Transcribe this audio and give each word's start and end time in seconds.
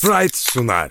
Fright 0.00 0.36
sunar. 0.36 0.90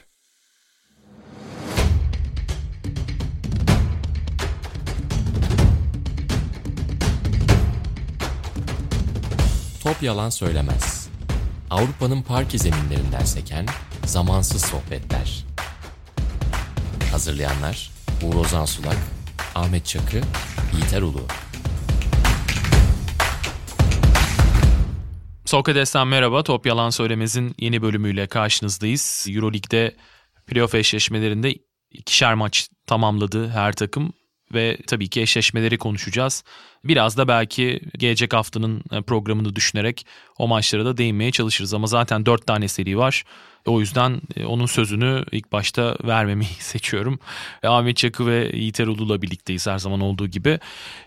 Top 9.84 10.04
yalan 10.04 10.30
söylemez. 10.30 11.08
Avrupa'nın 11.70 12.22
parke 12.22 12.58
zeminlerinden 12.58 13.26
seken 13.26 13.66
zamansız 14.06 14.62
sohbetler. 14.62 15.46
Hazırlayanlar 17.11 17.91
Uğur 18.23 18.35
Ozan 18.35 18.65
Sulak, 18.65 18.97
Ahmet 19.55 19.85
Çakı, 19.85 20.21
Yiğiter 20.73 21.01
Ulu. 21.01 21.21
Sokrates'ten 25.50 26.07
merhaba. 26.07 26.43
Top 26.43 26.65
Yalan 26.65 26.89
Söylemez'in 26.89 27.55
yeni 27.59 27.82
bölümüyle 27.82 28.27
karşınızdayız. 28.27 29.25
Euroleague'de 29.29 29.95
playoff 30.47 30.75
eşleşmelerinde 30.75 31.56
ikişer 31.92 32.34
maç 32.34 32.70
tamamladı 32.88 33.50
her 33.50 33.73
takım 33.73 34.14
ve 34.54 34.78
tabii 34.88 35.09
ki 35.09 35.22
eşleşmeleri 35.22 35.78
konuşacağız. 35.78 36.44
Biraz 36.84 37.18
da 37.18 37.28
belki 37.28 37.82
gelecek 37.98 38.34
haftanın 38.34 38.84
e, 38.92 39.02
programını 39.02 39.56
düşünerek 39.56 40.06
o 40.38 40.48
maçlara 40.48 40.86
da 40.86 40.98
değinmeye 40.98 41.32
çalışırız 41.32 41.73
ama 41.73 41.88
zaten 41.88 42.26
dört 42.26 42.48
tane 42.48 42.68
seri 42.68 42.98
var. 42.98 43.23
O 43.66 43.80
yüzden 43.80 44.22
e, 44.36 44.45
onun 44.45 44.66
sözünü 44.66 45.23
ilk 45.31 45.52
başta 45.52 45.95
vermemeyi 46.04 46.54
seçiyorum. 46.59 47.20
Ahmet 47.64 47.98
Çakı 47.98 48.28
ve 48.28 48.52
Yiğiter 48.54 48.88
Ulu'la 48.88 49.22
birlikteyiz 49.22 49.68
her 49.68 49.78
zaman 49.78 50.02
olduğu 50.02 50.28
gibi. 50.28 50.59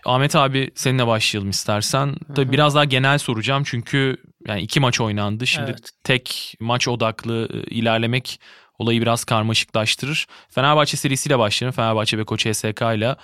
Ahmet 0.05 0.35
abi 0.35 0.71
seninle 0.75 1.07
başlayalım 1.07 1.49
istersen. 1.49 2.15
Tabii 2.35 2.51
biraz 2.51 2.75
daha 2.75 2.85
genel 2.85 3.17
soracağım 3.17 3.63
çünkü 3.65 4.17
yani 4.47 4.61
iki 4.61 4.79
maç 4.79 5.01
oynandı. 5.01 5.47
Şimdi 5.47 5.71
Evet. 5.71 5.89
tek 6.03 6.55
maç 6.59 6.87
odaklı 6.87 7.49
e, 7.53 7.57
ilerlemek 7.75 8.39
olayı 8.79 9.01
biraz 9.01 9.23
karmaşıklaştırır. 9.23 10.27
Fenerbahçe 10.49 10.97
serisiyle 10.97 11.39
başlayalım. 11.39 11.75
Fenerbahçe 11.75 12.17
ve 12.17 12.23
Koç 12.23 12.45
HSK 12.45 12.81
ile. 12.81 13.15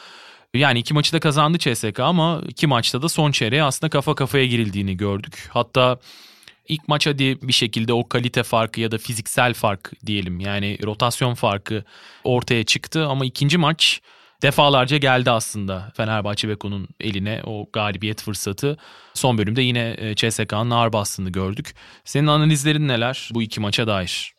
Yani 0.54 0.80
iki 0.80 0.94
maçı 0.94 1.14
da 1.14 1.20
kazandı 1.20 1.58
CSK 1.58 2.00
ama 2.00 2.42
iki 2.48 2.68
maçta 2.68 3.02
da 3.02 3.10
son 3.10 3.32
çeyreğe 3.32 3.64
aslında 3.64 3.90
kafa 3.90 4.16
kafaya 4.16 4.46
girildiğini 4.46 4.98
gördük. 4.98 5.50
Hatta 5.52 6.00
ilk 6.68 6.88
maç 6.88 7.08
hadi 7.08 7.42
bir 7.42 7.54
şekilde 7.54 7.94
o 7.94 8.08
kalite 8.10 8.44
farkı 8.44 8.82
ya 8.82 8.92
da 8.92 8.98
fiziksel 8.98 9.54
fark 9.54 9.92
diyelim 10.06 10.40
yani 10.40 10.78
rotasyon 10.86 11.34
farkı 11.34 11.84
ortaya 12.24 12.64
çıktı 12.64 13.08
ama 13.08 13.26
ikinci 13.26 13.58
maç 13.58 14.02
defalarca 14.42 14.98
geldi 14.98 15.32
aslında 15.32 15.92
Fenerbahçe 15.96 16.50
Beko'nun 16.50 16.88
eline 17.00 17.42
o 17.46 17.70
galibiyet 17.74 18.24
fırsatı. 18.24 18.78
Son 19.14 19.38
bölümde 19.38 19.62
yine 19.62 19.96
e, 19.98 20.16
CSK'nın 20.16 20.70
ağır 20.70 20.94
bastığını 20.94 21.30
gördük. 21.30 21.76
Senin 22.06 22.28
analizlerin 22.28 22.88
neler 22.88 23.30
bu 23.34 23.42
iki 23.42 23.60
maça 23.60 23.88
dair? 23.88 24.34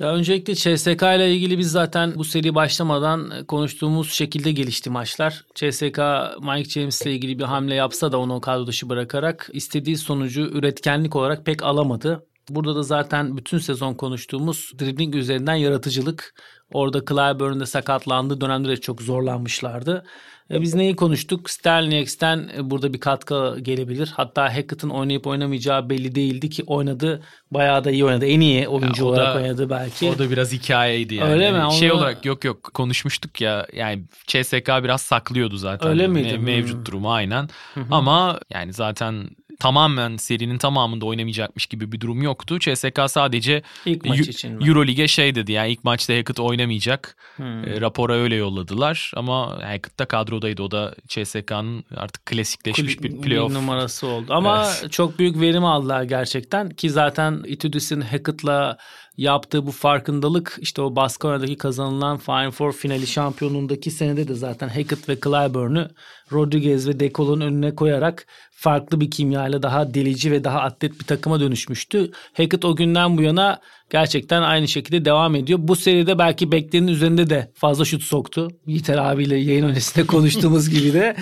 Ya 0.00 0.12
öncelikle 0.12 0.54
CSK 0.54 1.02
ile 1.02 1.34
ilgili 1.34 1.58
biz 1.58 1.70
zaten 1.70 2.14
bu 2.14 2.24
seri 2.24 2.54
başlamadan 2.54 3.46
konuştuğumuz 3.46 4.12
şekilde 4.12 4.52
gelişti 4.52 4.90
maçlar. 4.90 5.44
CSK 5.54 5.98
Mike 6.42 6.70
James 6.70 7.02
ile 7.02 7.12
ilgili 7.12 7.38
bir 7.38 7.44
hamle 7.44 7.74
yapsa 7.74 8.12
da 8.12 8.18
onu 8.18 8.40
kadro 8.40 8.66
dışı 8.66 8.88
bırakarak 8.88 9.50
istediği 9.52 9.96
sonucu 9.96 10.40
üretkenlik 10.40 11.16
olarak 11.16 11.46
pek 11.46 11.62
alamadı. 11.62 12.26
Burada 12.54 12.74
da 12.76 12.82
zaten 12.82 13.36
bütün 13.36 13.58
sezon 13.58 13.94
konuştuğumuz 13.94 14.72
dribbling 14.80 15.14
üzerinden 15.14 15.54
yaratıcılık. 15.54 16.34
Orada 16.72 17.00
Clyburn'un 17.04 17.60
de 17.60 17.66
sakatlandığı 17.66 18.40
dönemde 18.40 18.68
de 18.68 18.76
çok 18.76 19.02
zorlanmışlardı. 19.02 20.04
E, 20.50 20.60
Biz 20.60 20.74
neyi 20.74 20.96
konuştuk? 20.96 21.50
Sterling'den 21.50 22.50
burada 22.70 22.92
bir 22.94 23.00
katkı 23.00 23.56
gelebilir. 23.62 24.12
Hatta 24.16 24.44
Hackett'ın 24.56 24.90
oynayıp 24.90 25.26
oynamayacağı 25.26 25.90
belli 25.90 26.14
değildi 26.14 26.50
ki 26.50 26.64
oynadı. 26.66 27.22
Bayağı 27.50 27.84
da 27.84 27.90
iyi 27.90 28.04
oynadı. 28.04 28.26
En 28.26 28.40
iyi 28.40 28.68
oyuncu 28.68 29.02
Ya 29.04 29.08
o 29.08 29.12
olarak 29.12 29.34
da- 29.36 29.40
oynadı 29.42 29.70
belki. 29.70 30.08
O 30.10 30.18
da 30.18 30.30
biraz 30.30 30.52
hikayeydi 30.52 31.14
yani. 31.14 31.32
Öyle 31.32 31.52
mi? 31.52 31.58
Yani 31.58 31.72
Şey 31.74 31.92
Onu- 31.92 31.98
olarak 31.98 32.24
yok 32.24 32.44
yok 32.44 32.64
konuşmuştuk 32.74 33.40
ya 33.40 33.66
yani 33.72 34.04
CSK 34.26 34.68
biraz 34.84 35.02
saklıyordu 35.02 35.56
zaten. 35.56 35.88
Öyle 35.90 36.06
miydi? 36.08 36.28
Me- 36.28 36.36
Hmm. 36.36 36.44
mevcut 36.44 36.86
durumu 36.86 37.12
aynen. 37.12 37.48
Ama 37.90 38.40
yani 38.50 38.72
zaten 38.72 39.28
tamamen 39.60 40.16
serinin 40.16 40.58
tamamında 40.58 41.06
oynamayacakmış 41.06 41.66
gibi 41.66 41.92
bir 41.92 42.00
durum 42.00 42.22
yoktu. 42.22 42.58
CSK 42.58 43.00
sadece 43.08 43.62
İlk 43.86 44.04
maç 44.04 44.20
için? 44.20 44.60
Euroleague'e 44.60 45.08
şey 45.08 45.34
dedi 45.34 45.52
yani 45.52 45.72
ilk 45.72 45.84
maçta 45.84 46.12
Hackett 46.14 46.40
oynamayacak. 46.40 47.16
Hmm. 47.36 47.68
E, 47.68 47.80
rapora 47.80 48.14
öyle 48.14 48.34
yolladılar 48.34 49.12
ama 49.16 49.50
Hackett 49.62 49.98
da 49.98 50.04
kadrodaydı. 50.04 50.62
O 50.62 50.70
da 50.70 50.94
CSK'nın 51.08 51.84
artık 51.96 52.26
klasikleşmiş 52.26 52.96
Kul- 52.96 53.02
bir 53.02 53.20
playoff. 53.20 53.52
numarası 53.52 54.06
oldu. 54.06 54.26
Ama 54.34 54.72
çok 54.90 55.18
büyük 55.18 55.40
verim 55.40 55.64
aldılar 55.64 56.02
gerçekten 56.02 56.70
ki 56.70 56.90
zaten 56.90 57.42
Itudis'in 57.46 58.00
Hackett'la 58.00 58.78
yaptığı 59.20 59.66
bu 59.66 59.70
farkındalık 59.70 60.58
işte 60.60 60.82
o 60.82 60.96
Baskonya'daki 60.96 61.56
kazanılan 61.56 62.18
Final 62.18 62.50
Four 62.50 62.72
finali 62.72 63.06
şampiyonluğundaki 63.06 63.90
senede 63.90 64.28
de 64.28 64.34
zaten 64.34 64.68
Hackett 64.68 65.08
ve 65.08 65.14
Clyburn'u 65.14 65.88
Rodriguez 66.32 66.88
ve 66.88 67.00
Decol'un 67.00 67.40
önüne 67.40 67.74
koyarak 67.74 68.26
farklı 68.50 69.00
bir 69.00 69.10
kimyayla 69.10 69.62
daha 69.62 69.94
delici 69.94 70.32
ve 70.32 70.44
daha 70.44 70.60
atlet 70.60 71.00
bir 71.00 71.04
takıma 71.04 71.40
dönüşmüştü. 71.40 72.10
Hackett 72.36 72.64
o 72.64 72.76
günden 72.76 73.18
bu 73.18 73.22
yana 73.22 73.60
gerçekten 73.90 74.42
aynı 74.42 74.68
şekilde 74.68 75.04
devam 75.04 75.34
ediyor. 75.34 75.58
Bu 75.62 75.76
seride 75.76 76.18
belki 76.18 76.52
beklenenin 76.52 76.92
üzerinde 76.92 77.30
de 77.30 77.52
fazla 77.54 77.84
şut 77.84 78.02
soktu. 78.02 78.48
Yiğiter 78.66 78.98
abiyle 78.98 79.36
yayın 79.36 79.64
öncesinde 79.64 80.06
konuştuğumuz 80.06 80.68
gibi 80.70 80.92
de. 80.92 81.16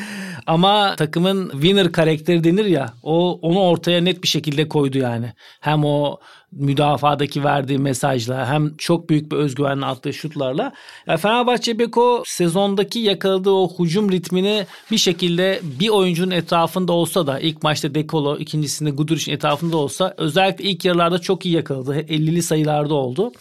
Ama 0.46 0.96
takımın 0.96 1.50
winner 1.50 1.92
karakteri 1.92 2.44
denir 2.44 2.64
ya 2.64 2.92
o 3.02 3.38
onu 3.42 3.60
ortaya 3.60 4.00
net 4.00 4.22
bir 4.22 4.28
şekilde 4.28 4.68
koydu 4.68 4.98
yani. 4.98 5.32
Hem 5.60 5.84
o 5.84 6.18
müdafadaki 6.52 7.44
verdiği 7.44 7.78
mesajla 7.78 8.46
hem 8.46 8.76
çok 8.76 9.10
büyük 9.10 9.32
bir 9.32 9.36
özgüvenle 9.36 9.86
attığı 9.86 10.12
şutlarla. 10.12 10.72
Ya 11.06 11.16
Fenerbahçe 11.16 11.78
Beko 11.78 12.22
sezondaki 12.26 12.98
yakaladığı 12.98 13.50
o 13.50 13.70
hücum 13.78 14.12
ritmini 14.12 14.66
bir 14.90 14.98
şekilde 14.98 15.60
bir 15.80 15.88
oyuncunun 15.88 16.30
etrafında 16.30 16.92
olsa 16.92 17.26
da 17.26 17.40
ilk 17.40 17.62
maçta 17.62 17.94
Dekolo 17.94 18.36
ikincisinde 18.36 18.90
Guduric'in 18.90 19.32
etrafında 19.34 19.76
olsa 19.76 20.14
özellikle 20.16 20.64
ilk 20.64 20.84
yarılarda 20.84 21.18
çok 21.18 21.46
iyi 21.46 21.54
yakaladı. 21.54 22.00
50'li 22.00 22.42
sayılarda 22.42 22.94
oldu. 22.94 23.32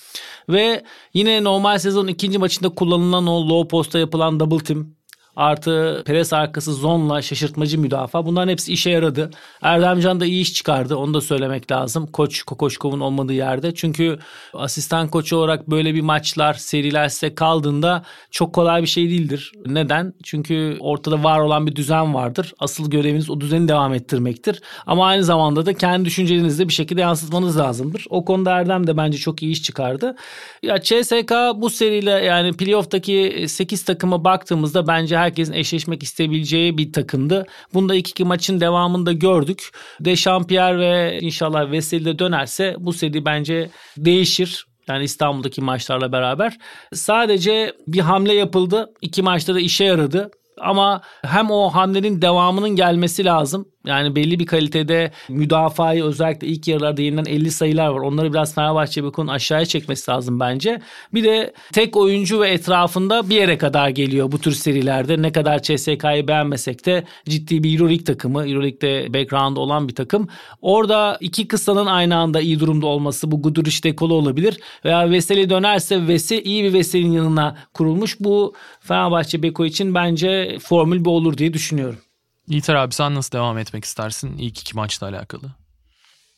Ve 0.49 0.83
yine 1.13 1.43
normal 1.43 1.79
sezon 1.79 2.07
ikinci 2.07 2.37
maçında 2.37 2.69
kullanılan 2.69 3.27
o 3.27 3.49
low 3.49 3.67
posta 3.67 3.99
yapılan 3.99 4.39
double 4.39 4.63
team 4.63 4.96
artı 5.37 6.03
pres 6.05 6.33
arkası 6.33 6.73
zonla 6.73 7.21
şaşırtmacı 7.21 7.79
müdafaa. 7.79 8.25
Bunların 8.25 8.51
hepsi 8.51 8.73
işe 8.73 8.89
yaradı. 8.89 9.29
Erdemcan 9.61 10.19
da 10.19 10.25
iyi 10.25 10.41
iş 10.41 10.53
çıkardı. 10.53 10.95
Onu 10.95 11.13
da 11.13 11.21
söylemek 11.21 11.71
lazım. 11.71 12.07
Koç 12.07 12.43
Kokoşkov'un 12.43 12.99
olmadığı 12.99 13.33
yerde. 13.33 13.73
Çünkü 13.73 14.19
asistan 14.53 15.07
koç 15.07 15.33
olarak 15.33 15.69
böyle 15.69 15.93
bir 15.93 16.01
maçlar, 16.01 16.53
seriler 16.53 17.09
size 17.09 17.35
kaldığında 17.35 18.03
çok 18.31 18.53
kolay 18.53 18.81
bir 18.81 18.87
şey 18.87 19.09
değildir. 19.09 19.51
Neden? 19.65 20.13
Çünkü 20.23 20.77
ortada 20.79 21.23
var 21.23 21.39
olan 21.39 21.67
bir 21.67 21.75
düzen 21.75 22.13
vardır. 22.13 22.53
Asıl 22.59 22.89
göreviniz 22.89 23.29
o 23.29 23.41
düzeni 23.41 23.67
devam 23.67 23.93
ettirmektir. 23.93 24.61
Ama 24.85 25.07
aynı 25.07 25.23
zamanda 25.23 25.65
da 25.65 25.73
kendi 25.73 26.05
düşüncelerinizi 26.05 26.67
bir 26.67 26.73
şekilde 26.73 27.01
yansıtmanız 27.01 27.57
lazımdır. 27.57 28.05
O 28.09 28.25
konuda 28.25 28.51
Erdem 28.51 28.87
de 28.87 28.97
bence 28.97 29.17
çok 29.17 29.43
iyi 29.43 29.51
iş 29.51 29.63
çıkardı. 29.63 30.15
Ya 30.63 30.81
CSK 30.81 31.33
bu 31.55 31.69
seriyle 31.69 32.11
yani 32.11 32.53
playoff'taki 32.53 33.45
8 33.47 33.85
takıma 33.85 34.23
baktığımızda 34.23 34.87
bence 34.87 35.26
herkesin 35.27 35.53
eşleşmek 35.53 36.03
isteyebileceği 36.03 36.77
bir 36.77 36.93
takımdı. 36.93 37.45
Bunda 37.73 37.95
ilk 37.95 38.09
iki 38.09 38.25
maçın 38.25 38.61
devamında 38.61 39.13
gördük. 39.13 39.71
Dechampierre 39.99 40.79
ve 40.79 41.19
inşallah 41.21 41.71
Veseli 41.71 42.05
de 42.05 42.19
dönerse 42.19 42.75
bu 42.79 42.93
seri 42.93 43.25
bence 43.25 43.69
değişir. 43.97 44.65
Yani 44.87 45.03
İstanbul'daki 45.03 45.61
maçlarla 45.61 46.11
beraber. 46.11 46.57
Sadece 46.93 47.73
bir 47.87 47.99
hamle 47.99 48.33
yapıldı. 48.33 48.89
İki 49.01 49.21
maçta 49.21 49.55
da 49.55 49.59
işe 49.59 49.83
yaradı. 49.83 50.31
Ama 50.61 51.01
hem 51.25 51.51
o 51.51 51.69
hamlenin 51.69 52.21
devamının 52.21 52.69
gelmesi 52.69 53.25
lazım. 53.25 53.65
Yani 53.87 54.15
belli 54.15 54.39
bir 54.39 54.45
kalitede 54.45 55.11
müdafayı 55.29 56.03
özellikle 56.03 56.47
ilk 56.47 56.67
yarılarda 56.67 57.01
yeniden 57.01 57.25
50 57.25 57.51
sayılar 57.51 57.87
var. 57.87 57.99
Onları 57.99 58.33
biraz 58.33 58.55
Fenerbahçe 58.55 59.03
Beko'nun 59.03 59.27
aşağıya 59.27 59.65
çekmesi 59.65 60.11
lazım 60.11 60.39
bence. 60.39 60.81
Bir 61.13 61.23
de 61.23 61.53
tek 61.73 61.97
oyuncu 61.97 62.41
ve 62.41 62.49
etrafında 62.49 63.29
bir 63.29 63.35
yere 63.35 63.57
kadar 63.57 63.89
geliyor 63.89 64.31
bu 64.31 64.39
tür 64.39 64.51
serilerde. 64.51 65.21
Ne 65.21 65.31
kadar 65.31 65.61
CSK'yı 65.61 66.27
beğenmesek 66.27 66.85
de 66.85 67.03
ciddi 67.29 67.63
bir 67.63 67.79
Euroleague 67.79 68.03
takımı. 68.03 68.47
Euroleague'de 68.47 69.13
background 69.13 69.57
olan 69.57 69.87
bir 69.87 69.95
takım. 69.95 70.27
Orada 70.61 71.17
iki 71.21 71.47
kısanın 71.47 71.85
aynı 71.85 72.15
anda 72.15 72.41
iyi 72.41 72.59
durumda 72.59 72.87
olması 72.87 73.31
bu 73.31 73.41
Guduric 73.41 73.83
dekolu 73.83 74.13
olabilir. 74.13 74.59
Veya 74.85 75.11
Veseli 75.11 75.49
dönerse 75.49 76.07
Vesi 76.07 76.41
iyi 76.41 76.63
bir 76.63 76.73
Veseli'nin 76.73 77.11
yanına 77.11 77.57
kurulmuş. 77.73 78.19
Bu 78.19 78.53
Fenerbahçe 78.87 79.43
Beko 79.43 79.65
için 79.65 79.93
bence 79.93 80.57
formül 80.61 81.05
bu 81.05 81.15
olur 81.15 81.37
diye 81.37 81.53
düşünüyorum. 81.53 81.99
Yiğiter 82.47 82.75
abi 82.75 82.93
sen 82.93 83.15
nasıl 83.15 83.31
devam 83.31 83.57
etmek 83.57 83.85
istersin 83.85 84.37
ilk 84.37 84.59
iki 84.59 84.75
maçla 84.75 85.07
alakalı? 85.07 85.51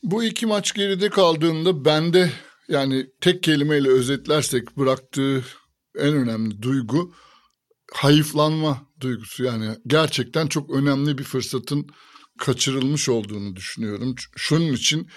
Bu 0.04 0.24
iki 0.24 0.46
maç 0.46 0.74
geride 0.74 1.10
kaldığında 1.10 1.86
bende 1.86 2.32
yani 2.68 3.06
tek 3.22 3.44
kelimeyle 3.44 3.90
özetlersek 3.90 4.78
bıraktığı 4.78 5.44
en 5.98 6.14
önemli 6.14 6.62
duygu 6.62 7.14
hayıflanma 7.94 8.82
duygusu. 9.02 9.44
Yani 9.44 9.76
gerçekten 9.88 10.48
çok 10.48 10.70
önemli 10.70 11.18
bir 11.18 11.24
fırsatın 11.24 11.88
kaçırılmış 12.40 13.10
olduğunu 13.10 13.56
düşünüyorum. 13.56 14.16
Şunun 14.36 14.74
için 14.74 15.08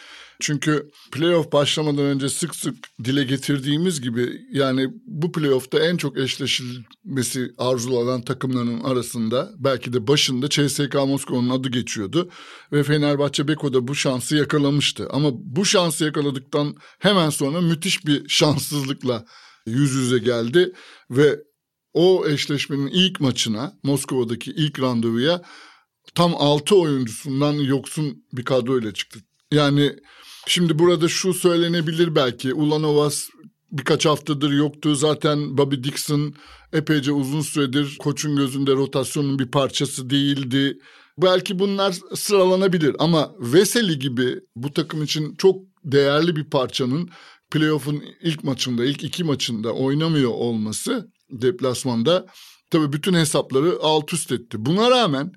çünkü 0.40 0.90
playoff 1.12 1.52
başlamadan 1.52 2.04
önce 2.04 2.28
sık 2.28 2.56
sık 2.56 2.74
dile 3.04 3.24
getirdiğimiz 3.24 4.00
gibi 4.00 4.40
yani 4.52 4.88
bu 5.06 5.32
playoff'ta 5.32 5.78
en 5.78 5.96
çok 5.96 6.18
eşleşilmesi 6.18 7.52
arzulanan 7.58 8.22
takımların 8.22 8.80
arasında 8.80 9.50
belki 9.58 9.92
de 9.92 10.06
başında 10.06 10.48
CSK 10.48 10.94
Moskova'nın 10.94 11.50
adı 11.50 11.68
geçiyordu. 11.68 12.30
Ve 12.72 12.82
Fenerbahçe 12.82 13.48
Beko 13.48 13.72
da 13.72 13.88
bu 13.88 13.94
şansı 13.94 14.36
yakalamıştı. 14.36 15.08
Ama 15.10 15.30
bu 15.32 15.64
şansı 15.64 16.04
yakaladıktan 16.04 16.76
hemen 16.98 17.30
sonra 17.30 17.60
müthiş 17.60 18.06
bir 18.06 18.28
şanssızlıkla 18.28 19.24
yüz 19.66 19.92
yüze 19.92 20.18
geldi 20.18 20.72
ve 21.10 21.38
o 21.94 22.26
eşleşmenin 22.28 22.86
ilk 22.86 23.20
maçına 23.20 23.72
Moskova'daki 23.82 24.50
ilk 24.50 24.80
randevuya 24.80 25.42
tam 26.14 26.34
6 26.36 26.76
oyuncusundan 26.76 27.52
yoksun 27.52 28.24
bir 28.32 28.44
kadroyla 28.44 28.94
çıktı. 28.94 29.18
Yani 29.52 29.92
şimdi 30.46 30.78
burada 30.78 31.08
şu 31.08 31.34
söylenebilir 31.34 32.14
belki 32.14 32.54
Ulanovas 32.54 33.28
birkaç 33.72 34.06
haftadır 34.06 34.50
yoktu. 34.50 34.94
Zaten 34.94 35.58
Bobby 35.58 35.76
Dixon 35.76 36.34
epeyce 36.72 37.12
uzun 37.12 37.40
süredir 37.40 37.96
koçun 37.98 38.36
gözünde 38.36 38.72
rotasyonun 38.72 39.38
bir 39.38 39.50
parçası 39.50 40.10
değildi. 40.10 40.78
Belki 41.18 41.58
bunlar 41.58 41.94
sıralanabilir 42.14 42.96
ama 42.98 43.34
Veseli 43.38 43.98
gibi 43.98 44.40
bu 44.56 44.72
takım 44.72 45.02
için 45.02 45.34
çok 45.34 45.56
değerli 45.84 46.36
bir 46.36 46.44
parçanın 46.44 47.10
playoff'un 47.50 48.04
ilk 48.22 48.44
maçında, 48.44 48.84
ilk 48.84 49.04
iki 49.04 49.24
maçında 49.24 49.72
oynamıyor 49.72 50.30
olması 50.30 51.10
deplasmanda 51.30 52.26
tabii 52.70 52.92
bütün 52.92 53.14
hesapları 53.14 53.78
alt 53.82 54.12
üst 54.12 54.32
etti. 54.32 54.56
Buna 54.66 54.90
rağmen 54.90 55.32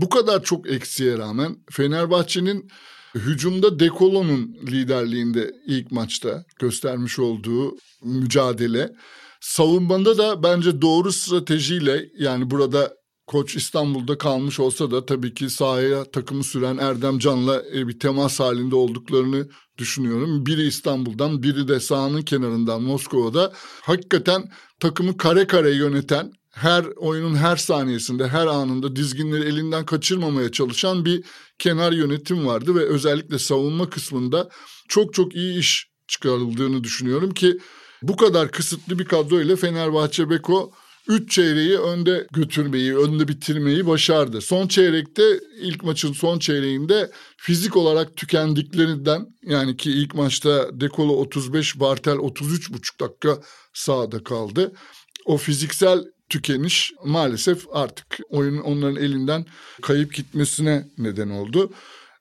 bu 0.00 0.08
kadar 0.08 0.42
çok 0.42 0.70
eksiğe 0.70 1.18
rağmen 1.18 1.56
Fenerbahçe'nin 1.70 2.70
hücumda 3.14 3.80
Dekolo'nun 3.80 4.56
liderliğinde 4.66 5.50
ilk 5.66 5.92
maçta 5.92 6.44
göstermiş 6.58 7.18
olduğu 7.18 7.76
mücadele 8.02 8.92
savunmada 9.40 10.18
da 10.18 10.42
bence 10.42 10.82
doğru 10.82 11.12
stratejiyle 11.12 12.08
yani 12.18 12.50
burada 12.50 13.00
koç 13.26 13.56
İstanbul'da 13.56 14.18
kalmış 14.18 14.60
olsa 14.60 14.90
da 14.90 15.06
tabii 15.06 15.34
ki 15.34 15.50
sahaya 15.50 16.04
takımı 16.04 16.44
süren 16.44 16.78
Erdem 16.78 17.18
Can'la 17.18 17.62
e, 17.74 17.88
bir 17.88 17.98
temas 17.98 18.40
halinde 18.40 18.76
olduklarını 18.76 19.48
düşünüyorum. 19.78 20.46
Biri 20.46 20.66
İstanbul'dan 20.66 21.42
biri 21.42 21.68
de 21.68 21.80
sahanın 21.80 22.22
kenarından 22.22 22.82
Moskova'da 22.82 23.52
hakikaten 23.82 24.50
takımı 24.80 25.16
kare 25.16 25.46
kare 25.46 25.70
yöneten 25.70 26.32
her 26.50 26.84
oyunun 26.84 27.34
her 27.34 27.56
saniyesinde, 27.56 28.28
her 28.28 28.46
anında 28.46 28.96
dizginleri 28.96 29.44
elinden 29.48 29.86
kaçırmamaya 29.86 30.52
çalışan 30.52 31.04
bir 31.04 31.24
kenar 31.58 31.92
yönetim 31.92 32.46
vardı 32.46 32.74
ve 32.74 32.84
özellikle 32.84 33.38
savunma 33.38 33.90
kısmında 33.90 34.48
çok 34.88 35.14
çok 35.14 35.34
iyi 35.34 35.58
iş 35.58 35.90
çıkarıldığını 36.08 36.84
düşünüyorum 36.84 37.34
ki 37.34 37.58
bu 38.02 38.16
kadar 38.16 38.50
kısıtlı 38.50 38.98
bir 38.98 39.04
kadro 39.04 39.40
ile 39.40 39.56
Fenerbahçe 39.56 40.30
Beko 40.30 40.72
3 41.08 41.30
çeyreği 41.30 41.78
önde 41.78 42.26
götürmeyi, 42.32 42.96
önde 42.96 43.28
bitirmeyi 43.28 43.86
başardı. 43.86 44.40
Son 44.40 44.68
çeyrekte 44.68 45.40
ilk 45.60 45.84
maçın 45.84 46.12
son 46.12 46.38
çeyreğinde 46.38 47.10
fizik 47.36 47.76
olarak 47.76 48.16
tükendiklerinden 48.16 49.26
yani 49.42 49.76
ki 49.76 49.90
ilk 49.90 50.14
maçta 50.14 50.80
Dekolo 50.80 51.12
35, 51.12 51.80
Bartel 51.80 52.16
33,5 52.16 53.00
dakika 53.00 53.42
sahada 53.74 54.24
kaldı. 54.24 54.72
O 55.24 55.36
fiziksel 55.36 56.04
tükeniş 56.30 56.92
maalesef 57.04 57.64
artık 57.72 58.06
oyunun 58.28 58.60
onların 58.60 59.02
elinden 59.02 59.46
kayıp 59.82 60.14
gitmesine 60.14 60.88
neden 60.98 61.30
oldu. 61.30 61.72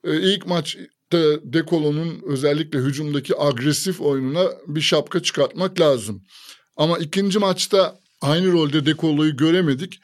Ee, 0.03 0.21
ilk 0.21 0.47
maç 0.47 0.77
Dekolo'nun 1.43 2.21
özellikle 2.25 2.79
hücumdaki 2.79 3.41
agresif 3.41 4.01
oyununa 4.01 4.45
bir 4.67 4.81
şapka 4.81 5.23
çıkartmak 5.23 5.79
lazım. 5.79 6.23
Ama 6.77 6.97
ikinci 6.97 7.39
maçta 7.39 7.99
aynı 8.21 8.51
rolde 8.51 8.85
Dekolo'yu 8.85 9.37
göremedik. 9.37 9.99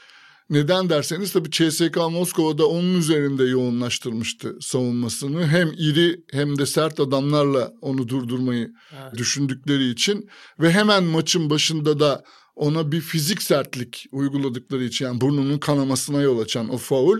Neden 0.49 0.89
derseniz 0.89 1.31
tabii 1.33 1.51
CSK 1.51 1.97
Moskova'da 1.97 2.67
onun 2.67 2.97
üzerinde 2.97 3.43
yoğunlaştırmıştı 3.43 4.55
savunmasını. 4.61 5.47
Hem 5.47 5.71
iri 5.77 6.23
hem 6.31 6.57
de 6.59 6.65
sert 6.65 6.99
adamlarla 6.99 7.71
onu 7.81 8.07
durdurmayı 8.07 8.71
evet. 8.91 9.15
düşündükleri 9.17 9.89
için. 9.89 10.29
Ve 10.59 10.71
hemen 10.71 11.03
maçın 11.03 11.49
başında 11.49 11.99
da 11.99 12.23
ona 12.55 12.91
bir 12.91 13.01
fizik 13.01 13.41
sertlik 13.41 14.05
uyguladıkları 14.11 14.83
için 14.83 15.05
yani 15.05 15.21
burnunun 15.21 15.57
kanamasına 15.57 16.21
yol 16.21 16.39
açan 16.39 16.69
o 16.69 16.77
faul 16.77 17.19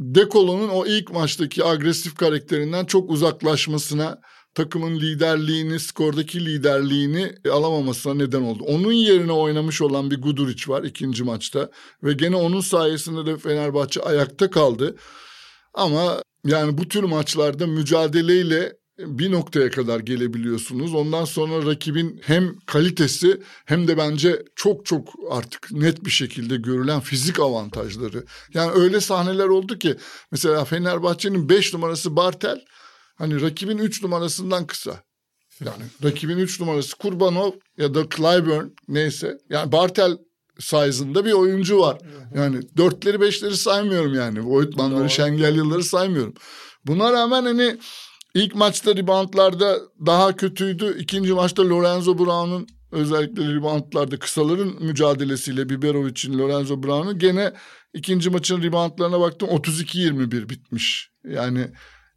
Dekolo'nun 0.00 0.68
o 0.68 0.86
ilk 0.86 1.12
maçtaki 1.12 1.64
agresif 1.64 2.14
karakterinden 2.14 2.84
çok 2.84 3.10
uzaklaşmasına 3.10 4.20
takımın 4.54 5.00
liderliğini, 5.00 5.80
skordaki 5.80 6.46
liderliğini 6.46 7.34
alamamasına 7.52 8.14
neden 8.14 8.42
oldu. 8.42 8.64
Onun 8.66 8.92
yerine 8.92 9.32
oynamış 9.32 9.82
olan 9.82 10.10
bir 10.10 10.22
Guduric 10.22 10.72
var 10.72 10.82
ikinci 10.82 11.24
maçta 11.24 11.70
ve 12.02 12.12
gene 12.12 12.36
onun 12.36 12.60
sayesinde 12.60 13.26
de 13.26 13.36
Fenerbahçe 13.36 14.00
ayakta 14.00 14.50
kaldı. 14.50 14.96
Ama 15.74 16.22
yani 16.44 16.78
bu 16.78 16.88
tür 16.88 17.02
maçlarda 17.02 17.66
mücadeleyle 17.66 18.72
bir 18.98 19.32
noktaya 19.32 19.70
kadar 19.70 20.00
gelebiliyorsunuz. 20.00 20.94
Ondan 20.94 21.24
sonra 21.24 21.66
rakibin 21.66 22.20
hem 22.24 22.58
kalitesi 22.66 23.42
hem 23.64 23.88
de 23.88 23.96
bence 23.96 24.42
çok 24.56 24.86
çok 24.86 25.08
artık 25.30 25.72
net 25.72 26.04
bir 26.04 26.10
şekilde 26.10 26.56
görülen 26.56 27.00
fizik 27.00 27.40
avantajları. 27.40 28.24
Yani 28.54 28.72
öyle 28.72 29.00
sahneler 29.00 29.46
oldu 29.46 29.78
ki 29.78 29.96
mesela 30.30 30.64
Fenerbahçe'nin 30.64 31.48
5 31.48 31.74
numarası 31.74 32.16
Bartel 32.16 32.60
hani 33.14 33.40
rakibin 33.40 33.78
3 33.78 34.02
numarasından 34.02 34.66
kısa. 34.66 35.02
Yani 35.60 35.84
rakibin 36.04 36.38
3 36.38 36.60
numarası 36.60 36.96
Kurbanov 36.96 37.52
ya 37.78 37.94
da 37.94 38.08
Clyburn 38.16 38.66
neyse. 38.88 39.38
Yani 39.50 39.72
Bartel 39.72 40.18
size'ında 40.58 41.24
bir 41.24 41.32
oyuncu 41.32 41.78
var. 41.78 41.98
Yani 42.34 42.60
dörtleri 42.76 43.20
beşleri 43.20 43.56
saymıyorum 43.56 44.14
yani. 44.14 44.44
Voigtman'ları, 44.44 45.10
Şengelyalıları 45.10 45.84
saymıyorum. 45.84 46.34
Buna 46.84 47.12
rağmen 47.12 47.44
hani 47.44 47.78
İlk 48.36 48.54
maçta 48.54 48.96
reboundlarda 48.96 49.78
daha 50.06 50.36
kötüydü. 50.36 50.98
İkinci 50.98 51.32
maçta 51.32 51.68
Lorenzo 51.68 52.18
Brown'un 52.18 52.66
özellikle 52.92 53.54
reboundlarda 53.54 54.18
kısaların 54.18 54.74
mücadelesiyle 54.80 55.68
Biberovic'in 55.68 56.38
Lorenzo 56.38 56.82
Brown'un 56.82 57.18
gene 57.18 57.52
ikinci 57.94 58.30
maçın 58.30 58.62
reboundlarına 58.62 59.20
baktım 59.20 59.48
32-21 59.48 60.48
bitmiş. 60.48 61.10
Yani 61.24 61.70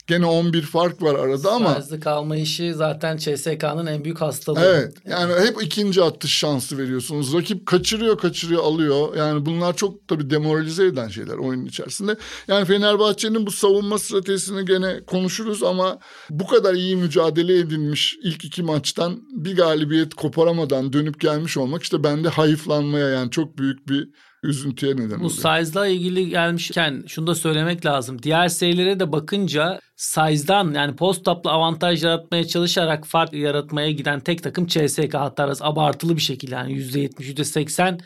Gene 0.10 0.26
11 0.26 0.62
fark 0.62 1.02
var 1.02 1.16
arada 1.16 1.52
ama. 1.52 1.82
Size'lı 1.82 2.00
kalma 2.00 2.36
işi 2.36 2.74
zaten 2.74 3.18
CSK'nın 3.18 3.86
en 3.86 4.04
büyük 4.04 4.22
hastalığı. 4.22 4.60
Evet 4.60 4.94
yani 5.10 5.34
hep 5.34 5.64
ikinci 5.64 6.04
atış 6.04 6.32
şansı 6.32 6.78
veriyorsunuz. 6.78 7.34
Rakip 7.34 7.66
kaçırıyor 7.66 8.18
kaçırıyor 8.18 8.64
alıyor. 8.64 9.16
Yani 9.16 9.46
bunlar 9.46 9.76
çok 9.76 10.08
tabii 10.08 10.30
demoralize 10.30 10.86
eden 10.86 11.08
şeyler 11.08 11.34
oyunun 11.34 11.66
içerisinde. 11.66 12.16
Yani 12.48 12.66
Fenerbahçe'nin 12.66 13.46
bu 13.46 13.52
savunma 13.52 14.00
stratejisini 14.00 14.66
gene 14.66 15.00
konuşuruz 15.08 15.64
ama 15.64 16.00
bu 16.30 16.48
kadar 16.48 16.74
iyi 16.74 16.96
mücadele 16.96 17.58
edilmiş 17.58 18.18
ilk 18.24 18.46
iki 18.46 18.64
maçtan 18.64 19.22
bir 19.32 19.56
galibiyet 19.56 20.14
koparamadan 20.14 20.94
dönüp 20.94 21.20
gelmiş 21.20 21.58
olmak 21.58 21.84
işte 21.84 22.04
bende 22.04 22.30
hayıflanmaya 22.30 23.10
yani 23.10 23.32
çok 23.32 23.58
büyük 23.58 23.90
bir 23.90 24.10
üzüntüye 24.44 24.94
neden 24.94 25.06
oluyor. 25.06 25.20
Bu 25.20 25.30
size'la 25.30 25.88
ilgili 25.88 26.30
gelmişken 26.30 27.04
şunu 27.08 27.28
da 27.28 27.36
söylemek 27.36 27.86
lazım. 27.86 28.24
Diğer 28.24 28.48
serilere 28.48 29.00
de 29.00 29.12
bakınca 29.12 29.80
size'dan 29.96 30.74
yani 30.74 30.96
post-up'la 30.96 31.52
avantaj 31.52 32.04
yaratmaya 32.04 32.48
çalışarak 32.48 33.08
fark 33.08 33.34
yaratmaya 33.34 33.92
giden 33.92 34.20
tek 34.20 34.44
takım 34.44 34.68
CSK 34.68 35.14
hatta 35.14 35.54
abartılı 35.62 36.16
bir 36.16 36.22
şekilde 36.22 36.56
yani 36.56 36.74
%70, 36.74 37.10
%80 37.34 38.00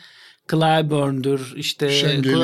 Clyburn'dur 0.50 1.52
işte 1.56 1.90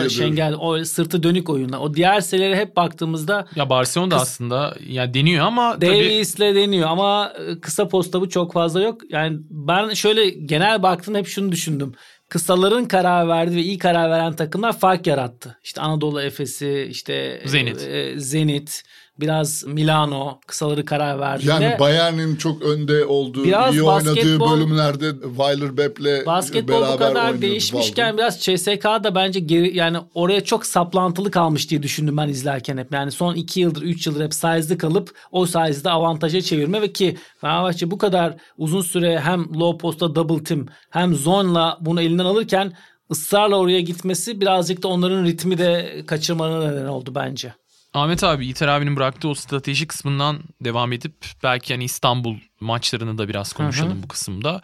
Şengel 0.08 0.54
o 0.58 0.84
sırtı 0.84 1.22
dönük 1.22 1.50
oyunlar. 1.50 1.78
O 1.78 1.94
diğer 1.94 2.20
serilere 2.20 2.56
hep 2.56 2.76
baktığımızda 2.76 3.48
ya 3.56 3.70
Barcelona 3.70 4.10
da 4.10 4.16
aslında 4.16 4.76
ya 4.86 5.14
deniyor 5.14 5.46
ama 5.46 5.80
Davies'le 5.80 6.36
tabii... 6.36 6.54
deniyor 6.54 6.88
ama 6.88 7.32
kısa 7.62 7.88
posta 7.88 8.20
bu 8.20 8.28
çok 8.28 8.52
fazla 8.52 8.80
yok. 8.82 9.00
Yani 9.10 9.38
ben 9.50 9.94
şöyle 9.94 10.30
genel 10.30 10.82
baktığımda 10.82 11.18
hep 11.18 11.26
şunu 11.26 11.52
düşündüm 11.52 11.92
kısaların 12.30 12.84
karar 12.84 13.28
verdi 13.28 13.56
ve 13.56 13.62
iyi 13.62 13.78
karar 13.78 14.10
veren 14.10 14.32
takımlar 14.32 14.78
fark 14.78 15.06
yarattı. 15.06 15.58
İşte 15.64 15.80
Anadolu 15.80 16.22
Efes'i, 16.22 16.88
işte 16.90 17.42
Zenit. 17.46 17.82
E, 17.82 18.20
Zenit, 18.20 18.82
biraz 19.20 19.64
Milano 19.66 20.40
kısaları 20.46 20.84
karar 20.84 21.20
verdi. 21.20 21.48
Yani 21.48 21.76
Bayern'in 21.80 22.36
çok 22.36 22.62
önde 22.62 23.04
olduğu, 23.04 23.44
biraz 23.44 23.74
iyi 23.74 23.82
oynadığı 23.82 24.40
bölümlerde 24.40 25.12
Weiler 25.36 25.76
Bepp'le 25.76 26.26
basketbol 26.26 26.82
beraber 26.82 26.94
bu 26.94 26.98
kadar 26.98 27.42
değişmişken 27.42 28.06
Valdir. 28.06 28.18
biraz 28.18 28.40
CSK 28.40 28.84
da 28.84 29.14
bence 29.14 29.40
geri, 29.40 29.76
yani 29.76 29.98
oraya 30.14 30.44
çok 30.44 30.66
saplantılı 30.66 31.30
kalmış 31.30 31.70
diye 31.70 31.82
düşündüm 31.82 32.16
ben 32.16 32.28
izlerken 32.28 32.78
hep. 32.78 32.92
Yani 32.92 33.10
son 33.10 33.34
iki 33.34 33.60
yıldır, 33.60 33.82
üç 33.82 34.06
yıldır 34.06 34.24
hep 34.24 34.34
size'lı 34.34 34.78
kalıp 34.78 35.14
o 35.32 35.46
size'da 35.46 35.92
avantaja 35.92 36.40
çevirme 36.40 36.82
ve 36.82 36.92
ki 36.92 37.16
Fenerbahçe 37.40 37.90
bu 37.90 37.98
kadar 37.98 38.34
uzun 38.56 38.82
süre 38.82 39.20
hem 39.20 39.54
low 39.54 39.78
posta 39.78 40.14
double 40.14 40.44
team 40.44 40.66
hem 40.90 41.14
zone'la 41.14 41.78
bunu 41.80 42.02
elinden 42.02 42.24
alırken 42.24 42.72
ısrarla 43.10 43.56
oraya 43.56 43.80
gitmesi 43.80 44.40
birazcık 44.40 44.82
da 44.82 44.88
onların 44.88 45.24
ritmi 45.24 45.58
de 45.58 46.02
kaçırmanın 46.06 46.72
neden 46.72 46.86
oldu 46.86 47.12
bence. 47.14 47.54
Ahmet 47.94 48.24
abi 48.24 48.46
İter 48.46 48.68
abinin 48.68 48.96
bıraktığı 48.96 49.28
o 49.28 49.34
strateji 49.34 49.86
kısmından 49.86 50.40
devam 50.60 50.92
edip 50.92 51.14
belki 51.42 51.74
hani 51.74 51.84
İstanbul 51.84 52.36
maçlarını 52.60 53.18
da 53.18 53.28
biraz 53.28 53.52
konuşalım 53.52 53.92
Hı 53.92 53.98
hı. 53.98 54.02
bu 54.02 54.08
kısımda. 54.08 54.60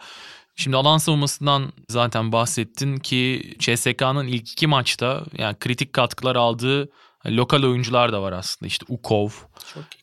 Şimdi 0.55 0.77
alan 0.77 0.97
savunmasından 0.97 1.73
zaten 1.89 2.31
bahsettin 2.31 2.97
ki 2.97 3.53
CSK'nın 3.59 4.27
ilk 4.27 4.51
iki 4.51 4.67
maçta 4.67 5.23
yani 5.37 5.55
kritik 5.59 5.93
katkılar 5.93 6.35
aldığı 6.35 6.89
lokal 7.25 7.63
oyuncular 7.63 8.13
da 8.13 8.21
var 8.21 8.31
aslında. 8.31 8.67
İşte 8.67 8.85
Ukov, 8.89 9.29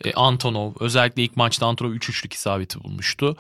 e, 0.05 0.13
Antonov 0.13 0.73
özellikle 0.81 1.23
ilk 1.23 1.37
maçta 1.37 1.67
Antonov 1.67 1.91
3 1.91 2.09
üçlük 2.09 2.33
isabeti 2.33 2.85
bulmuştu. 2.85 3.37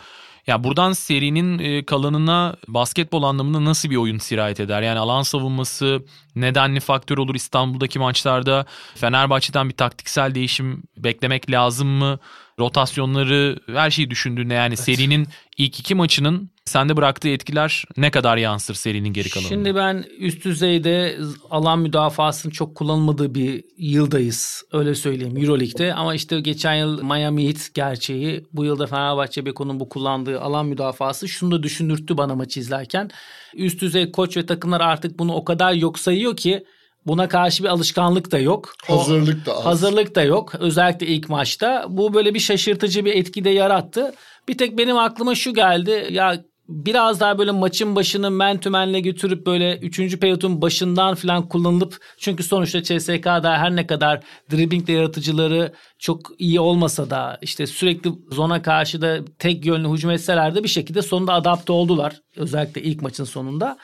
Ya 0.46 0.64
buradan 0.64 0.92
serinin 0.92 1.58
e, 1.58 1.84
kalanına 1.84 2.56
basketbol 2.68 3.22
anlamında 3.22 3.64
nasıl 3.64 3.90
bir 3.90 3.96
oyun 3.96 4.18
sirayet 4.18 4.60
eder? 4.60 4.82
Yani 4.82 4.98
alan 4.98 5.22
savunması 5.22 6.04
nedenli 6.36 6.80
faktör 6.80 7.18
olur 7.18 7.34
İstanbul'daki 7.34 7.98
maçlarda. 7.98 8.66
Fenerbahçe'den 8.94 9.68
bir 9.68 9.74
taktiksel 9.74 10.34
değişim 10.34 10.82
beklemek 10.96 11.50
lazım 11.50 11.88
mı? 11.88 12.18
Rotasyonları 12.58 13.58
her 13.66 13.90
şeyi 13.90 14.10
düşündüğünde 14.10 14.54
yani 14.54 14.76
serinin 14.76 15.28
ilk 15.56 15.80
iki 15.80 15.94
maçının 15.94 16.50
sende 16.64 16.96
bıraktığı 16.96 17.28
etkiler 17.28 17.84
ne 17.96 18.10
kadar 18.10 18.36
yansır 18.36 18.74
serinin 18.74 19.12
geri 19.12 19.28
kalanına? 19.28 19.48
Şimdi 19.48 19.74
ben 19.74 20.04
üst 20.18 20.44
düzeyde 20.44 21.18
alan 21.50 21.78
müdafasının 21.78 22.52
çok 22.52 22.74
kullanılmadığı 22.74 23.34
bir 23.34 23.64
yıldayız. 23.78 24.62
Öyle 24.72 24.94
söyleyeyim 24.94 25.36
Euroleague'de. 25.36 25.94
Ama 25.94 26.14
işte 26.14 26.40
geçen 26.40 26.74
yıl 26.74 27.02
Miami 27.02 27.48
Heat 27.48 27.74
gerçeği. 27.74 28.46
Bu 28.52 28.64
yılda 28.64 28.86
Fenerbahçe 28.86 29.46
Beko'nun 29.46 29.80
bu 29.80 29.88
kullandığı 29.88 30.40
alan 30.40 30.66
müdafası 30.66 31.28
şunu 31.28 31.50
da 31.50 31.62
düşündürttü 31.62 32.16
bana 32.16 32.34
maçı 32.34 32.60
izlerken. 32.60 33.10
Üst 33.54 33.80
düzey 33.80 34.12
koç 34.12 34.36
ve 34.36 34.46
takımlar 34.46 34.80
artık 34.80 35.18
bunu 35.18 35.34
o 35.34 35.44
kadar 35.44 35.72
yok 35.72 35.98
sayıyor 35.98 36.36
ki 36.36 36.64
buna 37.06 37.28
karşı 37.28 37.64
bir 37.64 37.68
alışkanlık 37.68 38.32
da 38.32 38.38
yok. 38.38 38.74
Hazırlık 38.86 39.46
da 39.46 39.56
az. 39.56 39.64
Hazırlık 39.64 40.14
da 40.14 40.22
yok. 40.22 40.54
Özellikle 40.54 41.06
ilk 41.06 41.28
maçta. 41.28 41.86
Bu 41.88 42.14
böyle 42.14 42.34
bir 42.34 42.40
şaşırtıcı 42.40 43.04
bir 43.04 43.12
etki 43.12 43.44
de 43.44 43.50
yarattı. 43.50 44.14
Bir 44.48 44.58
tek 44.58 44.78
benim 44.78 44.96
aklıma 44.96 45.34
şu 45.34 45.54
geldi. 45.54 46.08
Ya 46.10 46.44
biraz 46.68 47.20
daha 47.20 47.38
böyle 47.38 47.50
maçın 47.50 47.96
başını 47.96 48.30
mentumenle 48.30 49.00
götürüp 49.00 49.46
böyle 49.46 49.78
3. 49.78 50.18
periyotun 50.18 50.62
başından 50.62 51.14
falan 51.14 51.48
kullanılıp 51.48 51.98
çünkü 52.18 52.42
sonuçta 52.42 52.82
CSK'da 52.82 53.58
her 53.58 53.76
ne 53.76 53.86
kadar 53.86 54.20
driblingle 54.52 54.92
yaratıcıları 54.92 55.72
çok 55.98 56.30
iyi 56.38 56.60
olmasa 56.60 57.10
da 57.10 57.38
işte 57.42 57.66
sürekli 57.66 58.12
zona 58.30 58.62
karşı 58.62 59.02
da 59.02 59.18
tek 59.38 59.66
yönlü 59.66 59.88
hücum 59.88 60.10
etseler 60.10 60.54
de 60.54 60.62
bir 60.62 60.68
şekilde 60.68 61.02
sonunda 61.02 61.32
adapte 61.32 61.72
oldular. 61.72 62.20
Özellikle 62.36 62.82
ilk 62.82 63.02
maçın 63.02 63.24
sonunda. 63.24 63.78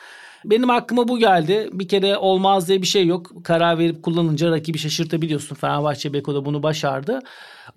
Benim 0.44 0.70
aklıma 0.70 1.08
bu 1.08 1.18
geldi. 1.18 1.68
Bir 1.72 1.88
kere 1.88 2.16
olmaz 2.16 2.68
diye 2.68 2.82
bir 2.82 2.86
şey 2.86 3.06
yok. 3.06 3.44
Karar 3.44 3.78
verip 3.78 4.02
kullanınca 4.02 4.50
rakibi 4.50 4.78
şaşırtabiliyorsun. 4.78 5.54
Fenerbahçe 5.56 6.12
Beko 6.12 6.34
da 6.34 6.44
bunu 6.44 6.62
başardı. 6.62 7.20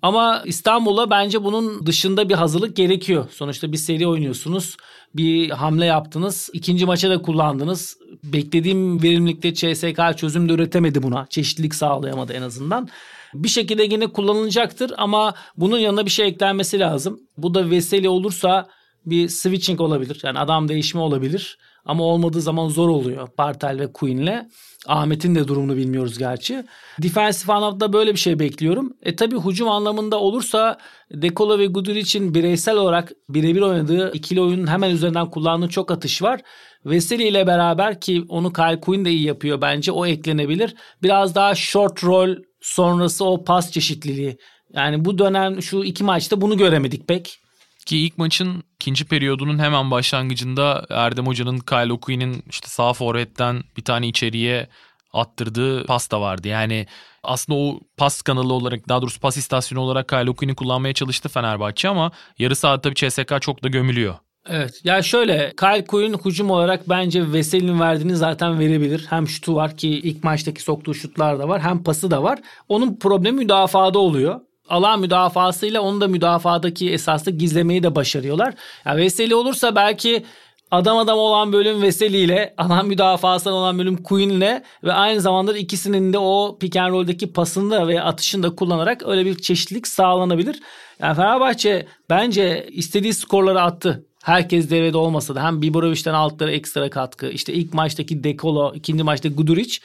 Ama 0.02 0.42
İstanbul'a 0.44 1.10
bence 1.10 1.44
bunun 1.44 1.86
dışında 1.86 2.28
bir 2.28 2.34
hazırlık 2.34 2.76
gerekiyor. 2.76 3.26
Sonuçta 3.32 3.72
bir 3.72 3.76
seri 3.76 4.06
oynuyorsunuz. 4.06 4.76
Bir 5.16 5.50
hamle 5.50 5.84
yaptınız. 5.84 6.50
İkinci 6.52 6.86
maça 6.86 7.10
da 7.10 7.22
kullandınız. 7.22 7.96
Beklediğim 8.24 9.02
verimlilikte 9.02 9.54
CSK 9.54 10.18
çözüm 10.18 10.48
de 10.48 10.52
üretemedi 10.52 11.02
buna. 11.02 11.26
Çeşitlilik 11.30 11.74
sağlayamadı 11.74 12.32
en 12.32 12.42
azından. 12.42 12.88
Bir 13.34 13.48
şekilde 13.48 13.82
yine 13.82 14.06
kullanılacaktır 14.06 14.92
ama 14.96 15.34
bunun 15.56 15.78
yanına 15.78 16.06
bir 16.06 16.10
şey 16.10 16.28
eklenmesi 16.28 16.78
lazım. 16.78 17.20
Bu 17.36 17.54
da 17.54 17.70
Veseli 17.70 18.08
olursa 18.08 18.68
bir 19.06 19.28
switching 19.28 19.80
olabilir. 19.80 20.20
Yani 20.22 20.38
adam 20.38 20.68
değişimi 20.68 21.02
olabilir. 21.02 21.58
Ama 21.84 22.04
olmadığı 22.04 22.40
zaman 22.40 22.68
zor 22.68 22.88
oluyor 22.88 23.28
Bartel 23.38 23.80
ve 23.80 23.92
Queen'le. 23.92 24.48
Ahmet'in 24.86 25.34
de 25.34 25.48
durumunu 25.48 25.76
bilmiyoruz 25.76 26.18
gerçi. 26.18 26.64
Defensive 27.02 27.52
anlamda 27.52 27.92
böyle 27.92 28.12
bir 28.12 28.18
şey 28.18 28.38
bekliyorum. 28.38 28.92
E 29.02 29.16
tabi 29.16 29.40
hücum 29.40 29.68
anlamında 29.68 30.20
olursa 30.20 30.78
Dekola 31.10 31.58
ve 31.58 31.66
Guduric'in 31.66 32.34
bireysel 32.34 32.76
olarak 32.76 33.12
birebir 33.28 33.60
oynadığı 33.60 34.12
ikili 34.12 34.40
oyunun 34.40 34.66
hemen 34.66 34.90
üzerinden 34.90 35.30
kullandığı 35.30 35.68
çok 35.68 35.90
atış 35.90 36.22
var. 36.22 36.40
Veseli 36.84 37.28
ile 37.28 37.46
beraber 37.46 38.00
ki 38.00 38.24
onu 38.28 38.52
Kyle 38.52 38.80
Quinn 38.80 39.04
de 39.04 39.10
iyi 39.10 39.22
yapıyor 39.22 39.60
bence 39.60 39.92
o 39.92 40.06
eklenebilir. 40.06 40.74
Biraz 41.02 41.34
daha 41.34 41.54
short 41.54 42.04
roll 42.04 42.36
sonrası 42.60 43.24
o 43.24 43.44
pas 43.44 43.70
çeşitliliği. 43.70 44.38
Yani 44.72 45.04
bu 45.04 45.18
dönem 45.18 45.62
şu 45.62 45.84
iki 45.84 46.04
maçta 46.04 46.40
bunu 46.40 46.56
göremedik 46.56 47.08
pek. 47.08 47.43
Ki 47.86 47.98
ilk 47.98 48.18
maçın 48.18 48.64
ikinci 48.74 49.04
periyodunun 49.04 49.58
hemen 49.58 49.90
başlangıcında 49.90 50.86
Erdem 50.90 51.26
Hoca'nın 51.26 51.58
Kyle 51.58 51.92
Okui'nin 51.92 52.42
işte 52.50 52.68
sağ 52.68 52.92
forvetten 52.92 53.62
bir 53.76 53.84
tane 53.84 54.08
içeriye 54.08 54.68
attırdığı 55.12 55.86
pas 55.86 56.10
da 56.10 56.20
vardı. 56.20 56.48
Yani 56.48 56.86
aslında 57.22 57.58
o 57.58 57.80
pas 57.96 58.22
kanalı 58.22 58.52
olarak 58.52 58.88
daha 58.88 59.02
doğrusu 59.02 59.20
pas 59.20 59.36
istasyonu 59.36 59.80
olarak 59.80 60.08
Kyle 60.08 60.30
Okui'ni 60.30 60.54
kullanmaya 60.54 60.94
çalıştı 60.94 61.28
Fenerbahçe 61.28 61.88
ama 61.88 62.10
yarı 62.38 62.56
saat 62.56 62.82
tabii 62.82 62.94
CSK 62.94 63.40
çok 63.40 63.62
da 63.62 63.68
gömülüyor. 63.68 64.14
Evet. 64.48 64.80
Ya 64.84 65.02
şöyle 65.02 65.52
Kyle 65.60 65.84
Quinn 65.84 66.18
hücum 66.24 66.50
olarak 66.50 66.88
bence 66.88 67.32
Veseli'nin 67.32 67.80
verdiğini 67.80 68.16
zaten 68.16 68.58
verebilir. 68.58 69.06
Hem 69.10 69.28
şutu 69.28 69.54
var 69.54 69.76
ki 69.76 69.88
ilk 69.88 70.24
maçtaki 70.24 70.62
soktuğu 70.62 70.94
şutlar 70.94 71.38
da 71.38 71.48
var. 71.48 71.60
Hem 71.60 71.82
pası 71.82 72.10
da 72.10 72.22
var. 72.22 72.38
Onun 72.68 72.96
problemi 72.96 73.38
müdafada 73.38 73.98
oluyor. 73.98 74.40
Alan 74.68 75.00
müdafasıyla 75.00 75.80
onu 75.80 76.00
da 76.00 76.08
müdafadaki 76.08 76.92
esaslı 76.92 77.32
gizlemeyi 77.32 77.82
de 77.82 77.94
başarıyorlar. 77.94 78.54
Ya 78.86 78.96
Veseli 78.96 79.34
olursa 79.34 79.76
belki 79.76 80.24
adam 80.70 80.98
adam 80.98 81.18
olan 81.18 81.52
bölüm 81.52 81.82
Veseli 81.82 82.16
ile 82.16 82.54
alan 82.58 82.86
müdafasından 82.86 83.54
olan 83.54 83.78
bölüm 83.78 84.02
Quinn'le 84.02 84.62
ve 84.84 84.92
aynı 84.92 85.20
zamanda 85.20 85.58
ikisinin 85.58 86.12
de 86.12 86.18
o 86.18 86.58
pick 86.60 86.76
and 86.76 86.92
roll'deki 86.92 87.32
pasını 87.32 87.88
ve 87.88 88.02
atışını 88.02 88.42
da 88.42 88.54
kullanarak 88.54 89.02
öyle 89.06 89.24
bir 89.24 89.38
çeşitlilik 89.38 89.88
sağlanabilir. 89.88 90.60
Yani 91.00 91.16
Fenerbahçe 91.16 91.86
bence 92.10 92.66
istediği 92.70 93.14
skorları 93.14 93.62
attı. 93.62 94.06
Herkes 94.24 94.70
devrede 94.70 94.96
olmasa 94.96 95.34
da 95.34 95.44
hem 95.44 95.62
Biborovic'den 95.62 96.14
aldıkları 96.14 96.50
ekstra 96.52 96.90
katkı. 96.90 97.28
işte 97.28 97.52
ilk 97.52 97.74
maçtaki 97.74 98.24
Dekolo, 98.24 98.74
ikinci 98.74 99.02
maçta 99.02 99.28
Guduric. 99.28 99.78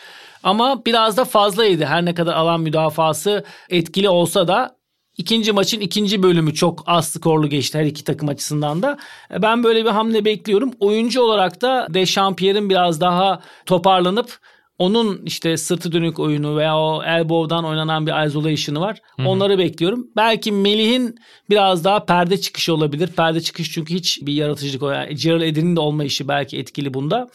Ama 0.44 0.86
biraz 0.86 1.18
da 1.18 1.26
fazlaydı. 1.26 1.86
Her 1.86 2.06
ne 2.06 2.14
kadar 2.14 2.34
alan 2.34 2.62
müdafası 2.62 3.44
etkili 3.70 4.10
olsa 4.10 4.48
da 4.48 4.76
ikinci 5.18 5.52
maçın 5.52 5.80
ikinci 5.80 6.24
bölümü 6.24 6.54
çok 6.54 6.84
az 6.86 7.10
skorlu 7.10 7.50
geçti 7.50 7.78
her 7.78 7.86
iki 7.86 8.04
takım 8.04 8.30
açısından 8.30 8.82
da. 8.82 8.98
E, 9.34 9.42
Ben 9.42 9.64
böyle 9.64 9.86
bir 9.86 9.90
hamle 9.90 10.26
bekliyorum. 10.26 10.72
Oyuncu 10.80 11.22
olarak 11.22 11.62
da 11.62 11.88
Dechampierre'in 11.94 12.70
biraz 12.70 13.02
daha 13.02 13.42
toparlanıp 13.66 14.40
onun 14.80 15.22
işte 15.26 15.58
sırtı 15.58 15.92
dönük 15.92 16.20
oyunu 16.20 16.58
veya 16.58 16.78
o 16.78 17.04
elbow'dan 17.04 17.66
oynanan 17.66 18.08
bir 18.08 18.26
isolation'ı 18.28 18.80
var. 18.80 19.02
Onları 19.26 19.58
bekliyorum. 19.58 20.08
Belki 20.16 20.52
Melih'in 20.52 21.16
biraz 21.50 21.84
daha 21.84 22.06
perde 22.06 22.42
çıkışı 22.42 22.74
olabilir. 22.74 23.08
Perde 23.08 23.42
çıkış 23.42 23.72
çünkü 23.72 23.94
hiç 23.94 24.20
bir 24.22 24.34
yaratıcılık 24.34 24.84
o. 24.84 24.92
Yani 24.92 25.16
Gerald 25.16 25.42
Eddy'nin 25.42 25.76
de 25.76 25.80
olma 25.80 26.04
işi 26.04 26.28
belki 26.28 26.58
etkili 26.58 26.94
bunda. 26.94 27.28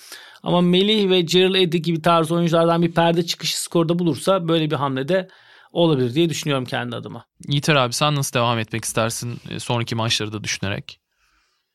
Ama 0.42 0.60
Melih 0.60 1.10
ve 1.10 1.20
Gerald 1.20 1.54
Eddy 1.54 1.76
gibi 1.76 2.02
tarz 2.02 2.32
oyunculardan 2.32 2.82
bir 2.82 2.92
perde 2.92 3.26
çıkışı 3.26 3.62
skorda 3.62 3.98
bulursa 3.98 4.48
böyle 4.48 4.70
bir 4.70 4.76
hamlede 4.76 5.28
olabilir 5.72 6.14
diye 6.14 6.28
düşünüyorum 6.28 6.64
kendi 6.64 6.96
adıma. 6.96 7.24
Yiğiter 7.48 7.74
abi 7.74 7.92
sen 7.92 8.14
nasıl 8.14 8.38
devam 8.38 8.58
etmek 8.58 8.84
istersin 8.84 9.38
e, 9.50 9.60
sonraki 9.60 9.94
maçları 9.94 10.32
da 10.32 10.44
düşünerek? 10.44 11.03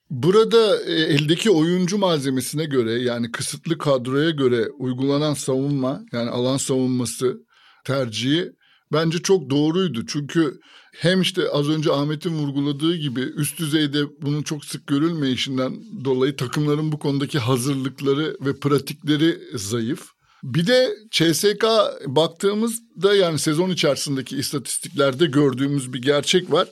Burada 0.09 0.83
e, 0.83 0.93
eldeki 0.93 1.51
oyuncu 1.51 1.97
malzemesine 1.97 2.65
göre 2.65 2.91
yani 2.91 3.31
kısıtlı 3.31 3.77
kadroya 3.77 4.29
göre 4.29 4.69
uygulanan 4.69 5.33
savunma 5.33 6.01
yani 6.11 6.29
alan 6.29 6.57
savunması 6.57 7.37
tercihi 7.85 8.51
bence 8.93 9.17
çok 9.17 9.49
doğruydu. 9.49 10.05
Çünkü 10.05 10.59
hem 10.95 11.21
işte 11.21 11.49
az 11.49 11.69
önce 11.69 11.91
Ahmet'in 11.91 12.33
vurguladığı 12.33 12.95
gibi 12.95 13.19
üst 13.21 13.59
düzeyde 13.59 14.21
bunun 14.21 14.41
çok 14.41 14.65
sık 14.65 14.87
görülmeyişinden 14.87 15.73
dolayı 16.05 16.35
takımların 16.35 16.91
bu 16.91 16.99
konudaki 16.99 17.39
hazırlıkları 17.39 18.37
ve 18.41 18.59
pratikleri 18.59 19.39
zayıf. 19.55 20.07
Bir 20.43 20.67
de 20.67 20.89
CSK 21.11 21.65
baktığımızda 22.05 23.15
yani 23.15 23.39
sezon 23.39 23.69
içerisindeki 23.69 24.37
istatistiklerde 24.37 25.25
gördüğümüz 25.25 25.93
bir 25.93 26.01
gerçek 26.01 26.51
var. 26.51 26.67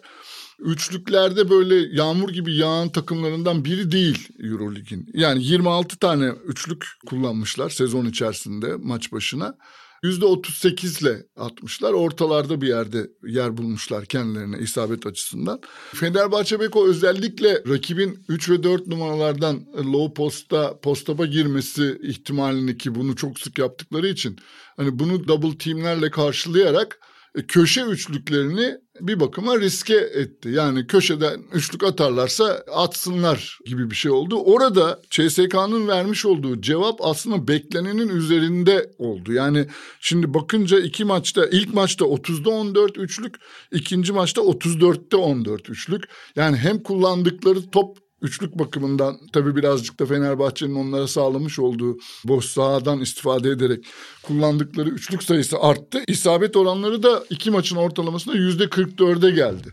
Üçlüklerde 0.59 1.49
böyle 1.49 1.75
yağmur 1.75 2.29
gibi 2.29 2.55
yağan 2.55 2.89
takımlarından 2.89 3.65
biri 3.65 3.91
değil 3.91 4.27
Eurolig'in. 4.39 5.09
Yani 5.13 5.43
26 5.43 5.97
tane 5.97 6.33
üçlük 6.45 6.85
kullanmışlar 7.05 7.69
sezon 7.69 8.05
içerisinde 8.05 8.75
maç 8.79 9.11
başına. 9.11 9.57
%38 10.03 11.01
ile 11.01 11.25
atmışlar. 11.35 11.93
Ortalarda 11.93 12.61
bir 12.61 12.67
yerde 12.67 13.09
yer 13.27 13.57
bulmuşlar 13.57 14.05
kendilerine 14.05 14.57
isabet 14.59 15.05
açısından. 15.05 15.61
Fenerbahçe 15.93 16.59
Beko 16.59 16.87
özellikle 16.87 17.63
rakibin 17.67 18.25
3 18.29 18.49
ve 18.49 18.63
4 18.63 18.87
numaralardan 18.87 19.65
low 19.93 20.13
posta 20.13 20.79
postapa 20.79 21.25
girmesi 21.25 21.99
ihtimalini 22.03 22.77
ki 22.77 22.95
bunu 22.95 23.15
çok 23.15 23.39
sık 23.39 23.57
yaptıkları 23.57 24.07
için 24.07 24.37
hani 24.77 24.99
bunu 24.99 25.27
double 25.27 25.57
teamlerle 25.57 26.11
karşılayarak 26.11 26.99
köşe 27.47 27.81
üçlüklerini 27.81 28.77
bir 29.01 29.19
bakıma 29.19 29.59
riske 29.59 29.95
etti. 29.95 30.49
Yani 30.49 30.87
köşeden 30.87 31.41
üçlük 31.53 31.83
atarlarsa 31.83 32.63
atsınlar 32.73 33.59
gibi 33.65 33.91
bir 33.91 33.95
şey 33.95 34.11
oldu. 34.11 34.35
Orada 34.35 35.01
CSK'nın 35.09 35.87
vermiş 35.87 36.25
olduğu 36.25 36.61
cevap 36.61 36.99
aslında 37.01 37.47
beklenenin 37.47 38.09
üzerinde 38.09 38.91
oldu. 38.97 39.33
Yani 39.33 39.67
şimdi 39.99 40.33
bakınca 40.33 40.79
iki 40.79 41.05
maçta 41.05 41.45
ilk 41.51 41.73
maçta 41.73 42.05
30'da 42.05 42.49
14 42.49 42.97
üçlük, 42.97 43.35
ikinci 43.71 44.13
maçta 44.13 44.41
34'te 44.41 45.17
14 45.17 45.69
üçlük. 45.69 46.03
Yani 46.35 46.57
hem 46.57 46.83
kullandıkları 46.83 47.69
top 47.71 48.06
Üçlük 48.21 48.59
bakımından 48.59 49.17
tabii 49.33 49.55
birazcık 49.55 49.99
da 49.99 50.05
Fenerbahçe'nin 50.05 50.75
onlara 50.75 51.07
sağlamış 51.07 51.59
olduğu 51.59 51.97
boş 52.25 52.45
sahadan 52.45 53.01
istifade 53.01 53.49
ederek 53.49 53.85
kullandıkları 54.23 54.89
üçlük 54.89 55.23
sayısı 55.23 55.59
arttı. 55.59 56.03
İsabet 56.07 56.57
oranları 56.57 57.03
da 57.03 57.23
iki 57.29 57.51
maçın 57.51 57.75
ortalamasında 57.75 58.35
yüzde 58.35 58.63
44'e 58.63 59.31
geldi. 59.31 59.67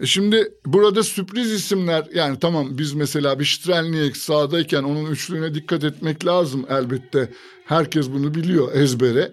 E 0.00 0.06
şimdi 0.06 0.48
burada 0.66 1.02
sürpriz 1.02 1.52
isimler 1.52 2.06
yani 2.14 2.38
tamam 2.38 2.78
biz 2.78 2.92
mesela 2.92 3.38
bir 3.38 3.44
Strelniek 3.44 4.16
sahadayken 4.16 4.82
onun 4.82 5.10
üçlüğüne 5.10 5.54
dikkat 5.54 5.84
etmek 5.84 6.26
lazım 6.26 6.66
elbette. 6.68 7.32
Herkes 7.64 8.10
bunu 8.10 8.34
biliyor 8.34 8.74
ezbere. 8.74 9.32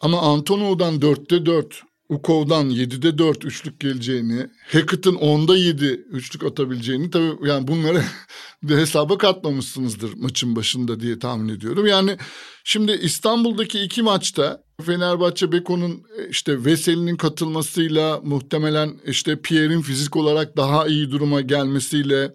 Ama 0.00 0.20
Antonov'dan 0.20 1.02
dörtte 1.02 1.46
dört, 1.46 1.82
Ukov'dan 2.08 2.70
7'de 2.70 3.18
4 3.18 3.44
üçlük 3.44 3.80
geleceğini, 3.80 4.46
Hackett'ın 4.72 5.14
10'da 5.14 5.56
7 5.56 5.84
üçlük 5.86 6.44
atabileceğini 6.44 7.10
tabii 7.10 7.48
yani 7.48 7.68
bunları 7.68 8.02
de 8.62 8.76
hesaba 8.76 9.18
katmamışsınızdır 9.18 10.14
maçın 10.16 10.56
başında 10.56 11.00
diye 11.00 11.18
tahmin 11.18 11.48
ediyorum. 11.48 11.86
Yani 11.86 12.16
şimdi 12.64 12.92
İstanbul'daki 12.92 13.80
iki 13.80 14.02
maçta 14.02 14.62
Fenerbahçe 14.82 15.52
Beko'nun 15.52 16.02
e, 16.18 16.28
işte 16.30 16.64
Veseli'nin 16.64 17.16
katılmasıyla 17.16 18.20
muhtemelen 18.24 18.98
işte 19.06 19.40
Pierre'in 19.40 19.82
fizik 19.82 20.16
olarak 20.16 20.56
daha 20.56 20.86
iyi 20.86 21.10
duruma 21.10 21.40
gelmesiyle 21.40 22.34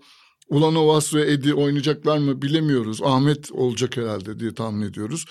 Ulanovas 0.52 1.14
ve 1.14 1.32
Edi 1.32 1.54
oynayacaklar 1.54 2.18
mı 2.18 2.42
bilemiyoruz. 2.42 3.02
Ahmet 3.04 3.52
olacak 3.52 3.98
herhalde 3.98 4.40
diye 4.40 4.54
tahmin 4.54 4.82
ediyoruz. 4.82 5.26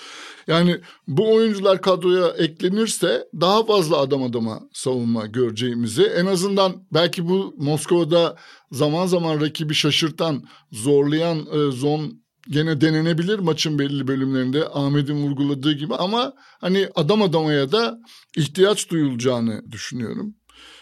Yani 0.47 0.77
bu 1.07 1.33
oyuncular 1.33 1.81
kadroya 1.81 2.27
eklenirse 2.27 3.27
daha 3.41 3.65
fazla 3.65 3.97
adam 3.97 4.23
adama 4.23 4.59
savunma 4.73 5.25
göreceğimizi 5.25 6.03
en 6.03 6.25
azından 6.25 6.87
belki 6.93 7.29
bu 7.29 7.55
Moskova'da 7.57 8.35
zaman 8.71 9.05
zaman 9.05 9.41
rakibi 9.41 9.73
şaşırtan, 9.73 10.43
zorlayan 10.71 11.37
e, 11.37 11.71
zon 11.71 12.21
gene 12.49 12.81
denenebilir 12.81 13.39
maçın 13.39 13.79
belli 13.79 14.07
bölümlerinde 14.07 14.67
Ahmet'in 14.73 15.15
vurguladığı 15.15 15.73
gibi 15.73 15.95
ama 15.95 16.33
hani 16.61 16.89
adam 16.95 17.21
adamaya 17.21 17.71
da 17.71 17.99
ihtiyaç 18.37 18.89
duyulacağını 18.89 19.71
düşünüyorum. 19.71 20.35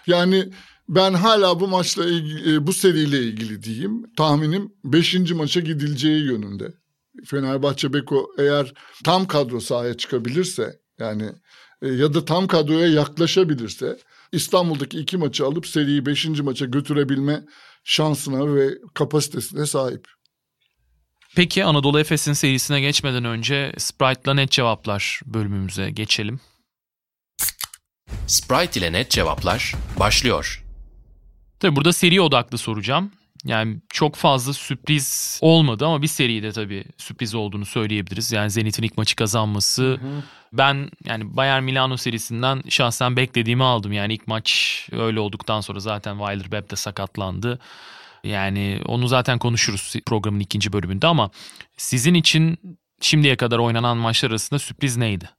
Yani 0.07 0.49
ben 0.89 1.13
hala 1.13 1.59
bu 1.59 1.67
maçla 1.67 2.05
ilgili, 2.05 2.55
e, 2.55 2.67
bu 2.67 2.73
seriyle 2.73 3.19
ilgili 3.19 3.63
diyeyim. 3.63 4.03
Tahminim 4.17 4.73
5. 4.83 5.31
maça 5.31 5.59
gidileceği 5.59 6.23
yönünde. 6.23 6.73
Fenerbahçe 7.25 7.93
Beko 7.93 8.31
eğer 8.37 8.73
tam 9.03 9.27
kadro 9.27 9.59
sahaya 9.59 9.93
çıkabilirse 9.97 10.79
yani 10.99 11.31
e, 11.81 11.87
ya 11.87 12.13
da 12.13 12.25
tam 12.25 12.47
kadroya 12.47 12.87
yaklaşabilirse 12.87 13.97
İstanbul'daki 14.31 14.99
iki 14.99 15.17
maçı 15.17 15.45
alıp 15.45 15.67
seriyi 15.67 16.05
5. 16.05 16.25
maça 16.25 16.65
götürebilme 16.65 17.45
şansına 17.83 18.55
ve 18.55 18.69
kapasitesine 18.93 19.65
sahip. 19.65 20.07
Peki 21.35 21.65
Anadolu 21.65 21.99
Efes'in 21.99 22.33
serisine 22.33 22.81
geçmeden 22.81 23.25
önce 23.25 23.73
Sprite'la 23.77 24.33
net 24.33 24.51
cevaplar 24.51 25.21
bölümümüze 25.25 25.89
geçelim. 25.89 26.39
Sprite 28.27 28.79
ile 28.79 28.93
net 28.93 29.11
cevaplar 29.11 29.75
başlıyor. 29.99 30.68
Tabii 31.59 31.75
burada 31.75 31.93
seri 31.93 32.21
odaklı 32.21 32.57
soracağım. 32.57 33.11
Yani 33.45 33.77
çok 33.89 34.15
fazla 34.15 34.53
sürpriz 34.53 35.39
olmadı 35.41 35.85
ama 35.85 36.01
bir 36.01 36.07
seride 36.07 36.51
tabii 36.51 36.85
sürpriz 36.97 37.35
olduğunu 37.35 37.65
söyleyebiliriz. 37.65 38.31
Yani 38.31 38.51
Zenit'in 38.51 38.83
ilk 38.83 38.97
maçı 38.97 39.15
kazanması. 39.15 39.83
Hı 39.83 39.93
hı. 39.93 40.23
Ben 40.53 40.89
yani 41.05 41.37
Bayern 41.37 41.63
Milano 41.63 41.97
serisinden 41.97 42.61
şahsen 42.69 43.15
beklediğimi 43.15 43.63
aldım. 43.63 43.91
Yani 43.91 44.13
ilk 44.13 44.27
maç 44.27 44.87
öyle 44.91 45.19
olduktan 45.19 45.61
sonra 45.61 45.79
zaten 45.79 46.17
Weiler 46.17 46.43
Webb 46.43 46.71
de 46.71 46.75
sakatlandı. 46.75 47.59
Yani 48.23 48.81
onu 48.85 49.07
zaten 49.07 49.39
konuşuruz 49.39 49.93
programın 50.05 50.39
ikinci 50.39 50.73
bölümünde 50.73 51.07
ama 51.07 51.29
sizin 51.77 52.13
için 52.13 52.57
şimdiye 53.01 53.35
kadar 53.35 53.57
oynanan 53.57 53.97
maçlar 53.97 54.29
arasında 54.29 54.59
sürpriz 54.59 54.97
neydi? 54.97 55.29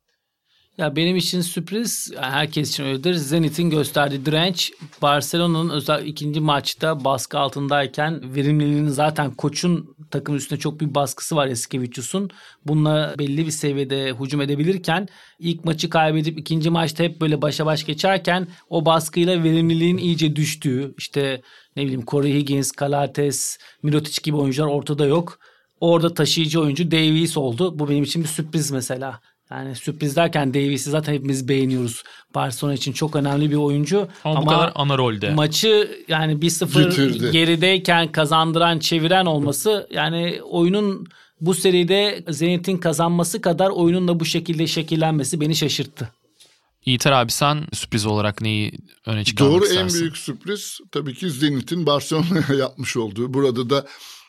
Ya 0.80 0.96
benim 0.96 1.16
için 1.16 1.40
sürpriz 1.40 2.12
herkes 2.16 2.70
için 2.70 2.84
öyledir. 2.84 3.14
Zenit'in 3.14 3.70
gösterdiği 3.70 4.26
direnç 4.26 4.72
Barcelona'nın 5.02 5.70
özel 5.70 6.06
ikinci 6.06 6.40
maçta 6.40 7.04
baskı 7.04 7.38
altındayken 7.38 8.34
verimliliğinin 8.34 8.88
zaten 8.88 9.30
koçun 9.30 9.96
takım 10.10 10.36
üstünde 10.36 10.60
çok 10.60 10.80
bir 10.80 10.94
baskısı 10.94 11.36
var 11.36 11.46
Eskevicius'un. 11.46 12.30
Bununla 12.66 13.14
belli 13.18 13.46
bir 13.46 13.50
seviyede 13.50 14.14
hücum 14.20 14.40
edebilirken 14.40 15.08
ilk 15.38 15.64
maçı 15.64 15.90
kaybedip 15.90 16.38
ikinci 16.38 16.70
maçta 16.70 17.04
hep 17.04 17.20
böyle 17.20 17.42
başa 17.42 17.66
baş 17.66 17.86
geçerken 17.86 18.48
o 18.70 18.86
baskıyla 18.86 19.44
verimliliğin 19.44 19.96
iyice 19.96 20.36
düştüğü 20.36 20.94
işte 20.98 21.42
ne 21.76 21.82
bileyim 21.82 22.04
Corey 22.06 22.34
Higgins, 22.34 22.72
Kalates, 22.72 23.58
Mirotic 23.82 24.20
gibi 24.22 24.36
oyuncular 24.36 24.68
ortada 24.68 25.06
yok. 25.06 25.38
Orada 25.80 26.14
taşıyıcı 26.14 26.60
oyuncu 26.60 26.90
Davies 26.90 27.36
oldu. 27.36 27.78
Bu 27.78 27.88
benim 27.88 28.04
için 28.04 28.22
bir 28.22 28.28
sürpriz 28.28 28.70
mesela. 28.70 29.20
Yani 29.50 29.76
sürpriz 29.76 30.16
derken 30.16 30.54
Davis'i 30.54 30.90
zaten 30.90 31.12
hepimiz 31.12 31.48
beğeniyoruz. 31.48 32.02
Barcelona 32.34 32.74
için 32.74 32.92
çok 32.92 33.16
önemli 33.16 33.50
bir 33.50 33.56
oyuncu. 33.56 34.08
Ama, 34.24 34.38
ama 34.38 34.46
bu 34.46 34.50
kadar 34.50 34.72
ana 34.74 34.98
rolde. 34.98 35.30
Maçı 35.30 36.04
yani 36.08 36.32
1-0 36.32 37.30
gerideyken 37.30 38.12
kazandıran, 38.12 38.78
çeviren 38.78 39.26
olması 39.26 39.88
yani 39.90 40.40
oyunun 40.42 41.06
bu 41.40 41.54
seride 41.54 42.24
Zenit'in 42.28 42.76
kazanması 42.76 43.40
kadar 43.40 43.70
oyunun 43.70 44.08
da 44.08 44.20
bu 44.20 44.24
şekilde 44.24 44.66
şekillenmesi 44.66 45.40
beni 45.40 45.56
şaşırttı. 45.56 46.08
Yiğiter 46.86 47.12
abi 47.12 47.32
sen 47.32 47.66
sürpriz 47.72 48.06
olarak 48.06 48.40
neyi 48.40 48.72
öne 49.06 49.24
çıkarmak 49.24 49.54
Doğru 49.54 49.64
istersin? 49.64 49.96
en 49.96 50.00
büyük 50.00 50.16
sürpriz 50.16 50.78
tabii 50.92 51.14
ki 51.14 51.30
Zenit'in 51.30 51.86
Barcelona'ya 51.86 52.54
yapmış 52.58 52.96
olduğu. 52.96 53.34
Burada 53.34 53.70
da 53.70 53.86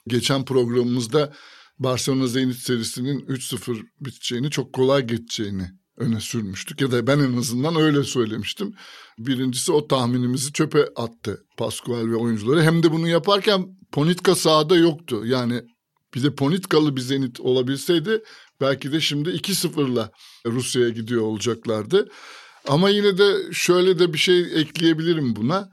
geçen 0.08 0.46
programımızda 0.46 1.34
Barcelona 1.84 2.28
Zenit 2.28 2.56
serisinin 2.56 3.20
3-0 3.20 3.82
biteceğini, 4.00 4.50
çok 4.50 4.74
kolay 4.74 5.08
geçeceğini 5.08 5.70
öne 5.98 6.20
sürmüştük. 6.20 6.82
Ya 6.82 6.92
da 6.92 7.08
ben 7.08 7.20
en 7.20 7.38
azından 7.38 7.76
öyle 7.76 8.04
söylemiştim. 8.04 8.74
Birincisi 9.20 9.72
o 9.72 9.88
tahminimizi 9.88 10.54
çöpe 10.54 10.88
attı 10.96 11.46
Pascual 11.58 12.08
ve 12.08 12.16
oyuncuları. 12.16 12.62
Hem 12.62 12.84
de 12.84 12.92
bunu 12.92 13.08
yaparken 13.08 13.66
Ponitka 13.92 14.36
sahada 14.36 14.76
yoktu. 14.76 15.22
Yani 15.26 15.62
bir 16.16 16.24
de 16.24 16.36
Ponitkalı 16.36 16.96
bir 16.96 17.02
Zenit 17.02 17.40
olabilseydi 17.40 18.24
belki 18.62 18.92
de 18.92 19.02
şimdi 19.02 19.30
2-0'la 19.30 20.12
Rusya'ya 20.46 20.90
gidiyor 20.90 21.22
olacaklardı. 21.22 22.10
Ama 22.68 22.90
yine 22.90 23.18
de 23.18 23.54
şöyle 23.54 24.00
de 24.00 24.14
bir 24.14 24.18
şey 24.18 24.40
ekleyebilirim 24.40 25.36
buna. 25.36 25.70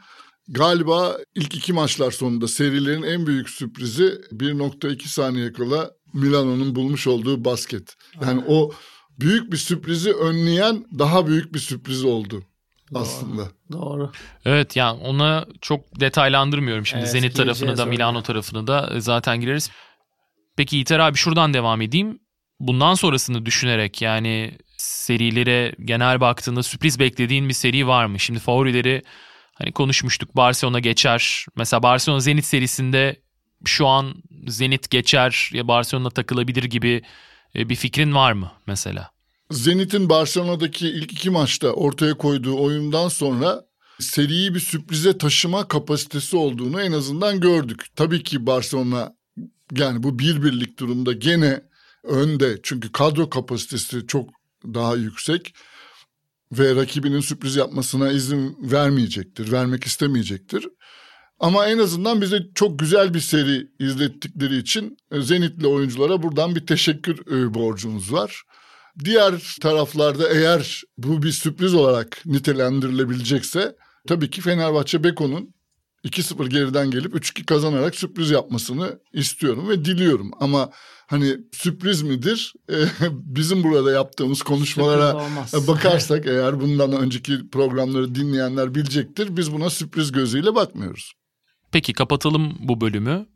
Galiba 0.48 1.18
ilk 1.34 1.54
iki 1.54 1.72
maçlar 1.72 2.10
sonunda 2.10 2.48
serilerin 2.48 3.02
en 3.02 3.26
büyük 3.26 3.50
sürprizi 3.50 4.20
1.2 4.32 5.08
saniye 5.08 5.52
kala 5.52 5.97
Milano'nun 6.12 6.74
bulmuş 6.74 7.06
olduğu 7.06 7.44
basket. 7.44 7.96
Yani 8.22 8.44
o 8.48 8.72
büyük 9.20 9.52
bir 9.52 9.56
sürprizi 9.56 10.12
önleyen 10.12 10.84
daha 10.98 11.26
büyük 11.26 11.54
bir 11.54 11.58
sürpriz 11.58 12.04
oldu 12.04 12.42
Doğru. 12.94 13.02
aslında. 13.02 13.48
Doğru. 13.72 14.12
Evet 14.44 14.76
yani 14.76 15.00
ona 15.00 15.46
çok 15.60 16.00
detaylandırmıyorum 16.00 16.86
şimdi. 16.86 17.02
Evet, 17.02 17.12
Zenit 17.12 17.36
tarafını 17.36 17.76
da 17.76 17.86
Milano 17.86 18.22
tarafını 18.22 18.66
da 18.66 18.90
e, 18.94 19.00
zaten 19.00 19.40
gireriz. 19.40 19.70
Peki 20.56 20.76
Yiğiter 20.76 20.98
abi 20.98 21.16
şuradan 21.16 21.54
devam 21.54 21.80
edeyim. 21.80 22.18
Bundan 22.60 22.94
sonrasını 22.94 23.46
düşünerek 23.46 24.02
yani 24.02 24.58
serilere 24.76 25.74
genel 25.84 26.20
baktığında 26.20 26.62
sürpriz 26.62 26.98
beklediğin 26.98 27.48
bir 27.48 27.54
seri 27.54 27.86
var 27.86 28.06
mı? 28.06 28.18
Şimdi 28.18 28.40
favorileri 28.40 29.02
hani 29.54 29.72
konuşmuştuk 29.72 30.36
Barcelona 30.36 30.78
geçer. 30.78 31.46
Mesela 31.56 31.82
Barcelona 31.82 32.20
Zenit 32.20 32.44
serisinde 32.44 33.16
şu 33.64 33.86
an 33.86 34.14
Zenit 34.46 34.90
geçer 34.90 35.50
ya 35.52 35.68
Barcelona 35.68 36.10
takılabilir 36.10 36.64
gibi 36.64 37.02
e, 37.56 37.68
bir 37.68 37.76
fikrin 37.76 38.14
var 38.14 38.32
mı 38.32 38.52
mesela? 38.66 39.10
Zenit'in 39.50 40.08
Barcelona'daki 40.08 40.88
ilk 40.88 41.12
iki 41.12 41.30
maçta 41.30 41.72
ortaya 41.72 42.14
koyduğu 42.14 42.62
oyundan 42.62 43.08
sonra 43.08 43.64
seriyi 44.00 44.54
bir 44.54 44.60
sürprize 44.60 45.18
taşıma 45.18 45.68
kapasitesi 45.68 46.36
olduğunu 46.36 46.80
en 46.80 46.92
azından 46.92 47.40
gördük. 47.40 47.86
Tabii 47.96 48.22
ki 48.22 48.46
Barcelona 48.46 49.14
yani 49.76 50.02
bu 50.02 50.18
bir 50.18 50.42
birlik 50.42 50.78
durumda 50.78 51.12
gene 51.12 51.62
önde 52.04 52.60
çünkü 52.62 52.92
kadro 52.92 53.30
kapasitesi 53.30 54.06
çok 54.06 54.30
daha 54.64 54.96
yüksek 54.96 55.54
ve 56.52 56.74
rakibinin 56.74 57.20
sürpriz 57.20 57.56
yapmasına 57.56 58.10
izin 58.12 58.56
vermeyecektir, 58.60 59.52
vermek 59.52 59.84
istemeyecektir. 59.84 60.68
Ama 61.40 61.66
en 61.66 61.78
azından 61.78 62.20
bize 62.20 62.46
çok 62.54 62.78
güzel 62.78 63.14
bir 63.14 63.20
seri 63.20 63.68
izlettikleri 63.78 64.56
için 64.56 64.96
e, 65.12 65.20
Zenitli 65.20 65.66
oyunculara 65.66 66.22
buradan 66.22 66.54
bir 66.54 66.66
teşekkür 66.66 67.36
e, 67.36 67.54
borcumuz 67.54 68.12
var. 68.12 68.42
Diğer 69.04 69.56
taraflarda 69.60 70.28
eğer 70.28 70.82
bu 70.98 71.22
bir 71.22 71.32
sürpriz 71.32 71.74
olarak 71.74 72.22
nitelendirilebilecekse 72.26 73.76
tabii 74.06 74.30
ki 74.30 74.40
Fenerbahçe 74.40 75.04
Beko'nun 75.04 75.54
2-0 76.04 76.48
geriden 76.48 76.90
gelip 76.90 77.14
3-2 77.14 77.44
kazanarak 77.44 77.94
sürpriz 77.94 78.30
yapmasını 78.30 78.98
istiyorum 79.12 79.68
ve 79.68 79.84
diliyorum. 79.84 80.30
Ama 80.40 80.70
hani 81.06 81.36
sürpriz 81.52 82.02
midir? 82.02 82.54
Bizim 83.10 83.62
burada 83.62 83.90
yaptığımız 83.90 84.42
konuşmalara 84.42 85.14
bakarsak 85.68 86.26
eğer 86.26 86.60
bundan 86.60 86.92
önceki 86.92 87.48
programları 87.50 88.14
dinleyenler 88.14 88.74
bilecektir. 88.74 89.36
Biz 89.36 89.52
buna 89.52 89.70
sürpriz 89.70 90.12
gözüyle 90.12 90.54
bakmıyoruz. 90.54 91.12
Peki 91.72 91.92
kapatalım 91.92 92.56
bu 92.58 92.80
bölümü. 92.80 93.26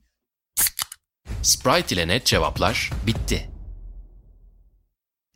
Sprite 1.42 1.95
ile 1.95 2.09
net 2.09 2.27
cevaplar 2.27 2.90
bitti. 3.07 3.51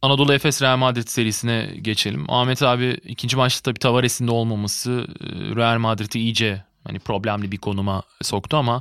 Anadolu 0.02 0.34
Efes 0.34 0.62
Real 0.62 0.76
Madrid 0.76 1.08
serisine 1.08 1.70
geçelim. 1.82 2.30
Ahmet 2.30 2.62
abi 2.62 3.00
ikinci 3.04 3.36
maçta 3.36 3.62
tabii 3.62 3.78
Tavares'in 3.78 4.26
de 4.26 4.30
olmaması 4.30 5.06
e, 5.20 5.26
Real 5.56 5.78
Madrid'i 5.78 6.18
iyice 6.18 6.64
hani 6.84 6.98
problemli 6.98 7.52
bir 7.52 7.58
konuma 7.58 8.02
soktu 8.22 8.56
ama 8.56 8.80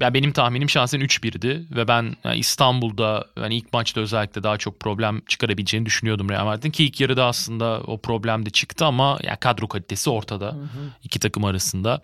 ya 0.00 0.14
benim 0.14 0.32
tahminim 0.32 0.70
şahsen 0.70 1.00
3-1'di 1.00 1.76
ve 1.76 1.88
ben 1.88 2.16
yani 2.24 2.38
İstanbul'da 2.38 3.26
yani 3.36 3.56
ilk 3.56 3.72
maçta 3.72 4.00
özellikle 4.00 4.42
daha 4.42 4.56
çok 4.56 4.80
problem 4.80 5.22
çıkarabileceğini 5.28 5.86
düşünüyordum 5.86 6.30
Real 6.30 6.44
Madrid'in 6.44 6.70
ki 6.70 6.84
ilk 6.84 7.00
yarıda 7.00 7.24
aslında 7.24 7.80
o 7.80 8.00
problem 8.00 8.46
de 8.46 8.50
çıktı 8.50 8.86
ama 8.86 9.18
ya 9.22 9.36
kadro 9.36 9.68
kalitesi 9.68 10.10
ortada 10.10 10.46
hı 10.46 10.60
hı. 10.60 10.90
iki 11.02 11.18
takım 11.18 11.44
arasında 11.44 12.00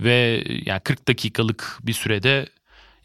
ve 0.00 0.44
yani 0.66 0.80
40 0.80 1.08
dakikalık 1.08 1.78
bir 1.82 1.92
sürede 1.92 2.46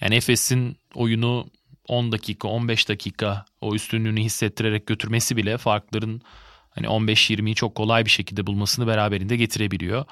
yani 0.01 0.15
Efes'in 0.15 0.77
oyunu 0.95 1.47
10 1.87 2.11
dakika 2.11 2.47
15 2.47 2.89
dakika 2.89 3.45
o 3.61 3.75
üstünlüğünü 3.75 4.21
hissettirerek 4.21 4.87
götürmesi 4.87 5.37
bile 5.37 5.57
farkların 5.57 6.21
hani 6.69 6.87
15-20'yi 6.87 7.55
çok 7.55 7.75
kolay 7.75 8.05
bir 8.05 8.09
şekilde 8.09 8.47
bulmasını 8.47 8.87
beraberinde 8.87 9.35
getirebiliyor. 9.37 10.05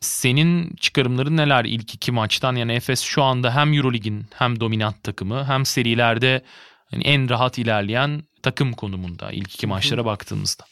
Senin 0.00 0.76
çıkarımların 0.76 1.36
neler 1.36 1.64
ilk 1.64 1.94
iki 1.94 2.12
maçtan? 2.12 2.56
Yani 2.56 2.72
Efes 2.72 3.00
şu 3.00 3.22
anda 3.22 3.54
hem 3.54 3.72
Eurolig'in 3.72 4.26
hem 4.34 4.60
dominant 4.60 5.02
takımı 5.02 5.44
hem 5.44 5.66
serilerde 5.66 6.42
hani 6.90 7.04
en 7.04 7.30
rahat 7.30 7.58
ilerleyen 7.58 8.22
takım 8.42 8.72
konumunda 8.72 9.32
ilk 9.32 9.54
iki 9.54 9.66
maçlara 9.66 10.04
baktığımızda. 10.04 10.64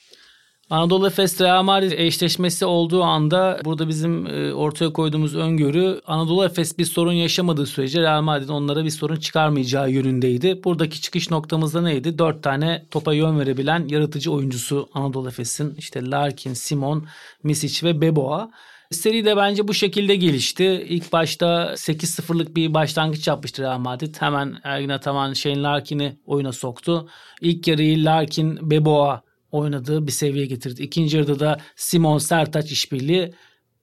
Anadolu 0.71 1.07
Efes 1.07 1.41
Real 1.41 1.63
Madrid 1.63 1.93
eşleşmesi 1.93 2.67
olduğu 2.67 3.03
anda 3.03 3.61
burada 3.65 3.89
bizim 3.89 4.27
e, 4.27 4.55
ortaya 4.55 4.93
koyduğumuz 4.93 5.37
öngörü 5.37 6.01
Anadolu 6.07 6.45
Efes 6.45 6.79
bir 6.79 6.85
sorun 6.85 7.13
yaşamadığı 7.13 7.67
sürece 7.67 8.01
Real 8.01 8.23
Madrid 8.23 8.49
onlara 8.49 8.85
bir 8.85 8.91
sorun 8.91 9.17
çıkarmayacağı 9.17 9.91
yönündeydi. 9.91 10.65
Buradaki 10.65 11.01
çıkış 11.01 11.31
noktamızda 11.31 11.83
neydi? 11.83 12.19
Dört 12.19 12.43
tane 12.43 12.87
topa 12.91 13.15
yön 13.15 13.39
verebilen 13.39 13.89
yaratıcı 13.89 14.33
oyuncusu 14.33 14.89
Anadolu 14.95 15.29
Efes'in 15.29 15.75
işte 15.79 16.11
Larkin, 16.11 16.55
Simon, 16.55 17.07
Misic 17.43 17.87
ve 17.87 18.01
Beboa. 18.01 18.51
Seri 18.91 19.25
de 19.25 19.37
bence 19.37 19.69
bu 19.69 19.75
şekilde 19.75 20.17
gelişti. 20.17 20.87
İlk 20.89 21.13
başta 21.13 21.73
8-0'lık 21.75 22.57
bir 22.57 22.75
başlangıç 22.75 23.27
yapmıştı 23.29 23.63
Real 23.63 23.79
Madrid. 23.79 24.15
Hemen 24.19 24.59
Ergin 24.65 24.89
Ataman 24.89 25.33
Shane 25.33 25.63
Larkin'i 25.63 26.17
oyuna 26.27 26.53
soktu. 26.53 27.09
İlk 27.41 27.69
yarıyı 27.69 28.05
Larkin, 28.05 28.71
Beboa 28.71 29.23
oynadığı 29.53 30.07
bir 30.07 30.13
seviyeye 30.13 30.47
getirdi. 30.47 30.83
İkinci 30.83 31.17
yarıda 31.17 31.41
da 31.41 31.59
Simon 31.77 32.19
Sertaç 32.19 32.73
işbirliği 32.73 33.33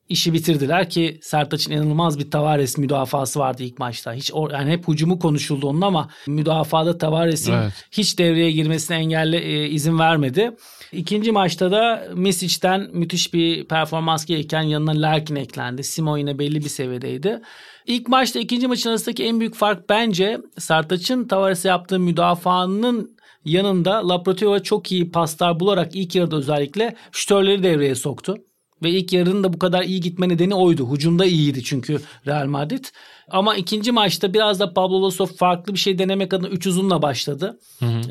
işi 0.10 0.34
bitirdiler 0.34 0.90
ki 0.90 1.20
Sertaç'ın 1.22 1.72
inanılmaz 1.72 2.20
bir 2.20 2.32
Tavares 2.32 2.78
müdafası 2.78 3.40
vardı 3.40 3.64
ilk 3.64 3.80
maçta. 3.80 4.14
Hiç 4.14 4.32
or, 4.34 4.52
yani 4.52 4.72
hep 4.72 4.88
hücumu 4.88 5.20
konuşuldu 5.20 5.68
onun 5.68 5.82
ama 5.82 6.10
müdafada 6.28 6.98
Tavares'in 6.98 7.54
evet. 7.54 7.74
hiç 7.92 8.20
devreye 8.20 8.52
girmesine 8.52 8.98
engelle 8.98 9.38
e, 9.38 9.70
izin 9.70 10.00
vermedi. 10.00 10.52
İkinci 10.92 11.32
maçta 11.32 11.72
da 11.72 12.08
Misic'ten 12.16 12.90
müthiş 12.94 13.34
bir 13.34 13.68
performans 13.68 14.26
gelirken 14.26 14.62
yanına 14.62 15.02
Larkin 15.02 15.36
eklendi. 15.36 15.84
Simon 15.84 16.18
yine 16.18 16.40
belli 16.40 16.60
bir 16.60 16.70
seviyedeydi. 16.70 17.42
İlk 17.86 18.08
maçta 18.08 18.40
ikinci 18.40 18.68
maçın 18.68 18.90
arasındaki 18.90 19.24
en 19.24 19.40
büyük 19.40 19.56
fark 19.56 19.90
bence 19.90 20.42
Sertaç'ın 20.58 21.28
Tavares'e 21.28 21.70
yaptığı 21.70 22.00
müdafaanın 22.00 23.19
yanında 23.46 24.10
Laprotiva 24.10 24.60
çok 24.64 24.92
iyi 24.92 25.12
paslar 25.12 25.60
bularak 25.60 25.96
ilk 25.96 26.16
yarıda 26.16 26.36
özellikle 26.36 26.96
şütörleri 27.12 27.64
devreye 27.64 27.96
soktu. 27.96 28.38
Ve 28.84 28.90
ilk 28.90 29.14
yarının 29.14 29.44
da 29.44 29.54
bu 29.54 29.60
kadar 29.60 29.84
iyi 29.84 30.02
gitme 30.02 30.30
nedeni 30.30 30.56
oydu. 30.56 30.84
Hucumda 30.84 31.26
iyiydi 31.26 31.64
çünkü 31.64 32.00
Real 32.28 32.46
Madrid. 32.46 32.86
Ama 33.30 33.56
ikinci 33.56 33.92
maçta 33.92 34.34
biraz 34.34 34.60
da 34.60 34.74
Pablo 34.74 35.04
Lasso 35.04 35.26
farklı 35.26 35.74
bir 35.74 35.80
şey 35.80 36.00
denemek 36.00 36.34
adına 36.34 36.48
3 36.48 36.68
uzunla 36.68 37.02
başladı. 37.02 37.60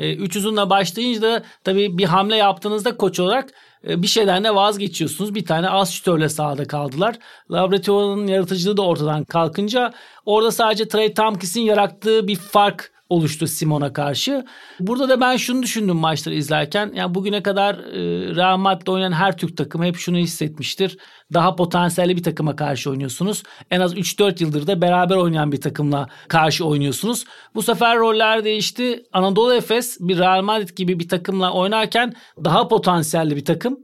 3 0.00 0.36
e, 0.36 0.38
uzunla 0.38 0.70
başlayınca 0.70 1.22
da 1.22 1.42
tabii 1.64 1.98
bir 1.98 2.04
hamle 2.04 2.36
yaptığınızda 2.36 2.96
koç 2.96 3.20
olarak 3.20 3.50
e, 3.88 4.02
bir 4.02 4.06
şeyden 4.06 4.44
de 4.44 4.54
vazgeçiyorsunuz. 4.54 5.34
Bir 5.34 5.44
tane 5.44 5.68
az 5.68 5.92
şütörle 5.92 6.28
sahada 6.28 6.64
kaldılar. 6.66 7.16
Labrativa'nın 7.50 8.26
yaratıcılığı 8.26 8.76
da 8.76 8.82
ortadan 8.82 9.24
kalkınca 9.24 9.92
orada 10.26 10.50
sadece 10.50 10.88
Trey 10.88 11.14
Tompkins'in 11.14 11.60
yarattığı 11.60 12.28
bir 12.28 12.36
fark 12.36 12.92
oluştu 13.08 13.46
Simon'a 13.46 13.92
karşı. 13.92 14.44
Burada 14.80 15.08
da 15.08 15.20
ben 15.20 15.36
şunu 15.36 15.62
düşündüm 15.62 15.96
maçları 15.96 16.34
izlerken. 16.34 16.92
Yani 16.94 17.14
bugüne 17.14 17.42
kadar 17.42 17.74
e, 17.74 18.34
Real 18.36 18.56
Madrid'de 18.56 18.90
oynayan 18.90 19.12
her 19.12 19.36
Türk 19.36 19.56
takımı 19.56 19.84
hep 19.84 19.96
şunu 19.96 20.16
hissetmiştir. 20.16 20.98
Daha 21.34 21.56
potansiyelli 21.56 22.16
bir 22.16 22.22
takıma 22.22 22.56
karşı 22.56 22.90
oynuyorsunuz. 22.90 23.42
En 23.70 23.80
az 23.80 23.94
3-4 23.94 24.42
yıldır 24.42 24.66
da 24.66 24.80
beraber 24.80 25.16
oynayan 25.16 25.52
bir 25.52 25.60
takımla 25.60 26.08
karşı 26.28 26.64
oynuyorsunuz. 26.64 27.24
Bu 27.54 27.62
sefer 27.62 27.98
roller 27.98 28.44
değişti. 28.44 29.02
Anadolu 29.12 29.54
Efes 29.54 29.96
bir 30.00 30.18
Real 30.18 30.42
Madrid 30.42 30.76
gibi 30.76 31.00
bir 31.00 31.08
takımla 31.08 31.52
oynarken 31.52 32.14
daha 32.44 32.68
potansiyelli 32.68 33.36
bir 33.36 33.44
takım 33.44 33.78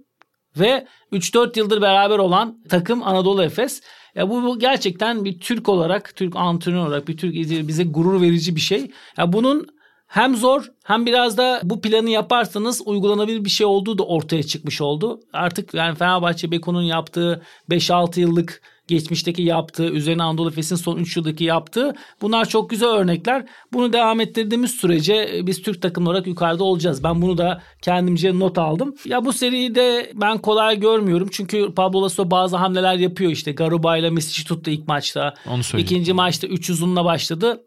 ve 0.56 0.86
3-4 1.12 1.58
yıldır 1.58 1.82
beraber 1.82 2.18
olan 2.18 2.62
takım 2.68 3.02
Anadolu 3.02 3.42
Efes. 3.42 3.82
Ya 4.14 4.30
bu, 4.30 4.42
bu 4.42 4.58
gerçekten 4.58 5.24
bir 5.24 5.38
Türk 5.40 5.68
olarak, 5.68 6.16
Türk 6.16 6.36
antrenör 6.36 6.86
olarak, 6.86 7.08
bir 7.08 7.16
Türk 7.16 7.34
bize 7.68 7.84
gurur 7.84 8.20
verici 8.20 8.56
bir 8.56 8.60
şey. 8.60 8.90
Ya 9.18 9.32
bunun 9.32 9.66
hem 10.06 10.36
zor 10.36 10.64
hem 10.84 11.06
biraz 11.06 11.36
da 11.38 11.60
bu 11.64 11.80
planı 11.80 12.10
yaparsanız 12.10 12.82
uygulanabilir 12.84 13.44
bir 13.44 13.50
şey 13.50 13.66
olduğu 13.66 13.98
da 13.98 14.02
ortaya 14.02 14.42
çıkmış 14.42 14.80
oldu. 14.80 15.20
Artık 15.32 15.74
yani 15.74 15.94
Fenerbahçe 15.94 16.50
Beko'nun 16.50 16.82
yaptığı 16.82 17.42
5-6 17.70 18.20
yıllık 18.20 18.62
geçmişteki 18.88 19.42
yaptığı, 19.42 19.86
üzerine 19.86 20.22
Anadolu 20.22 20.48
Efes'in 20.48 20.76
son 20.76 20.96
3 20.96 21.16
yıldaki 21.16 21.44
yaptığı 21.44 21.94
bunlar 22.22 22.48
çok 22.48 22.70
güzel 22.70 22.88
örnekler. 22.88 23.46
Bunu 23.72 23.92
devam 23.92 24.20
ettirdiğimiz 24.20 24.70
sürece 24.70 25.30
e, 25.34 25.46
biz 25.46 25.62
Türk 25.62 25.82
takım 25.82 26.06
olarak 26.06 26.26
yukarıda 26.26 26.64
olacağız. 26.64 27.04
Ben 27.04 27.22
bunu 27.22 27.38
da 27.38 27.62
kendimce 27.82 28.38
not 28.38 28.58
aldım. 28.58 28.94
Ya 29.04 29.24
bu 29.24 29.32
seriyi 29.32 29.74
de 29.74 30.12
ben 30.14 30.38
kolay 30.38 30.80
görmüyorum. 30.80 31.28
Çünkü 31.32 31.74
Pablo 31.74 32.02
Lasso 32.02 32.30
bazı 32.30 32.56
hamleler 32.56 32.94
yapıyor 32.94 33.30
işte. 33.30 33.52
Garuba 33.52 33.96
ile 33.96 34.10
Mesic'i 34.10 34.46
tuttu 34.46 34.70
ilk 34.70 34.88
maçta. 34.88 35.34
Onu 35.46 35.80
İkinci 35.80 36.12
maçta 36.12 36.46
3 36.46 36.70
uzunla 36.70 37.04
başladı. 37.04 37.60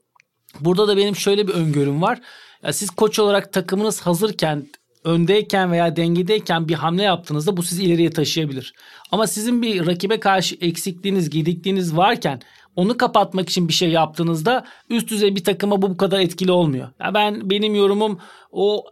Burada 0.59 0.87
da 0.87 0.97
benim 0.97 1.15
şöyle 1.15 1.47
bir 1.47 1.53
öngörüm 1.53 2.01
var. 2.01 2.19
Ya 2.63 2.73
siz 2.73 2.89
koç 2.89 3.19
olarak 3.19 3.53
takımınız 3.53 4.01
hazırken 4.01 4.67
öndeyken 5.03 5.71
veya 5.71 5.95
dengedeyken 5.95 6.67
bir 6.67 6.73
hamle 6.73 7.03
yaptığınızda 7.03 7.57
bu 7.57 7.63
sizi 7.63 7.83
ileriye 7.83 8.09
taşıyabilir. 8.09 8.73
Ama 9.11 9.27
sizin 9.27 9.61
bir 9.61 9.87
rakibe 9.87 10.19
karşı 10.19 10.55
eksikliğiniz, 10.61 11.29
gedikliğiniz 11.29 11.97
varken 11.97 12.41
onu 12.75 12.97
kapatmak 12.97 13.49
için 13.49 13.67
bir 13.67 13.73
şey 13.73 13.89
yaptığınızda 13.89 14.65
üst 14.89 15.09
düzey 15.09 15.35
bir 15.35 15.43
takıma 15.43 15.81
bu 15.81 15.89
bu 15.89 15.97
kadar 15.97 16.19
etkili 16.19 16.51
olmuyor. 16.51 16.89
Ya 16.99 17.13
ben 17.13 17.49
benim 17.49 17.75
yorumum 17.75 18.19
o 18.51 18.83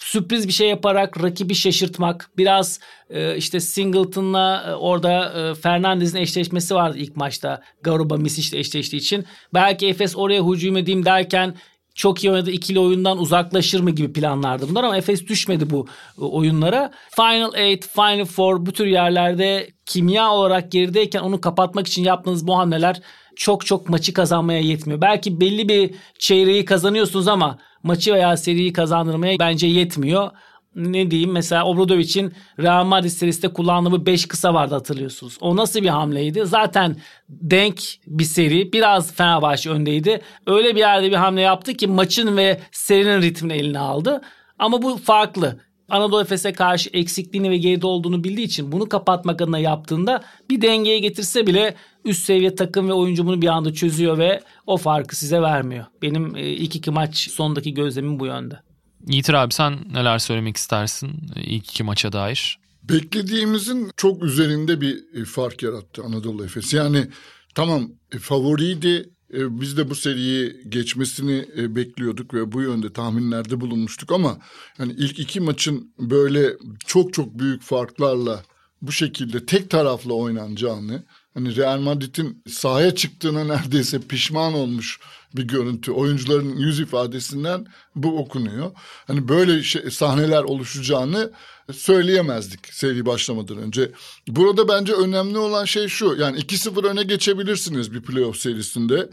sürpriz 0.00 0.48
bir 0.48 0.52
şey 0.52 0.68
yaparak 0.68 1.22
rakibi 1.22 1.54
şaşırtmak. 1.54 2.30
Biraz 2.36 2.80
e, 3.10 3.36
işte 3.36 3.60
Singleton'la 3.60 4.64
e, 4.68 4.74
orada 4.74 5.32
e, 5.32 5.54
Fernandez'in 5.54 6.18
eşleşmesi 6.18 6.74
vardı 6.74 6.98
ilk 6.98 7.16
maçta. 7.16 7.62
Garuba 7.82 8.16
Misic'le 8.16 8.58
eşleştiği 8.58 9.00
için. 9.00 9.24
Belki 9.54 9.86
Efes 9.88 10.16
oraya 10.16 10.46
hücum 10.46 10.76
edeyim 10.76 11.04
derken 11.04 11.54
çok 11.94 12.24
iyi 12.24 12.30
oynadı 12.30 12.50
ikili 12.50 12.80
oyundan 12.80 13.18
uzaklaşır 13.18 13.80
mı 13.80 13.90
gibi 13.90 14.12
planlardı 14.12 14.68
bunlar 14.68 14.84
ama 14.84 14.96
Efes 14.96 15.26
düşmedi 15.26 15.70
bu 15.70 15.86
e, 16.18 16.24
oyunlara. 16.24 16.90
Final 17.16 17.50
8, 17.52 17.88
Final 17.88 18.26
4 18.56 18.66
bu 18.66 18.72
tür 18.72 18.86
yerlerde 18.86 19.70
kimya 19.86 20.30
olarak 20.30 20.72
gerideyken 20.72 21.20
onu 21.20 21.40
kapatmak 21.40 21.86
için 21.86 22.04
yaptığınız 22.04 22.46
bu 22.46 22.58
hamleler 22.58 23.00
çok 23.36 23.66
çok 23.66 23.88
maçı 23.88 24.12
kazanmaya 24.12 24.60
yetmiyor. 24.60 25.00
Belki 25.00 25.40
belli 25.40 25.68
bir 25.68 25.94
çeyreği 26.18 26.64
kazanıyorsunuz 26.64 27.28
ama 27.28 27.58
maçı 27.82 28.14
veya 28.14 28.36
seriyi 28.36 28.72
kazandırmaya 28.72 29.38
bence 29.38 29.66
yetmiyor 29.66 30.30
ne 30.78 31.10
diyeyim 31.10 31.32
mesela 31.32 31.64
Obradovic'in 31.64 32.32
Real 32.58 32.84
Madrid 32.84 33.08
serisinde 33.08 33.52
kullandığı 33.52 34.06
5 34.06 34.28
kısa 34.28 34.54
vardı 34.54 34.74
hatırlıyorsunuz. 34.74 35.38
O 35.40 35.56
nasıl 35.56 35.82
bir 35.82 35.88
hamleydi? 35.88 36.42
Zaten 36.44 36.96
denk 37.28 37.80
bir 38.06 38.24
seri. 38.24 38.72
Biraz 38.72 39.14
Fenerbahçe 39.14 39.70
öndeydi. 39.70 40.20
Öyle 40.46 40.74
bir 40.74 40.80
yerde 40.80 41.10
bir 41.10 41.16
hamle 41.16 41.40
yaptı 41.40 41.74
ki 41.74 41.86
maçın 41.86 42.36
ve 42.36 42.60
serinin 42.72 43.22
ritmini 43.22 43.52
eline 43.52 43.78
aldı. 43.78 44.20
Ama 44.58 44.82
bu 44.82 44.96
farklı. 44.96 45.60
Anadolu 45.88 46.20
Efes'e 46.20 46.52
karşı 46.52 46.90
eksikliğini 46.92 47.50
ve 47.50 47.56
geride 47.56 47.86
olduğunu 47.86 48.24
bildiği 48.24 48.44
için 48.44 48.72
bunu 48.72 48.88
kapatmak 48.88 49.42
adına 49.42 49.58
yaptığında 49.58 50.24
bir 50.50 50.62
dengeye 50.62 50.98
getirse 50.98 51.46
bile 51.46 51.74
üst 52.04 52.24
seviye 52.24 52.54
takım 52.54 52.88
ve 52.88 52.92
oyuncu 52.92 53.26
bunu 53.26 53.42
bir 53.42 53.46
anda 53.46 53.72
çözüyor 53.72 54.18
ve 54.18 54.40
o 54.66 54.76
farkı 54.76 55.16
size 55.16 55.42
vermiyor. 55.42 55.86
Benim 56.02 56.36
e, 56.36 56.42
ilk 56.42 56.76
iki 56.76 56.90
maç 56.90 57.30
sondaki 57.30 57.74
gözlemim 57.74 58.20
bu 58.20 58.26
yönde. 58.26 58.60
Yiğitir 59.06 59.34
abi 59.34 59.54
sen 59.54 59.78
neler 59.92 60.18
söylemek 60.18 60.56
istersin 60.56 61.10
ilk 61.36 61.70
iki 61.70 61.82
maça 61.82 62.12
dair? 62.12 62.58
Beklediğimizin 62.82 63.90
çok 63.96 64.22
üzerinde 64.22 64.80
bir 64.80 65.24
fark 65.24 65.62
yarattı 65.62 66.02
Anadolu 66.02 66.44
Efes. 66.44 66.74
Yani 66.74 67.06
tamam 67.54 67.88
e, 68.14 68.18
favoriydi. 68.18 69.10
E, 69.34 69.60
biz 69.60 69.76
de 69.76 69.90
bu 69.90 69.94
seriyi 69.94 70.56
geçmesini 70.68 71.48
e, 71.56 71.76
bekliyorduk 71.76 72.34
ve 72.34 72.52
bu 72.52 72.62
yönde 72.62 72.92
tahminlerde 72.92 73.60
bulunmuştuk 73.60 74.12
ama 74.12 74.38
yani 74.78 74.92
ilk 74.92 75.18
iki 75.18 75.40
maçın 75.40 75.92
böyle 75.98 76.56
çok 76.86 77.12
çok 77.12 77.38
büyük 77.38 77.62
farklarla 77.62 78.42
bu 78.82 78.92
şekilde 78.92 79.46
tek 79.46 79.70
taraflı 79.70 80.14
oynanacağını 80.14 81.04
hani 81.34 81.56
Real 81.56 81.80
Madrid'in 81.80 82.42
sahaya 82.48 82.94
çıktığına 82.94 83.44
neredeyse 83.44 84.00
pişman 84.00 84.54
olmuş 84.54 85.00
bir 85.36 85.42
görüntü. 85.42 85.92
Oyuncuların 85.92 86.56
yüz 86.56 86.80
ifadesinden 86.80 87.66
bu 87.94 88.18
okunuyor. 88.18 88.70
Hani 89.06 89.28
böyle 89.28 89.62
şey, 89.62 89.90
sahneler 89.90 90.42
oluşacağını 90.42 91.32
söyleyemezdik 91.72 92.74
seri 92.74 93.06
başlamadan 93.06 93.56
önce. 93.56 93.92
Burada 94.28 94.68
bence 94.68 94.92
önemli 94.92 95.38
olan 95.38 95.64
şey 95.64 95.88
şu. 95.88 96.16
Yani 96.18 96.38
2-0 96.38 96.86
öne 96.86 97.02
geçebilirsiniz 97.02 97.92
bir 97.92 98.02
playoff 98.02 98.36
serisinde. 98.36 99.10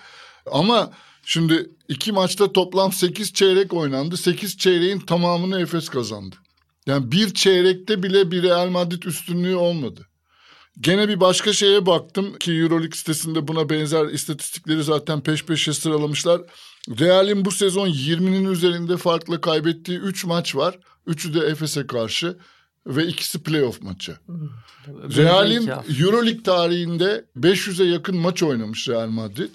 Ama 0.51 0.91
şimdi 1.25 1.69
iki 1.87 2.11
maçta 2.11 2.53
toplam 2.53 2.91
8 2.91 3.33
çeyrek 3.33 3.73
oynandı. 3.73 4.17
8 4.17 4.57
çeyreğin 4.57 4.99
tamamını 4.99 5.61
Efes 5.61 5.89
kazandı. 5.89 6.35
Yani 6.87 7.11
bir 7.11 7.33
çeyrekte 7.33 8.03
bile 8.03 8.31
bir 8.31 8.43
Real 8.43 8.69
Madrid 8.69 9.03
üstünlüğü 9.03 9.55
olmadı. 9.55 10.07
Gene 10.81 11.07
bir 11.09 11.19
başka 11.19 11.53
şeye 11.53 11.85
baktım 11.85 12.37
ki 12.37 12.51
Euroleague 12.51 12.97
sitesinde 12.97 13.47
buna 13.47 13.69
benzer 13.69 14.05
istatistikleri 14.05 14.83
zaten 14.83 15.21
peş 15.21 15.45
peşe 15.45 15.73
sıralamışlar. 15.73 16.41
Real'in 16.99 17.45
bu 17.45 17.51
sezon 17.51 17.87
20'nin 17.87 18.45
üzerinde 18.45 18.97
farklı 18.97 19.41
kaybettiği 19.41 19.99
3 19.99 20.25
maç 20.25 20.55
var. 20.55 20.79
Üçü 21.07 21.33
de 21.33 21.39
Efes'e 21.39 21.87
karşı 21.87 22.37
ve 22.87 23.07
ikisi 23.07 23.43
playoff 23.43 23.81
maçı. 23.81 24.17
Real'in 24.87 25.71
Euroleague 26.01 26.43
tarihinde 26.43 27.25
500'e 27.37 27.85
yakın 27.85 28.17
maç 28.17 28.43
oynamış 28.43 28.89
Real 28.89 29.07
Madrid. 29.07 29.51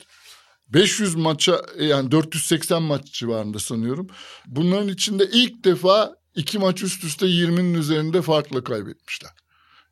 500 0.69 1.15
maça 1.15 1.63
yani 1.81 2.11
480 2.11 2.83
maç 2.83 3.13
civarında 3.13 3.59
sanıyorum. 3.59 4.09
Bunların 4.47 4.89
içinde 4.89 5.29
ilk 5.33 5.65
defa 5.65 6.15
iki 6.35 6.59
maç 6.59 6.83
üst 6.83 7.05
üste 7.05 7.27
20'nin 7.27 7.75
üzerinde 7.75 8.23
farklı 8.23 8.65
kaybetmişler. 8.65 9.31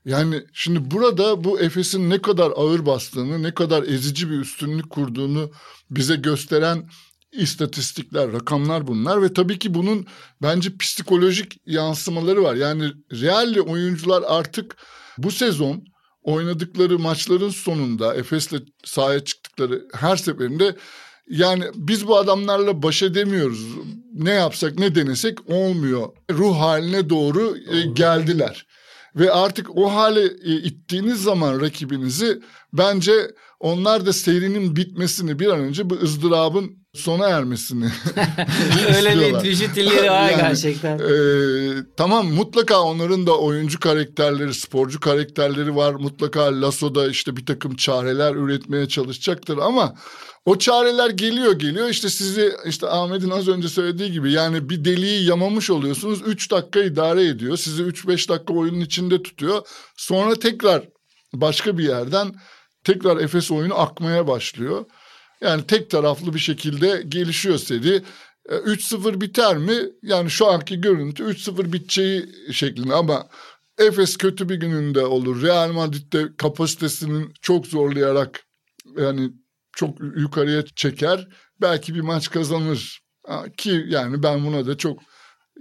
Yani 0.09 0.42
şimdi 0.53 0.90
burada 0.90 1.44
bu 1.44 1.61
Efes'in 1.61 2.11
ne 2.11 2.23
kadar 2.23 2.53
ağır 2.57 2.87
bastığını, 2.87 3.42
ne 3.42 3.55
kadar 3.55 3.83
ezici 3.83 4.31
bir 4.31 4.38
üstünlük 4.38 4.90
kurduğunu 4.90 5.51
bize 5.90 6.16
gösteren 6.16 6.90
istatistikler, 7.33 8.33
rakamlar 8.33 8.87
bunlar 8.87 9.23
ve 9.23 9.33
tabii 9.33 9.59
ki 9.59 9.75
bunun 9.75 10.07
bence 10.42 10.77
psikolojik 10.77 11.61
yansımaları 11.66 12.42
var. 12.42 12.55
Yani 12.55 12.92
Real'li 13.12 13.61
oyuncular 13.61 14.25
artık 14.27 14.77
bu 15.18 15.31
sezon 15.31 15.85
oynadıkları 16.23 16.99
maçların 16.99 17.51
sonunda 17.51 18.14
Efes'le 18.14 18.57
sahaya 18.85 19.25
çıktıkları 19.25 19.88
her 19.94 20.16
seferinde 20.16 20.77
yani 21.31 21.64
biz 21.75 22.09
bu 22.09 22.16
adamlarla 22.16 22.83
baş 22.83 23.03
edemiyoruz. 23.03 23.66
Ne 24.14 24.33
yapsak 24.33 24.79
ne 24.79 24.94
denesek 24.94 25.51
olmuyor. 25.51 26.09
Ruh 26.31 26.57
haline 26.57 27.11
doğru 27.11 27.57
e, 27.73 27.81
geldiler. 27.81 28.66
Ve 29.16 29.33
artık 29.33 29.77
o 29.77 29.94
hale 29.94 30.25
e, 30.25 30.62
ittiğiniz 30.62 31.23
zaman 31.23 31.61
rakibinizi 31.61 32.40
bence 32.73 33.31
onlar 33.61 34.07
da 34.07 34.12
serinin 34.12 34.77
bitmesini 34.77 35.38
bir 35.38 35.47
an 35.47 35.61
önce 35.61 35.90
bu 35.90 35.94
ızdırabın 35.94 36.78
sona 36.94 37.29
ermesini 37.29 37.85
Öyle 38.96 39.20
bir 39.20 39.40
dijitalleri 39.40 40.11
var 40.11 40.31
yani, 40.31 40.37
gerçekten. 40.37 40.98
E, 40.98 41.12
tamam 41.96 42.27
mutlaka 42.27 42.83
onların 42.83 43.27
da 43.27 43.38
oyuncu 43.38 43.81
karakterleri, 43.81 44.55
sporcu 44.55 45.01
karakterleri 45.01 45.77
var. 45.77 45.94
Mutlaka 45.94 46.61
Lasso'da 46.61 47.09
işte 47.09 47.37
bir 47.37 47.46
takım 47.46 47.77
çareler 47.77 48.35
üretmeye 48.35 48.88
çalışacaktır 48.88 49.59
ama 49.59 49.94
o 50.44 50.59
çareler 50.59 51.11
geliyor 51.11 51.53
geliyor 51.53 51.88
işte 51.88 52.09
sizi 52.09 52.53
işte 52.66 52.88
Ahmet'in 52.88 53.31
az 53.31 53.48
önce 53.48 53.68
söylediği 53.68 54.12
gibi 54.12 54.33
yani 54.33 54.68
bir 54.68 54.85
deliği 54.85 55.29
yamamış 55.29 55.70
oluyorsunuz. 55.70 56.22
Üç 56.27 56.51
dakika 56.51 56.81
idare 56.81 57.27
ediyor. 57.27 57.57
Sizi 57.57 57.83
üç 57.83 58.09
beş 58.09 58.29
dakika 58.29 58.53
oyunun 58.55 58.81
içinde 58.81 59.22
tutuyor. 59.22 59.66
Sonra 59.96 60.35
tekrar 60.35 60.85
başka 61.35 61.79
bir 61.79 61.85
yerden 61.85 62.35
tekrar 62.85 63.16
Efes 63.16 63.51
oyunu 63.51 63.81
akmaya 63.81 64.27
başlıyor. 64.27 64.85
Yani 65.40 65.66
tek 65.66 65.90
taraflı 65.90 66.35
bir 66.35 66.38
şekilde 66.38 67.03
gelişiyor 67.09 67.59
seri. 67.59 68.03
3-0 68.48 69.16
e, 69.16 69.20
biter 69.20 69.57
mi? 69.57 69.90
Yani 70.03 70.31
şu 70.31 70.46
anki 70.46 70.81
görüntü 70.81 71.24
3-0 71.24 71.72
biteceği 71.72 72.27
şeklinde 72.53 72.94
ama 72.94 73.29
Efes 73.79 74.16
kötü 74.16 74.48
bir 74.48 74.57
gününde 74.57 75.05
olur. 75.07 75.42
Real 75.42 75.72
Madrid'de 75.72 76.37
kapasitesinin 76.37 77.33
çok 77.42 77.66
zorlayarak 77.66 78.46
yani 78.96 79.31
çok 79.72 80.01
yukarıya 80.01 80.64
çeker. 80.66 81.29
Belki 81.61 81.94
bir 81.94 82.01
maç 82.01 82.31
kazanır. 82.31 83.01
Ki 83.57 83.85
yani 83.88 84.22
ben 84.22 84.46
buna 84.46 84.66
da 84.66 84.77
çok 84.77 85.01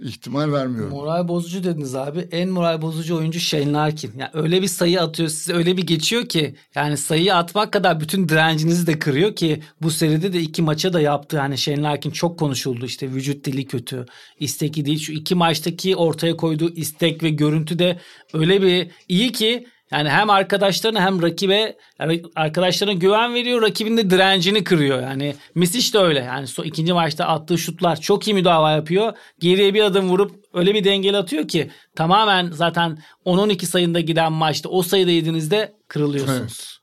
ihtimal 0.00 0.52
vermiyorum. 0.52 0.90
Moral 0.90 1.28
bozucu 1.28 1.64
dediniz 1.64 1.94
abi. 1.94 2.28
En 2.32 2.48
moral 2.48 2.82
bozucu 2.82 3.16
oyuncu 3.16 3.40
Shane 3.40 3.72
Larkin. 3.72 4.12
Yani 4.18 4.30
öyle 4.32 4.62
bir 4.62 4.66
sayı 4.66 5.02
atıyor 5.02 5.28
size 5.28 5.52
öyle 5.52 5.76
bir 5.76 5.86
geçiyor 5.86 6.26
ki 6.26 6.54
yani 6.74 6.96
sayıyı 6.96 7.34
atmak 7.34 7.72
kadar 7.72 8.00
bütün 8.00 8.28
direncinizi 8.28 8.86
de 8.86 8.98
kırıyor 8.98 9.36
ki 9.36 9.62
bu 9.82 9.90
seride 9.90 10.32
de 10.32 10.40
iki 10.40 10.62
maça 10.62 10.92
da 10.92 11.00
yaptı. 11.00 11.36
Yani 11.36 11.58
Shane 11.58 11.82
Larkin 11.82 12.10
çok 12.10 12.38
konuşuldu 12.38 12.86
işte 12.86 13.10
vücut 13.12 13.44
dili 13.44 13.66
kötü, 13.66 14.06
isteki 14.40 14.84
değil. 14.84 14.98
Şu 14.98 15.12
iki 15.12 15.34
maçtaki 15.34 15.96
ortaya 15.96 16.36
koyduğu 16.36 16.74
istek 16.74 17.22
ve 17.22 17.30
görüntü 17.30 17.78
de 17.78 17.98
öyle 18.34 18.62
bir 18.62 18.90
iyi 19.08 19.32
ki 19.32 19.66
yani 19.92 20.08
hem 20.10 20.30
arkadaşlarına 20.30 21.00
hem 21.00 21.22
rakibe 21.22 21.76
yani 22.00 22.22
arkadaşlarına 22.36 22.92
güven 22.92 23.34
veriyor, 23.34 23.62
rakibin 23.62 23.96
de 23.96 24.10
direncini 24.10 24.64
kırıyor. 24.64 25.02
Yani 25.02 25.34
Misic 25.54 25.92
de 25.92 25.98
öyle. 25.98 26.20
Yani 26.20 26.46
so, 26.46 26.64
ikinci 26.64 26.92
maçta 26.92 27.24
attığı 27.24 27.58
şutlar 27.58 28.00
çok 28.00 28.28
iyi 28.28 28.34
müdafaa 28.34 28.72
yapıyor. 28.72 29.12
Geriye 29.38 29.74
bir 29.74 29.82
adım 29.82 30.08
vurup 30.08 30.44
öyle 30.54 30.74
bir 30.74 30.84
dengeli 30.84 31.16
atıyor 31.16 31.48
ki 31.48 31.70
tamamen 31.96 32.50
zaten 32.50 32.98
10-12 33.26 33.66
sayında 33.66 34.00
giden 34.00 34.32
maçta 34.32 34.68
o 34.68 34.82
sayıda 34.82 35.10
yediğinizde 35.10 35.72
kırılıyorsunuz. 35.88 36.78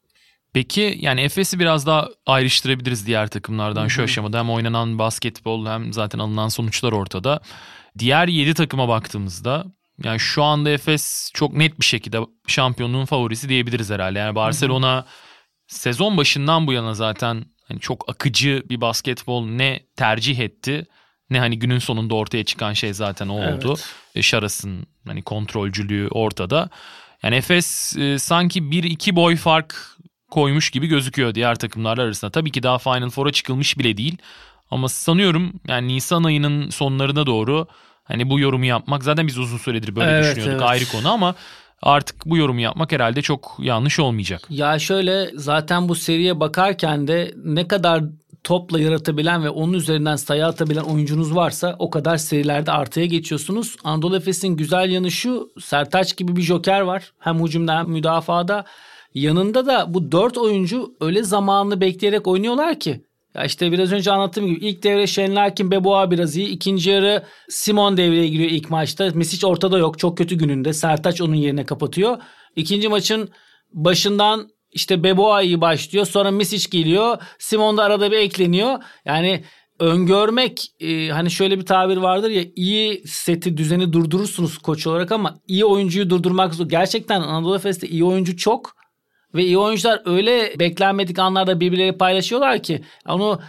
Peki 0.54 0.98
yani 1.02 1.22
Efes'i 1.22 1.60
biraz 1.60 1.86
daha 1.86 2.10
ayrıştırabiliriz 2.26 3.08
diğer 3.08 3.28
takımlardan 3.28 3.82
Hı-hı. 3.82 3.90
şu 3.90 4.04
aşamada. 4.04 4.40
Hem 4.40 4.50
oynanan 4.50 5.00
basketbol 5.00 5.66
hem 5.66 5.94
zaten 5.94 6.20
alınan 6.20 6.48
sonuçlar 6.48 6.92
ortada. 6.92 7.40
Diğer 8.00 8.28
7 8.28 8.54
takıma 8.54 8.88
baktığımızda 8.88 9.66
yani 10.04 10.20
şu 10.20 10.44
anda 10.44 10.70
Efes 10.70 11.32
çok 11.34 11.54
net 11.54 11.80
bir 11.80 11.86
şekilde 11.86 12.20
şampiyonluğun 12.48 13.06
favorisi 13.06 13.50
diyebiliriz 13.50 13.90
herhalde. 13.90 14.20
Yani 14.20 14.36
Barcelona 14.36 14.96
Hı-hı. 14.96 15.06
sezon 15.68 16.18
başından 16.18 16.68
bu 16.68 16.74
yana 16.74 16.94
zaten 16.94 17.46
hani 17.68 17.80
çok 17.80 18.10
akıcı 18.10 18.64
bir 18.70 18.82
basketbol 18.82 19.46
ne 19.46 19.80
tercih 19.96 20.40
etti 20.40 20.88
ne 21.30 21.40
hani 21.40 21.60
günün 21.60 21.80
sonunda 21.80 22.16
ortaya 22.16 22.44
çıkan 22.44 22.74
şey 22.74 22.94
zaten 22.94 23.28
o 23.28 23.34
oldu. 23.34 23.76
E, 24.16 24.22
Şaras'ın 24.22 24.88
hani 25.08 25.22
kontrolcülüğü 25.22 26.08
ortada. 26.12 26.70
Yani 27.24 27.36
Efes 27.36 27.98
e, 27.98 28.20
sanki 28.20 28.62
1-2 28.62 29.16
boy 29.16 29.36
fark 29.36 29.76
koymuş 30.32 30.70
gibi 30.70 30.88
gözüküyor 30.88 31.36
diğer 31.36 31.56
takımlar 31.56 31.98
arasında. 31.98 32.32
Tabii 32.32 32.52
ki 32.52 32.64
daha 32.64 32.78
Final 32.78 33.10
Four'a 33.10 33.32
çıkılmış 33.32 33.80
bile 33.80 33.98
değil. 33.98 34.18
Ama 34.72 34.90
sanıyorum 34.90 35.54
yani 35.68 35.88
Nisan 35.88 36.24
ayının 36.24 36.70
sonlarına 36.70 37.26
doğru 37.26 37.68
Hani 38.06 38.30
bu 38.30 38.40
yorumu 38.40 38.66
yapmak 38.66 39.04
zaten 39.04 39.28
biz 39.28 39.38
uzun 39.38 39.58
süredir 39.58 39.96
böyle 39.96 40.12
evet, 40.12 40.24
düşünüyorduk 40.26 40.62
evet. 40.62 40.72
ayrı 40.72 40.86
konu 40.86 41.12
ama 41.12 41.36
artık 41.82 42.26
bu 42.26 42.38
yorumu 42.38 42.62
yapmak 42.62 42.92
herhalde 42.92 43.22
çok 43.22 43.56
yanlış 43.60 44.00
olmayacak. 44.00 44.42
Ya 44.50 44.80
şöyle 44.80 45.30
zaten 45.36 45.90
bu 45.90 45.96
seriye 45.96 46.40
bakarken 46.40 47.08
de 47.08 47.34
ne 47.44 47.68
kadar 47.68 48.04
topla 48.44 48.80
yaratabilen 48.80 49.44
ve 49.44 49.50
onun 49.50 49.74
üzerinden 49.74 50.16
sayı 50.16 50.46
atabilen 50.46 50.82
oyuncunuz 50.82 51.36
varsa 51.36 51.76
o 51.80 51.90
kadar 51.90 52.18
serilerde 52.18 52.72
artıya 52.72 53.06
geçiyorsunuz. 53.06 53.76
Anadolu 53.84 54.18
Efes'in 54.18 54.58
güzel 54.58 54.90
yanı 54.90 55.12
şu 55.12 55.50
Sertaç 55.62 56.18
gibi 56.18 56.36
bir 56.36 56.42
joker 56.42 56.82
var. 56.82 57.12
Hem 57.20 57.44
hücumda 57.44 57.78
hem 57.78 57.90
müdafada. 57.90 58.66
Yanında 59.14 59.66
da 59.66 59.94
bu 59.94 60.12
dört 60.12 60.38
oyuncu 60.38 60.96
öyle 61.02 61.24
zamanını 61.24 61.82
bekleyerek 61.82 62.28
oynuyorlar 62.28 62.80
ki 62.80 63.02
ya 63.36 63.46
işte 63.46 63.72
biraz 63.72 63.92
önce 63.92 64.12
anlattığım 64.12 64.48
gibi 64.48 64.66
ilk 64.66 64.84
devre 64.84 65.08
Shane 65.08 65.36
Larkin, 65.36 65.72
Beboa 65.72 66.12
biraz 66.12 66.36
iyi. 66.36 66.48
İkinci 66.48 66.90
yarı 66.90 67.24
Simon 67.50 67.98
devreye 67.98 68.28
giriyor 68.28 68.50
ilk 68.50 68.70
maçta. 68.70 69.12
Misic 69.14 69.48
ortada 69.48 69.78
yok. 69.78 70.00
Çok 70.00 70.18
kötü 70.18 70.36
gününde. 70.36 70.74
Sertaç 70.74 71.22
onun 71.22 71.36
yerine 71.36 71.66
kapatıyor. 71.66 72.18
İkinci 72.56 72.88
maçın 72.88 73.30
başından 73.74 74.50
işte 74.72 75.04
Beboa 75.04 75.42
iyi 75.42 75.62
başlıyor. 75.62 76.06
Sonra 76.06 76.32
Misic 76.32 76.70
geliyor. 76.70 77.18
Simon 77.40 77.78
da 77.78 77.84
arada 77.84 78.12
bir 78.12 78.18
ekleniyor. 78.18 78.84
Yani 79.06 79.44
öngörmek 79.80 80.68
e, 80.80 81.10
hani 81.10 81.32
şöyle 81.32 81.60
bir 81.60 81.66
tabir 81.66 81.98
vardır 81.98 82.30
ya 82.30 82.44
iyi 82.56 83.04
seti 83.08 83.58
düzeni 83.58 83.94
durdurursunuz 83.94 84.58
koç 84.58 84.88
olarak 84.88 85.12
ama 85.12 85.40
iyi 85.48 85.66
oyuncuyu 85.66 86.10
durdurmak 86.10 86.54
zor. 86.54 86.70
Gerçekten 86.70 87.22
Anadolu 87.22 87.56
Efes'te 87.56 87.88
iyi 87.88 88.04
oyuncu 88.04 88.38
çok 88.38 88.75
ve 89.36 89.46
iyi 89.46 89.58
oyuncular 89.58 90.02
öyle 90.06 90.60
beklenmedik 90.60 91.20
anlarda 91.20 91.60
birbirleri 91.60 91.98
paylaşıyorlar 91.98 92.64
ki 92.64 92.82
onu 93.08 93.40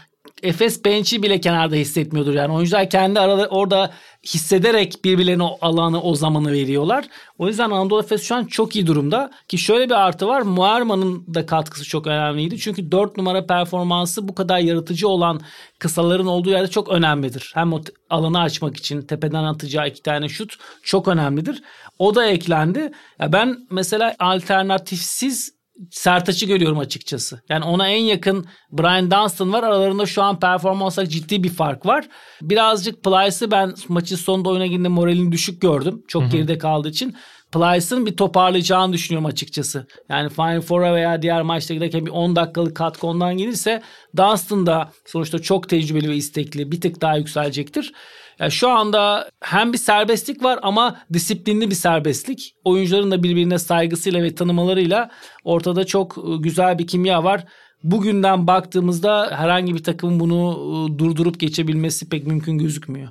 Efes 0.42 0.84
bench'i 0.84 1.22
bile 1.22 1.40
kenarda 1.40 1.74
hissetmiyordur. 1.74 2.34
Yani 2.34 2.52
oyuncular 2.52 2.90
kendi 2.90 3.20
arada 3.20 3.46
orada 3.48 3.90
hissederek 4.26 5.04
birbirlerine 5.04 5.42
o 5.42 5.58
alanı 5.60 6.02
o 6.02 6.14
zamanı 6.14 6.52
veriyorlar. 6.52 7.04
O 7.38 7.48
yüzden 7.48 7.70
Anadolu 7.70 8.00
Efes 8.00 8.22
şu 8.22 8.34
an 8.34 8.44
çok 8.44 8.76
iyi 8.76 8.86
durumda. 8.86 9.30
Ki 9.48 9.58
şöyle 9.58 9.84
bir 9.84 9.94
artı 9.94 10.26
var. 10.26 10.42
Muarman'ın 10.42 11.34
da 11.34 11.46
katkısı 11.46 11.84
çok 11.84 12.06
önemliydi. 12.06 12.58
Çünkü 12.58 12.92
4 12.92 13.16
numara 13.16 13.46
performansı 13.46 14.28
bu 14.28 14.34
kadar 14.34 14.58
yaratıcı 14.58 15.08
olan 15.08 15.40
kısaların 15.78 16.26
olduğu 16.26 16.50
yerde 16.50 16.68
çok 16.68 16.88
önemlidir. 16.88 17.50
Hem 17.54 17.72
o 17.72 17.80
alanı 18.10 18.40
açmak 18.40 18.76
için 18.76 19.02
tepeden 19.02 19.44
atacağı 19.44 19.88
iki 19.88 20.02
tane 20.02 20.28
şut 20.28 20.56
çok 20.82 21.08
önemlidir. 21.08 21.62
O 21.98 22.14
da 22.14 22.26
eklendi. 22.26 22.92
Ya 23.20 23.32
ben 23.32 23.66
mesela 23.70 24.14
alternatifsiz 24.18 25.55
Sertaç'ı 25.90 26.46
görüyorum 26.46 26.78
açıkçası. 26.78 27.40
Yani 27.48 27.64
ona 27.64 27.88
en 27.88 28.02
yakın 28.02 28.46
Brian 28.72 29.10
Dunstan 29.10 29.52
var. 29.52 29.62
Aralarında 29.62 30.06
şu 30.06 30.22
an 30.22 30.40
performans 30.40 30.98
olarak 30.98 31.12
ciddi 31.12 31.42
bir 31.42 31.48
fark 31.48 31.86
var. 31.86 32.08
Birazcık 32.42 33.04
Plyce'ı 33.04 33.50
ben 33.50 33.74
maçın 33.88 34.16
sonunda 34.16 34.48
oyuna 34.48 34.66
girdiğinde 34.66 34.88
moralini 34.88 35.32
düşük 35.32 35.60
gördüm. 35.60 36.02
Çok 36.08 36.22
Hı-hı. 36.22 36.30
geride 36.30 36.58
kaldığı 36.58 36.88
için. 36.88 37.16
Plyce'ın 37.52 38.06
bir 38.06 38.16
toparlayacağını 38.16 38.92
düşünüyorum 38.92 39.26
açıkçası. 39.26 39.86
Yani 40.08 40.28
Final 40.28 40.60
Four'a 40.60 40.94
veya 40.94 41.22
diğer 41.22 41.42
maçta 41.42 41.74
giderken 41.74 42.06
bir 42.06 42.10
10 42.10 42.36
dakikalık 42.36 42.76
katkı 42.76 43.06
ondan 43.06 43.36
gelirse 43.36 43.82
Dunstan 44.16 44.66
da 44.66 44.90
sonuçta 45.06 45.38
çok 45.38 45.68
tecrübeli 45.68 46.08
ve 46.08 46.16
istekli 46.16 46.72
bir 46.72 46.80
tık 46.80 47.00
daha 47.00 47.16
yükselecektir. 47.16 47.92
Yani 48.38 48.52
şu 48.52 48.68
anda 48.68 49.30
hem 49.40 49.72
bir 49.72 49.78
serbestlik 49.78 50.42
var 50.42 50.58
ama 50.62 51.00
disiplinli 51.12 51.70
bir 51.70 51.74
serbestlik. 51.74 52.54
Oyuncuların 52.64 53.10
da 53.10 53.22
birbirine 53.22 53.58
saygısıyla 53.58 54.22
ve 54.22 54.34
tanımalarıyla 54.34 55.10
ortada 55.44 55.86
çok 55.86 56.18
ıı, 56.18 56.42
güzel 56.42 56.78
bir 56.78 56.86
kimya 56.86 57.24
var. 57.24 57.44
Bugünden 57.82 58.46
baktığımızda 58.46 59.30
herhangi 59.36 59.74
bir 59.74 59.82
takımın 59.82 60.20
bunu 60.20 60.50
ıı, 60.50 60.98
durdurup 60.98 61.40
geçebilmesi 61.40 62.08
pek 62.08 62.26
mümkün 62.26 62.58
gözükmüyor. 62.58 63.08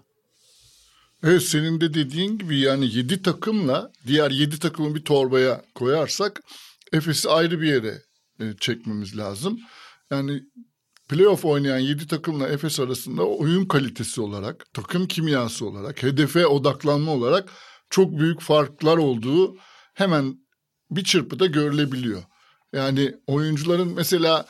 Evet 1.24 1.44
senin 1.44 1.82
de 1.82 1.94
dediğin 1.94 2.38
gibi 2.38 2.60
yani 2.60 2.96
7 2.96 3.22
takımla 3.22 3.92
diğer 4.08 4.32
7 4.32 4.60
takımı 4.60 4.96
bir 4.96 5.04
torbaya 5.04 5.62
koyarsak 5.76 6.42
Efes'i 6.94 7.30
ayrı 7.30 7.62
bir 7.62 7.68
yere 7.68 8.02
e, 8.40 8.44
çekmemiz 8.60 9.18
lazım. 9.18 9.60
Yani 10.12 10.42
playoff 11.10 11.46
oynayan 11.46 11.80
7 11.80 12.08
takımla 12.08 12.48
Efes 12.48 12.80
arasında 12.80 13.24
oyun 13.24 13.66
kalitesi 13.66 14.22
olarak, 14.22 14.74
takım 14.74 15.08
kimyası 15.08 15.66
olarak, 15.66 16.04
hedefe 16.04 16.48
odaklanma 16.48 17.12
olarak 17.12 17.50
çok 17.90 18.20
büyük 18.20 18.42
farklar 18.42 18.98
olduğu 18.98 19.58
hemen 19.94 20.40
bir 20.92 21.04
çırpıda 21.04 21.46
görülebiliyor. 21.46 22.24
Yani 22.74 23.16
oyuncuların 23.28 23.94
mesela 23.94 24.46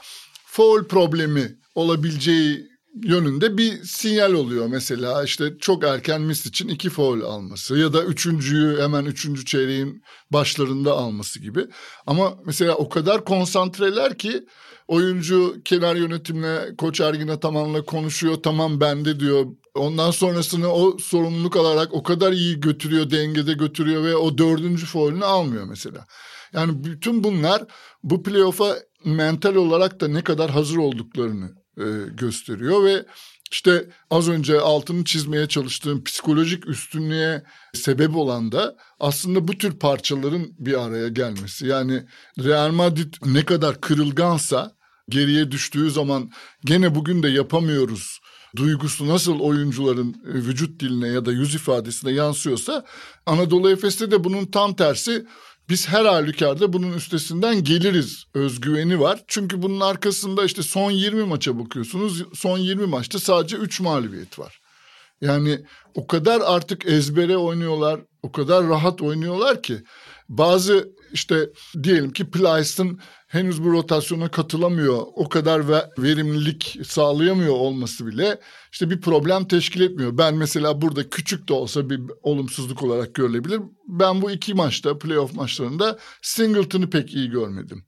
foul 0.46 0.88
problemi 0.88 1.60
olabileceği 1.76 2.75
yönünde 3.04 3.58
bir 3.58 3.84
sinyal 3.84 4.34
oluyor 4.34 4.68
mesela 4.68 5.24
işte 5.24 5.58
çok 5.60 5.84
erken 5.84 6.22
mis 6.22 6.46
için 6.46 6.68
iki 6.68 6.90
foul 6.90 7.22
alması 7.22 7.78
ya 7.78 7.94
da 7.94 8.04
üçüncüyü 8.04 8.82
hemen 8.82 9.06
üçüncü 9.06 9.46
çeyreğin 9.46 10.04
başlarında 10.32 10.94
alması 10.94 11.40
gibi. 11.40 11.66
Ama 12.08 12.34
mesela 12.46 12.76
o 12.76 12.90
kadar 12.90 13.26
konsantreler 13.26 14.18
ki 14.18 14.46
oyuncu 14.88 15.56
kenar 15.66 15.96
yönetimle 15.96 16.76
koç 16.78 17.02
Ergin 17.02 17.28
Ataman'la 17.28 17.86
konuşuyor 17.86 18.36
tamam 18.44 18.80
bende 18.80 19.20
diyor. 19.20 19.46
Ondan 19.76 20.12
sonrasını 20.12 20.74
o 20.74 20.98
sorumluluk 20.98 21.56
alarak 21.56 21.94
o 21.94 22.04
kadar 22.04 22.32
iyi 22.32 22.60
götürüyor 22.60 23.10
dengede 23.10 23.54
götürüyor 23.54 24.04
ve 24.04 24.16
o 24.16 24.38
dördüncü 24.38 24.86
foulünü 24.86 25.26
almıyor 25.26 25.66
mesela. 25.66 26.06
Yani 26.54 26.84
bütün 26.84 27.24
bunlar 27.24 27.64
bu 28.04 28.24
playoff'a 28.24 28.76
mental 29.06 29.56
olarak 29.56 30.02
da 30.02 30.08
ne 30.08 30.24
kadar 30.24 30.52
hazır 30.52 30.78
olduklarını 30.78 31.65
e, 31.78 31.84
gösteriyor 32.12 32.84
ve 32.84 33.06
işte 33.52 33.90
az 34.10 34.30
önce 34.30 34.60
altını 34.60 35.04
çizmeye 35.04 35.48
çalıştığım 35.48 36.04
psikolojik 36.04 36.68
üstünlüğe 36.68 37.44
sebep 37.74 38.16
olan 38.16 38.52
da 38.52 38.76
aslında 39.00 39.48
bu 39.48 39.58
tür 39.58 39.80
parçaların 39.80 40.48
bir 40.60 40.86
araya 40.86 41.08
gelmesi. 41.08 41.68
Yani 41.68 42.06
Real 42.40 42.72
Madrid 42.72 43.14
ne 43.26 43.46
kadar 43.46 43.82
kırılgansa 43.82 44.76
geriye 45.10 45.52
düştüğü 45.52 45.92
zaman 45.92 46.32
gene 46.66 46.96
bugün 46.96 47.24
de 47.24 47.30
yapamıyoruz 47.30 48.20
duygusu 48.56 49.08
nasıl 49.08 49.40
oyuncuların 49.40 50.16
e, 50.28 50.34
vücut 50.34 50.80
diline 50.80 51.08
ya 51.08 51.26
da 51.26 51.32
yüz 51.32 51.56
ifadesine 51.56 52.12
yansıyorsa 52.12 52.86
Anadolu 53.26 53.70
Efes'te 53.70 54.12
de 54.12 54.24
bunun 54.24 54.46
tam 54.46 54.76
tersi 54.76 55.26
biz 55.70 55.88
her 55.88 56.06
halükarda 56.06 56.74
bunun 56.74 56.94
üstesinden 56.94 57.64
geliriz 57.64 58.26
özgüveni 58.34 59.00
var. 59.00 59.24
Çünkü 59.28 59.62
bunun 59.62 59.80
arkasında 59.80 60.46
işte 60.46 60.64
son 60.64 60.92
20 60.92 61.24
maça 61.24 61.60
bakıyorsunuz. 61.60 62.24
Son 62.34 62.58
20 62.58 62.86
maçta 62.86 63.20
sadece 63.20 63.58
3 63.58 63.80
mağlubiyet 63.80 64.40
var. 64.40 64.60
Yani 65.22 65.66
o 65.94 66.08
kadar 66.08 66.42
artık 66.46 66.86
ezbere 66.86 67.38
oynuyorlar, 67.38 68.02
o 68.24 68.32
kadar 68.32 68.68
rahat 68.68 69.02
oynuyorlar 69.02 69.64
ki 69.64 69.84
bazı 70.30 70.95
işte 71.14 71.50
diyelim 71.84 72.14
ki 72.14 72.30
Plyce'ın 72.30 73.00
henüz 73.28 73.64
bu 73.64 73.72
rotasyona 73.72 74.32
katılamıyor, 74.32 75.04
o 75.16 75.30
kadar 75.30 75.68
verimlilik 75.98 76.78
sağlayamıyor 76.88 77.54
olması 77.54 78.08
bile 78.08 78.40
işte 78.72 78.90
bir 78.90 79.02
problem 79.02 79.48
teşkil 79.48 79.82
etmiyor. 79.82 80.18
Ben 80.18 80.36
mesela 80.36 80.82
burada 80.82 81.10
küçük 81.10 81.48
de 81.48 81.54
olsa 81.54 81.90
bir 81.90 82.02
olumsuzluk 82.24 82.84
olarak 82.84 83.16
görülebilir. 83.16 83.62
Ben 83.88 84.22
bu 84.22 84.32
iki 84.32 84.54
maçta, 84.54 84.98
playoff 84.98 85.34
maçlarında 85.34 86.00
Singleton'ı 86.22 86.90
pek 86.90 87.14
iyi 87.14 87.30
görmedim. 87.30 87.86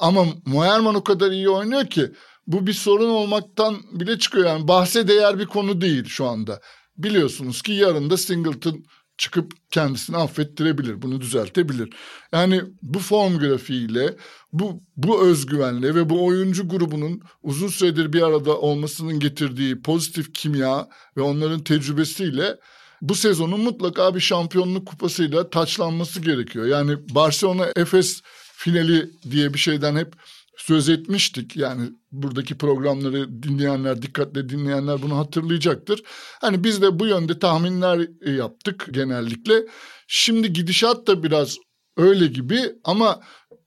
Ama 0.00 0.24
Moerman 0.46 0.94
o 0.94 1.04
kadar 1.04 1.30
iyi 1.30 1.48
oynuyor 1.48 1.86
ki 1.86 2.10
bu 2.46 2.66
bir 2.66 2.72
sorun 2.72 3.10
olmaktan 3.10 3.76
bile 3.92 4.18
çıkıyor. 4.18 4.46
Yani 4.46 4.68
bahse 4.68 5.08
değer 5.08 5.38
bir 5.38 5.46
konu 5.46 5.80
değil 5.80 6.04
şu 6.04 6.26
anda. 6.26 6.60
Biliyorsunuz 6.96 7.62
ki 7.62 7.72
yarın 7.72 8.10
da 8.10 8.16
Singleton 8.16 8.84
çıkıp 9.18 9.52
kendisini 9.70 10.16
affettirebilir, 10.16 11.02
bunu 11.02 11.20
düzeltebilir. 11.20 11.90
Yani 12.32 12.62
bu 12.82 12.98
form 12.98 13.38
grafiğiyle, 13.38 14.16
bu, 14.52 14.82
bu 14.96 15.22
özgüvenle 15.22 15.94
ve 15.94 16.10
bu 16.10 16.26
oyuncu 16.26 16.68
grubunun 16.68 17.22
uzun 17.42 17.68
süredir 17.68 18.12
bir 18.12 18.22
arada 18.22 18.58
olmasının 18.58 19.20
getirdiği 19.20 19.82
pozitif 19.82 20.34
kimya 20.34 20.88
ve 21.16 21.20
onların 21.20 21.64
tecrübesiyle 21.64 22.56
bu 23.02 23.14
sezonun 23.14 23.60
mutlaka 23.60 24.14
bir 24.14 24.20
şampiyonluk 24.20 24.86
kupasıyla 24.86 25.50
taçlanması 25.50 26.20
gerekiyor. 26.20 26.66
Yani 26.66 26.96
Barcelona 27.14 27.66
Efes 27.76 28.22
finali 28.52 29.10
diye 29.30 29.54
bir 29.54 29.58
şeyden 29.58 29.96
hep 29.96 30.14
söz 30.58 30.88
etmiştik. 30.88 31.56
Yani 31.56 31.90
buradaki 32.12 32.58
programları 32.58 33.42
dinleyenler, 33.42 34.02
dikkatle 34.02 34.48
dinleyenler 34.48 35.02
bunu 35.02 35.18
hatırlayacaktır. 35.18 36.02
Hani 36.40 36.64
biz 36.64 36.82
de 36.82 36.98
bu 36.98 37.06
yönde 37.06 37.38
tahminler 37.38 38.08
yaptık 38.36 38.86
genellikle. 38.90 39.66
Şimdi 40.06 40.52
gidişat 40.52 41.06
da 41.06 41.22
biraz 41.22 41.56
öyle 41.96 42.26
gibi 42.26 42.60
ama 42.84 43.20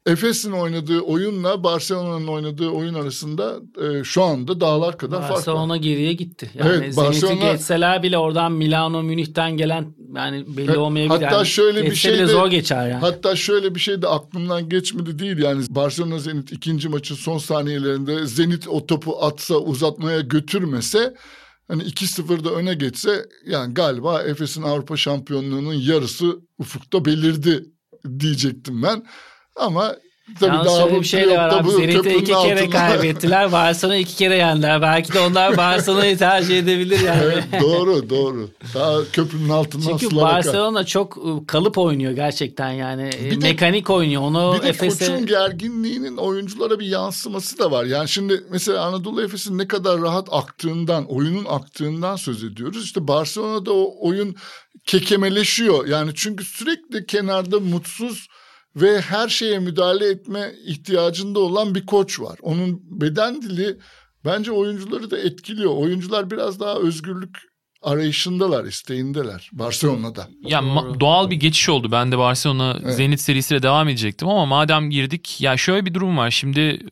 Efes'in 0.06 0.52
oynadığı 0.52 1.00
oyunla 1.00 1.64
Barcelona'nın 1.64 2.28
oynadığı 2.28 2.70
oyun 2.70 2.94
arasında 2.94 3.60
e, 3.82 4.04
şu 4.04 4.24
anda 4.24 4.62
dağlar 4.62 4.98
kadar 4.98 5.12
Barcelona 5.12 5.22
fark 5.22 5.32
var. 5.32 5.38
Barcelona 5.38 5.78
geriye 5.78 6.14
gitti. 6.14 6.52
Yani 6.54 6.70
evet, 6.70 6.98
Barcelona 6.98 7.52
geçseler 7.52 8.04
bile 8.04 8.18
oradan 8.18 8.52
Milano 8.52 9.04
Münih'ten 9.04 9.58
gelen 9.58 9.94
yani 10.16 10.58
belli 10.58 10.78
olmayabilir. 10.78 11.24
Hatta 11.24 11.36
yani, 11.36 11.48
şöyle 11.48 11.84
bir 11.84 11.96
şey 11.96 12.20
de 12.20 12.26
zor 12.26 12.48
geçer 12.48 12.90
yani. 12.90 13.00
Hatta 13.00 13.36
şöyle 13.36 13.76
bir 13.76 13.80
şey 13.80 14.02
de 14.02 14.08
aklımdan 14.08 14.70
geçmedi 14.70 15.20
değil 15.20 15.38
yani 15.38 15.64
Barcelona 15.70 16.20
Zenit 16.20 16.52
ikinci 16.52 16.90
maçın 16.90 17.16
son 17.16 17.38
saniyelerinde 17.38 18.26
Zenit 18.26 18.68
o 18.68 18.86
topu 18.86 19.24
atsa 19.24 19.56
uzatmaya 19.56 20.20
götürmese 20.20 21.14
hani 21.68 21.84
2-0'da 21.84 22.52
öne 22.52 22.74
geçse 22.74 23.26
yani 23.48 23.74
galiba 23.74 24.22
Efes'in 24.22 24.62
Avrupa 24.62 24.98
şampiyonluğunun 24.98 25.74
yarısı 25.74 26.40
ufukta 26.58 27.06
belirdi 27.06 27.66
diyecektim 28.20 28.84
ben. 28.84 29.04
Ama 29.56 29.96
Tabii 30.40 30.56
Yalnız 30.56 30.78
şöyle 30.78 31.00
bir 31.00 31.06
şey 31.06 31.28
de 31.28 31.38
var 31.38 31.50
abi. 31.50 31.72
Zenit'e 31.72 32.16
iki 32.16 32.36
altında. 32.36 32.56
kere 32.56 32.70
kaybettiler. 32.70 33.52
Barcelona 33.52 33.96
iki 33.96 34.16
kere 34.16 34.36
yendiler. 34.36 34.82
Belki 34.82 35.14
de 35.14 35.20
onlar 35.20 35.58
Barcelona'yı 35.58 36.18
tercih 36.18 36.60
edebilir 36.60 37.00
yani. 37.00 37.22
evet, 37.24 37.44
doğru 37.62 38.10
doğru. 38.10 38.50
Daha 38.74 39.12
köprünün 39.14 39.50
altından 39.50 39.98
Çünkü. 39.98 40.16
Barcelona 40.16 40.86
çok 40.86 41.18
ıı, 41.18 41.48
kalıp 41.48 41.78
oynuyor 41.78 42.12
gerçekten 42.12 42.70
yani. 42.72 43.10
Bir 43.32 43.38
Mekanik 43.38 43.88
de, 43.88 43.94
oynuyor. 43.94 44.22
Onu 44.22 44.56
bir 44.58 44.64
de 44.64 44.70
Efes'e... 44.70 45.08
koçun 45.08 45.26
gerginliğinin 45.26 46.18
oyunculara 46.18 46.80
bir 46.80 46.86
yansıması 46.86 47.60
da 47.60 47.72
var. 47.72 47.86
Yani 47.86 48.10
şimdi 48.10 48.44
mesela 48.50 48.86
Anadolu 48.86 49.24
Efes'in 49.24 49.58
ne 49.58 49.68
kadar 49.68 50.02
rahat 50.02 50.28
aktığından, 50.32 51.06
oyunun 51.06 51.46
aktığından 51.46 52.16
söz 52.16 52.44
ediyoruz. 52.44 52.84
İşte 52.84 53.08
Barcelona'da 53.08 53.74
o 53.74 53.94
oyun 54.00 54.36
kekemeleşiyor. 54.86 55.88
Yani 55.88 56.12
çünkü 56.16 56.44
sürekli 56.44 57.06
kenarda 57.06 57.60
mutsuz 57.60 58.28
ve 58.76 59.02
her 59.02 59.30
şeye 59.30 59.60
müdahale 59.60 60.10
etme 60.10 60.52
ihtiyacında 60.66 61.40
olan 61.40 61.76
bir 61.76 61.86
koç 61.86 62.20
var. 62.20 62.40
Onun 62.42 62.82
beden 62.84 63.42
dili 63.42 63.78
bence 64.26 64.52
oyuncuları 64.52 65.12
da 65.12 65.18
etkiliyor. 65.18 65.76
Oyuncular 65.76 66.32
biraz 66.32 66.60
daha 66.60 66.76
özgürlük 66.76 67.38
arayışındalar, 67.82 68.66
isteğindeler 68.66 69.50
Barcelona'da. 69.54 70.28
Ya 70.42 70.60
ma- 70.60 71.00
doğal 71.00 71.30
bir 71.30 71.36
geçiş 71.36 71.70
oldu. 71.70 71.92
Ben 71.92 72.12
de 72.12 72.18
Barcelona 72.18 72.80
evet. 72.84 72.96
Zenit 72.96 73.20
serisiyle 73.20 73.64
devam 73.64 73.90
edecektim 73.90 74.28
ama 74.28 74.46
madem 74.46 74.90
girdik 74.90 75.42
ya 75.42 75.58
şöyle 75.58 75.86
bir 75.86 75.94
durum 75.94 76.18
var. 76.18 76.32
Şimdi 76.32 76.86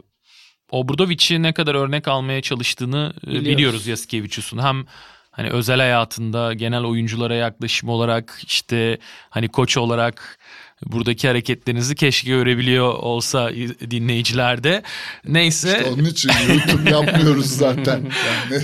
Obradovic'i 0.71 1.43
ne 1.43 1.53
kadar 1.53 1.75
örnek 1.75 2.07
almaya 2.07 2.41
çalıştığını 2.41 3.13
e, 3.23 3.27
biliyoruz, 3.27 3.45
biliyoruz 3.45 3.87
Yasikevicius'un. 3.87 4.57
Hem 4.57 4.85
hani 5.31 5.49
özel 5.49 5.77
hayatında 5.79 6.53
genel 6.53 6.83
oyunculara 6.83 7.35
yaklaşım 7.35 7.89
olarak 7.89 8.41
işte 8.45 8.99
hani 9.29 9.47
koç 9.47 9.77
olarak 9.77 10.39
buradaki 10.85 11.27
hareketlerinizi 11.27 11.95
keşke 11.95 12.29
görebiliyor 12.29 12.93
olsa 12.93 13.51
dinleyicilerde. 13.91 14.83
Neyse. 15.25 15.77
İşte 15.77 15.89
onun 15.89 16.05
için 16.05 16.31
YouTube 16.49 16.89
yapmıyoruz 16.89 17.45
zaten. 17.45 18.11
Yani. 18.49 18.63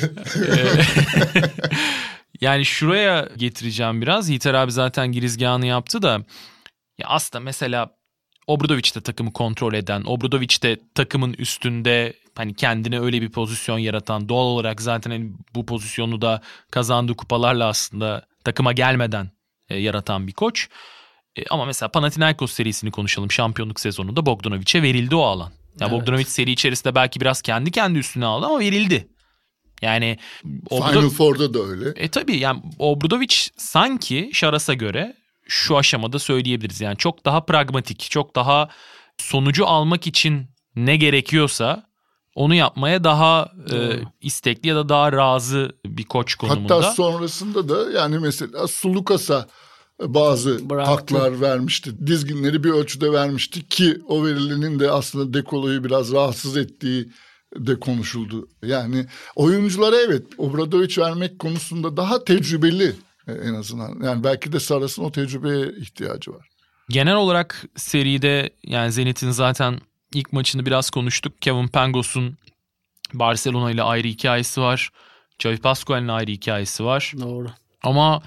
yani 2.42 2.66
şuraya 2.66 3.30
getireceğim 3.38 4.02
biraz. 4.02 4.30
Yiğiter 4.30 4.54
abi 4.54 4.72
zaten 4.72 5.12
girizgahını 5.12 5.66
yaptı 5.66 6.02
da 6.02 6.26
ya 6.98 7.08
aslında 7.08 7.44
mesela 7.44 7.96
Obradoviç 8.48 8.96
de 8.96 9.02
takımı 9.02 9.34
kontrol 9.34 9.74
eden, 9.74 10.04
Obradoviç 10.06 10.64
de 10.64 10.80
takımın 10.96 11.34
üstünde 11.34 12.14
hani 12.36 12.54
kendine 12.54 13.00
öyle 13.00 13.22
bir 13.22 13.30
pozisyon 13.30 13.80
yaratan, 13.80 14.30
doğal 14.30 14.46
olarak 14.46 14.82
zaten 14.82 15.12
hani 15.12 15.32
bu 15.56 15.66
pozisyonu 15.66 16.22
da 16.22 16.42
kazandığı 16.72 17.16
kupalarla 17.16 17.68
aslında 17.68 18.26
takıma 18.44 18.74
gelmeden 18.74 19.30
e, 19.70 19.78
yaratan 19.78 20.28
bir 20.28 20.34
koç. 20.34 20.70
E, 21.36 21.44
ama 21.50 21.66
mesela 21.66 21.90
Panathinaikos 21.90 22.54
serisini 22.54 22.92
konuşalım. 22.92 23.32
Şampiyonluk 23.32 23.80
sezonunda 23.80 24.26
Bogdanovic'e 24.26 24.82
verildi 24.82 25.16
o 25.16 25.22
alan. 25.22 25.52
Yani 25.80 25.90
evet. 25.92 26.02
Bogdanovic 26.02 26.26
seri 26.26 26.52
içerisinde 26.52 26.96
belki 26.96 27.22
biraz 27.22 27.42
kendi 27.42 27.72
kendi 27.72 28.00
üstüne 28.00 28.26
aldı 28.26 28.46
ama 28.46 28.60
verildi. 28.60 29.08
Yani 29.82 30.18
Final 30.70 31.10
Four'da 31.10 31.54
da 31.54 31.60
öyle. 31.60 31.90
E 31.96 32.08
tabii 32.08 32.38
yani 32.38 32.62
Obradovic 32.80 33.36
sanki 33.58 34.30
Şaras'a 34.34 34.74
göre 34.74 35.16
şu 35.48 35.78
aşamada 35.78 36.20
söyleyebiliriz. 36.20 36.82
Yani 36.82 36.98
çok 36.98 37.26
daha 37.26 37.46
pragmatik, 37.46 38.00
çok 38.12 38.36
daha 38.36 38.70
sonucu 39.18 39.68
almak 39.68 40.08
için 40.08 40.48
ne 40.76 40.98
gerekiyorsa 40.98 41.84
onu 42.36 42.56
yapmaya 42.56 43.04
daha 43.04 43.52
e, 43.74 43.76
istekli 44.22 44.70
ya 44.70 44.76
da 44.76 44.90
daha 44.90 45.12
razı 45.12 45.76
bir 45.86 46.04
koç 46.04 46.36
konumunda. 46.36 46.76
Hatta 46.76 46.92
sonrasında 46.92 47.70
da 47.70 48.00
yani 48.00 48.20
mesela 48.20 48.68
Sulukas'a 48.68 49.48
bazı 50.02 50.70
Bıraktı. 50.70 50.92
haklar 50.92 51.42
vermişti. 51.42 52.08
Dizginleri 52.08 52.64
bir 52.64 52.70
ölçüde 52.70 53.12
vermişti 53.12 53.68
ki 53.68 53.98
o 54.08 54.26
verilinin 54.26 54.80
de 54.80 54.92
aslında 54.92 55.34
Dekolo'yu 55.34 55.84
biraz 55.84 56.12
rahatsız 56.12 56.58
ettiği 56.58 57.10
de 57.56 57.80
konuşuldu. 57.80 58.48
Yani 58.64 59.06
oyunculara 59.36 59.96
evet 59.96 60.24
Obradoviç 60.38 60.98
vermek 60.98 61.40
konusunda 61.40 61.98
daha 61.98 62.24
tecrübeli 62.24 62.96
e, 63.28 63.32
en 63.32 63.54
azından. 63.54 64.04
Yani 64.04 64.24
belki 64.24 64.52
de 64.52 64.60
Saras'ın 64.60 65.04
o 65.04 65.12
tecrübeye 65.12 65.72
ihtiyacı 65.80 66.32
var. 66.34 66.50
Genel 66.90 67.16
olarak 67.16 67.66
seride 67.76 68.50
yani 68.64 68.92
Zenit'in 68.92 69.32
zaten 69.32 69.80
ilk 70.14 70.34
maçını 70.34 70.66
biraz 70.66 70.90
konuştuk. 70.90 71.42
Kevin 71.42 71.68
Pangos'un 71.68 72.38
Barcelona 73.14 73.72
ile 73.72 73.84
ayrı 73.84 74.08
hikayesi 74.08 74.62
var. 74.62 74.90
Xavi 75.40 75.58
Pascual'in 75.58 76.08
ayrı 76.08 76.32
hikayesi 76.32 76.86
var. 76.86 77.14
Doğru. 77.22 77.48
Ama 77.84 78.22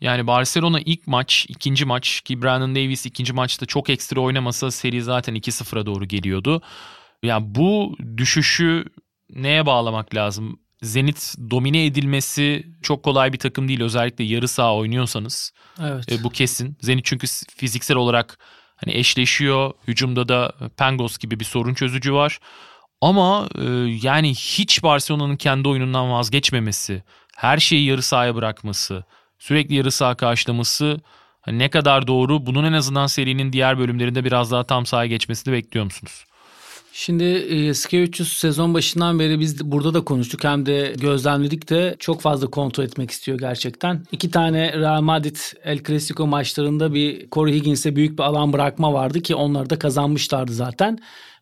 yani 0.00 0.26
Barcelona 0.26 0.80
ilk 0.80 1.06
maç, 1.06 1.46
ikinci 1.48 1.84
maç 1.84 2.20
ki 2.20 2.42
Brandon 2.42 2.74
Davis 2.74 3.06
ikinci 3.06 3.32
maçta 3.32 3.66
çok 3.66 3.90
ekstra 3.90 4.20
oynamasa 4.20 4.70
seri 4.70 5.02
zaten 5.02 5.34
2-0'a 5.34 5.86
doğru 5.86 6.04
geliyordu. 6.04 6.62
Yani 7.22 7.44
bu 7.54 7.96
düşüşü 8.16 8.84
neye 9.30 9.66
bağlamak 9.66 10.14
lazım? 10.14 10.60
Zenit 10.82 11.34
domine 11.50 11.86
edilmesi 11.86 12.66
çok 12.82 13.02
kolay 13.02 13.32
bir 13.32 13.38
takım 13.38 13.68
değil. 13.68 13.80
Özellikle 13.80 14.24
yarı 14.24 14.48
saha 14.48 14.74
oynuyorsanız. 14.74 15.52
Evet. 15.80 16.12
E, 16.12 16.24
bu 16.24 16.30
kesin. 16.30 16.76
Zenit 16.80 17.04
çünkü 17.04 17.26
fiziksel 17.56 17.96
olarak 17.96 18.38
hani 18.76 18.94
eşleşiyor. 18.94 19.72
Hücumda 19.88 20.28
da 20.28 20.52
Pangos 20.76 21.18
gibi 21.18 21.40
bir 21.40 21.44
sorun 21.44 21.74
çözücü 21.74 22.12
var. 22.12 22.38
Ama 23.00 23.48
e, 23.54 23.64
yani 24.02 24.34
hiç 24.34 24.82
Barcelona'nın 24.82 25.36
kendi 25.36 25.68
oyunundan 25.68 26.10
vazgeçmemesi, 26.10 27.02
her 27.36 27.58
şeyi 27.58 27.86
yarı 27.86 28.02
sahaya 28.02 28.34
bırakması, 28.34 29.04
sürekli 29.38 29.74
yarı 29.74 29.90
saha 29.90 30.14
karşılaması 30.14 31.00
hani 31.40 31.58
ne 31.58 31.70
kadar 31.70 32.06
doğru? 32.06 32.46
Bunun 32.46 32.64
en 32.64 32.72
azından 32.72 33.06
serinin 33.06 33.52
diğer 33.52 33.78
bölümlerinde 33.78 34.24
biraz 34.24 34.50
daha 34.50 34.64
tam 34.64 34.86
sahaya 34.86 35.08
geçmesini 35.08 35.54
bekliyor 35.54 35.84
musunuz? 35.84 36.24
Şimdi 36.98 37.24
e, 37.24 37.74
Skevicius 37.74 38.32
sezon 38.32 38.74
başından 38.74 39.18
beri 39.18 39.40
biz 39.40 39.70
burada 39.70 39.94
da 39.94 40.04
konuştuk 40.04 40.44
hem 40.44 40.66
de 40.66 40.94
gözlemledik 41.00 41.70
de 41.70 41.96
çok 41.98 42.20
fazla 42.20 42.46
kontrol 42.46 42.84
etmek 42.84 43.10
istiyor 43.10 43.38
gerçekten. 43.38 44.04
İki 44.12 44.30
tane 44.30 44.72
Real 44.72 45.00
Madrid 45.00 45.36
El 45.64 45.84
Clasico 45.84 46.26
maçlarında 46.26 46.94
bir 46.94 47.30
Corey 47.30 47.54
Higgins'e 47.54 47.96
büyük 47.96 48.18
bir 48.18 48.22
alan 48.22 48.52
bırakma 48.52 48.92
vardı 48.92 49.20
ki 49.20 49.34
onları 49.34 49.70
da 49.70 49.78
kazanmışlardı 49.78 50.52
zaten. 50.52 50.98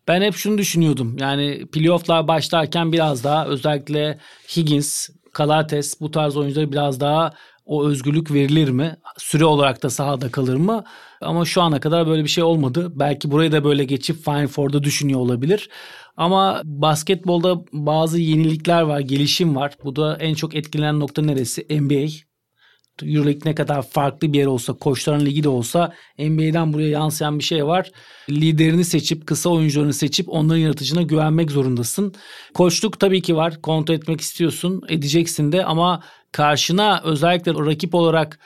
Ben 0.07 0.21
hep 0.21 0.35
şunu 0.35 0.57
düşünüyordum 0.57 1.17
yani 1.19 1.65
playofflar 1.71 2.27
başlarken 2.27 2.91
biraz 2.91 3.23
daha 3.23 3.45
özellikle 3.45 4.19
Higgins, 4.47 5.09
Calates 5.37 6.01
bu 6.01 6.11
tarz 6.11 6.37
oyuncuları 6.37 6.71
biraz 6.71 6.99
daha 6.99 7.33
o 7.65 7.87
özgürlük 7.87 8.33
verilir 8.33 8.69
mi? 8.69 8.97
Süre 9.17 9.45
olarak 9.45 9.83
da 9.83 9.89
sahada 9.89 10.31
kalır 10.31 10.55
mı? 10.55 10.83
Ama 11.21 11.45
şu 11.45 11.61
ana 11.61 11.79
kadar 11.79 12.07
böyle 12.07 12.23
bir 12.23 12.29
şey 12.29 12.43
olmadı. 12.43 12.91
Belki 12.95 13.31
burayı 13.31 13.51
da 13.51 13.63
böyle 13.63 13.85
geçip 13.85 14.25
Final 14.25 14.47
Four'da 14.47 14.83
düşünüyor 14.83 15.19
olabilir. 15.19 15.69
Ama 16.17 16.61
basketbolda 16.65 17.65
bazı 17.73 18.19
yenilikler 18.19 18.81
var, 18.81 18.99
gelişim 18.99 19.55
var. 19.55 19.73
Bu 19.83 19.95
da 19.95 20.17
en 20.17 20.33
çok 20.33 20.55
etkilenen 20.55 20.99
nokta 20.99 21.21
neresi? 21.21 21.65
NBA. 21.69 22.34
Euroleague 23.03 23.41
ne 23.45 23.55
kadar 23.55 23.81
farklı 23.81 24.33
bir 24.33 24.39
yer 24.39 24.45
olsa, 24.45 24.73
koçların 24.73 25.25
ligi 25.25 25.43
de 25.43 25.49
olsa 25.49 25.93
NBA'den 26.19 26.73
buraya 26.73 26.89
yansıyan 26.89 27.39
bir 27.39 27.43
şey 27.43 27.65
var. 27.65 27.91
Liderini 28.29 28.85
seçip, 28.85 29.27
kısa 29.27 29.49
oyuncularını 29.49 29.93
seçip 29.93 30.29
onların 30.29 30.59
yaratıcına 30.59 31.01
güvenmek 31.01 31.51
zorundasın. 31.51 32.13
Koçluk 32.53 32.99
tabii 32.99 33.21
ki 33.21 33.35
var. 33.35 33.61
Kontrol 33.61 33.95
etmek 33.95 34.21
istiyorsun, 34.21 34.81
edeceksin 34.89 35.51
de 35.51 35.65
ama 35.65 36.03
karşına 36.31 37.01
özellikle 37.03 37.51
rakip 37.53 37.95
olarak 37.95 38.39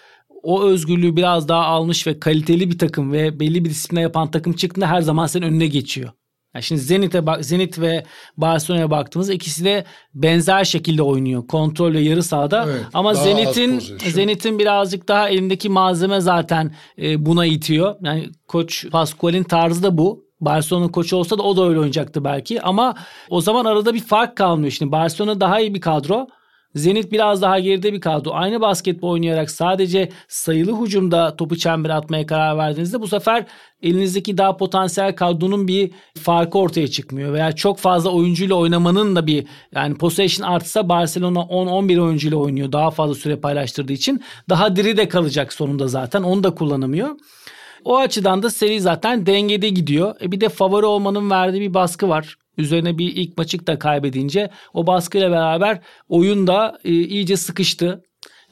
o 0.44 0.64
özgürlüğü 0.64 1.16
biraz 1.16 1.48
daha 1.48 1.66
almış 1.66 2.08
ve 2.08 2.20
kaliteli 2.20 2.72
bir 2.72 2.78
takım 2.78 3.12
ve 3.12 3.40
belli 3.40 3.66
bir 3.66 3.70
disipline 3.70 4.02
yapan 4.02 4.32
takım 4.32 4.54
çıktığında 4.54 4.88
her 4.88 5.02
zaman 5.02 5.28
senin 5.28 5.46
önüne 5.46 5.68
geçiyor. 5.68 6.19
Yani 6.60 6.64
şimdi 6.64 6.82
Zenit'e 6.82 7.26
bak 7.26 7.46
Zenit 7.46 7.80
ve 7.80 8.04
Barcelona'ya 8.38 8.92
baktığımızda 8.92 9.34
ikisi 9.34 9.66
de 9.66 9.86
benzer 10.14 10.64
şekilde 10.64 11.04
oynuyor. 11.04 11.48
Kontrol 11.48 11.94
ve 11.94 12.00
yarı 12.00 12.24
sahada. 12.24 12.66
Evet, 12.70 12.82
Ama 12.94 13.14
Zenit'in 13.14 13.80
Zenit'in 14.10 14.60
birazcık 14.60 15.08
daha 15.08 15.30
elindeki 15.30 15.70
malzeme 15.70 16.22
zaten 16.22 16.72
e, 17.02 17.26
buna 17.26 17.46
itiyor. 17.46 17.96
Yani 18.02 18.30
koç 18.48 18.90
Pascual'in 18.92 19.44
tarzı 19.44 19.84
da 19.84 19.98
bu. 19.98 20.24
Barcelona 20.42 20.92
koçu 20.92 21.18
olsa 21.18 21.38
da 21.38 21.44
o 21.44 21.58
da 21.58 21.68
öyle 21.70 21.80
oynayacaktı 21.80 22.24
belki. 22.24 22.62
Ama 22.62 22.96
o 23.30 23.42
zaman 23.42 23.66
arada 23.66 23.94
bir 23.94 24.04
fark 24.04 24.38
kalmıyor. 24.38 24.72
Şimdi 24.72 24.92
Barcelona 24.92 25.40
daha 25.42 25.60
iyi 25.60 25.74
bir 25.74 25.82
kadro. 25.82 26.28
Zenit 26.76 27.12
biraz 27.12 27.42
daha 27.42 27.60
geride 27.60 27.94
bir 27.94 28.02
kadro. 28.02 28.32
Aynı 28.34 28.62
basketbol 28.62 29.10
oynayarak 29.10 29.52
sadece 29.52 30.10
sayılı 30.28 30.82
hücumda 30.82 31.36
topu 31.36 31.56
çembere 31.56 31.94
atmaya 31.94 32.26
karar 32.26 32.58
verdiğinizde 32.58 33.02
bu 33.02 33.08
sefer 33.08 33.46
elinizdeki 33.82 34.38
daha 34.38 34.58
potansiyel 34.58 35.16
kadronun 35.16 35.68
bir 35.68 35.92
farkı 36.18 36.58
ortaya 36.58 36.88
çıkmıyor. 36.88 37.34
Veya 37.34 37.52
çok 37.52 37.78
fazla 37.78 38.10
oyuncuyla 38.10 38.56
oynamanın 38.56 39.16
da 39.16 39.28
bir 39.28 39.46
yani 39.76 39.96
possession 39.96 40.48
artsa 40.48 40.90
Barcelona 40.90 41.40
10-11 41.40 42.00
oyuncuyla 42.00 42.38
oynuyor. 42.38 42.72
Daha 42.72 42.92
fazla 42.92 43.16
süre 43.16 43.36
paylaştırdığı 43.36 43.94
için 43.94 44.22
daha 44.50 44.76
diri 44.76 44.98
de 44.98 45.08
kalacak 45.08 45.54
sonunda 45.54 45.88
zaten. 45.88 46.24
Onu 46.24 46.44
da 46.44 46.56
kullanamıyor. 46.56 47.10
O 47.86 47.98
açıdan 47.98 48.44
da 48.44 48.50
seri 48.50 48.82
zaten 48.82 49.26
dengede 49.26 49.70
gidiyor. 49.70 50.16
E 50.22 50.32
bir 50.32 50.42
de 50.42 50.50
favori 50.50 50.86
olmanın 50.86 51.30
verdiği 51.30 51.62
bir 51.62 51.74
baskı 51.74 52.10
var. 52.10 52.38
Üzerine 52.60 52.98
bir 52.98 53.16
ilk 53.16 53.38
maçı 53.38 53.68
da 53.68 53.80
kaybedince 53.80 54.50
o 54.74 54.88
baskıyla 54.88 55.32
beraber 55.32 55.82
oyun 56.10 56.48
da 56.48 56.80
e, 56.84 56.92
iyice 56.92 57.38
sıkıştı. 57.38 58.04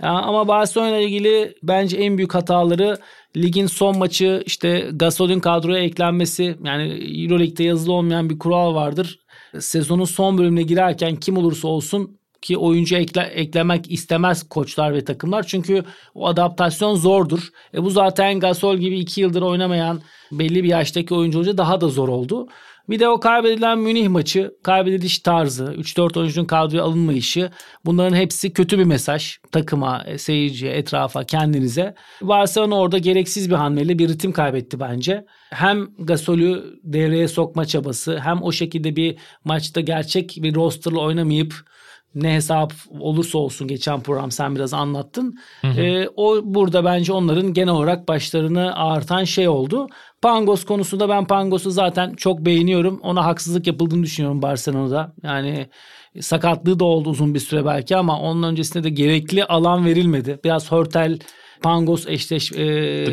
Ya, 0.02 0.10
ama 0.10 0.48
Barcelona 0.48 0.90
ile 0.90 1.04
ilgili 1.04 1.56
bence 1.64 1.98
en 1.98 2.18
büyük 2.18 2.36
hataları 2.36 2.98
ligin 3.38 3.68
son 3.68 3.98
maçı 3.98 4.44
işte 4.46 4.90
Gasol'ün 4.94 5.40
kadroya 5.40 5.84
eklenmesi. 5.84 6.58
Yani 6.64 6.84
Euroleague'de 7.24 7.64
yazılı 7.64 7.94
olmayan 7.94 8.30
bir 8.30 8.40
kural 8.40 8.76
vardır. 8.76 9.20
Sezonun 9.60 10.06
son 10.06 10.38
bölümüne 10.38 10.64
girerken 10.64 11.16
kim 11.16 11.38
olursa 11.38 11.68
olsun 11.68 12.18
ki 12.42 12.58
oyuncu 12.58 12.96
ekle, 12.96 13.22
eklemek 13.22 13.92
istemez 13.92 14.50
koçlar 14.50 14.94
ve 14.94 15.04
takımlar. 15.04 15.44
Çünkü 15.44 15.84
o 16.16 16.28
adaptasyon 16.28 16.96
zordur. 16.96 17.50
E 17.74 17.84
bu 17.84 17.90
zaten 17.90 18.40
Gasol 18.40 18.78
gibi 18.78 19.00
iki 19.00 19.22
yıldır 19.22 19.42
oynamayan 19.42 20.02
belli 20.32 20.64
bir 20.64 20.70
yaştaki 20.70 21.14
oyuncu 21.14 21.38
olunca 21.38 21.58
daha 21.58 21.82
da 21.82 21.88
zor 21.88 22.10
oldu. 22.10 22.48
Bir 22.90 23.00
de 23.00 23.08
o 23.10 23.20
kaybedilen 23.20 23.80
Münih 23.80 24.08
maçı, 24.08 24.56
kaybediliş 24.64 25.20
tarzı, 25.20 25.64
3-4 25.78 26.20
oyuncunun 26.20 26.46
kadroya 26.46 26.84
alınmayışı 26.84 27.52
bunların 27.86 28.16
hepsi 28.16 28.54
kötü 28.54 28.80
bir 28.80 28.84
mesaj 28.84 29.38
takıma, 29.52 30.04
e, 30.06 30.18
seyirciye, 30.18 30.72
etrafa, 30.72 31.24
kendinize. 31.24 31.96
Barcelona 32.22 32.76
orada 32.76 32.98
gereksiz 32.98 33.50
bir 33.50 33.56
hamleyle 33.56 34.00
bir 34.00 34.10
ritim 34.10 34.32
kaybetti 34.32 34.80
bence. 34.80 35.26
Hem 35.50 35.88
Gasol'ü 36.00 36.80
devreye 36.84 37.28
sokma 37.28 37.66
çabası 37.66 38.20
hem 38.20 38.44
o 38.44 38.52
şekilde 38.52 38.96
bir 38.96 39.18
maçta 39.44 39.82
gerçek 39.82 40.38
bir 40.42 40.56
rosterla 40.56 41.00
oynamayıp 41.00 41.54
ne 42.22 42.34
hesap 42.34 42.74
olursa 43.00 43.38
olsun 43.38 43.68
geçen 43.68 44.00
program 44.02 44.32
sen 44.32 44.56
biraz 44.56 44.74
anlattın. 44.74 45.36
E, 45.82 46.08
o 46.16 46.42
burada 46.44 46.86
bence 46.86 47.14
onların 47.14 47.54
genel 47.54 47.74
olarak 47.74 48.08
başlarını 48.08 48.76
ağırtan 48.76 49.24
şey 49.24 49.48
oldu. 49.48 49.88
Pangos 50.22 50.66
konusunda 50.66 51.10
ben 51.10 51.26
Pangos'u 51.26 51.72
zaten 51.72 52.14
çok 52.14 52.40
beğeniyorum. 52.40 53.00
Ona 53.04 53.26
haksızlık 53.26 53.68
yapıldığını 53.68 54.04
düşünüyorum 54.04 54.42
Barcelona'da. 54.42 55.14
Yani 55.24 55.70
sakatlığı 56.22 56.80
da 56.80 56.86
oldu 56.86 57.10
uzun 57.10 57.34
bir 57.34 57.40
süre 57.40 57.66
belki 57.66 57.98
ama 57.98 58.20
onun 58.20 58.44
öncesinde 58.44 58.84
de 58.84 58.90
gerekli 58.90 59.46
alan 59.46 59.86
verilmedi. 59.86 60.40
Biraz 60.44 60.72
Hörtel 60.72 61.20
Pangos 61.62 62.08
eşleş... 62.08 62.52
E, 62.52 62.58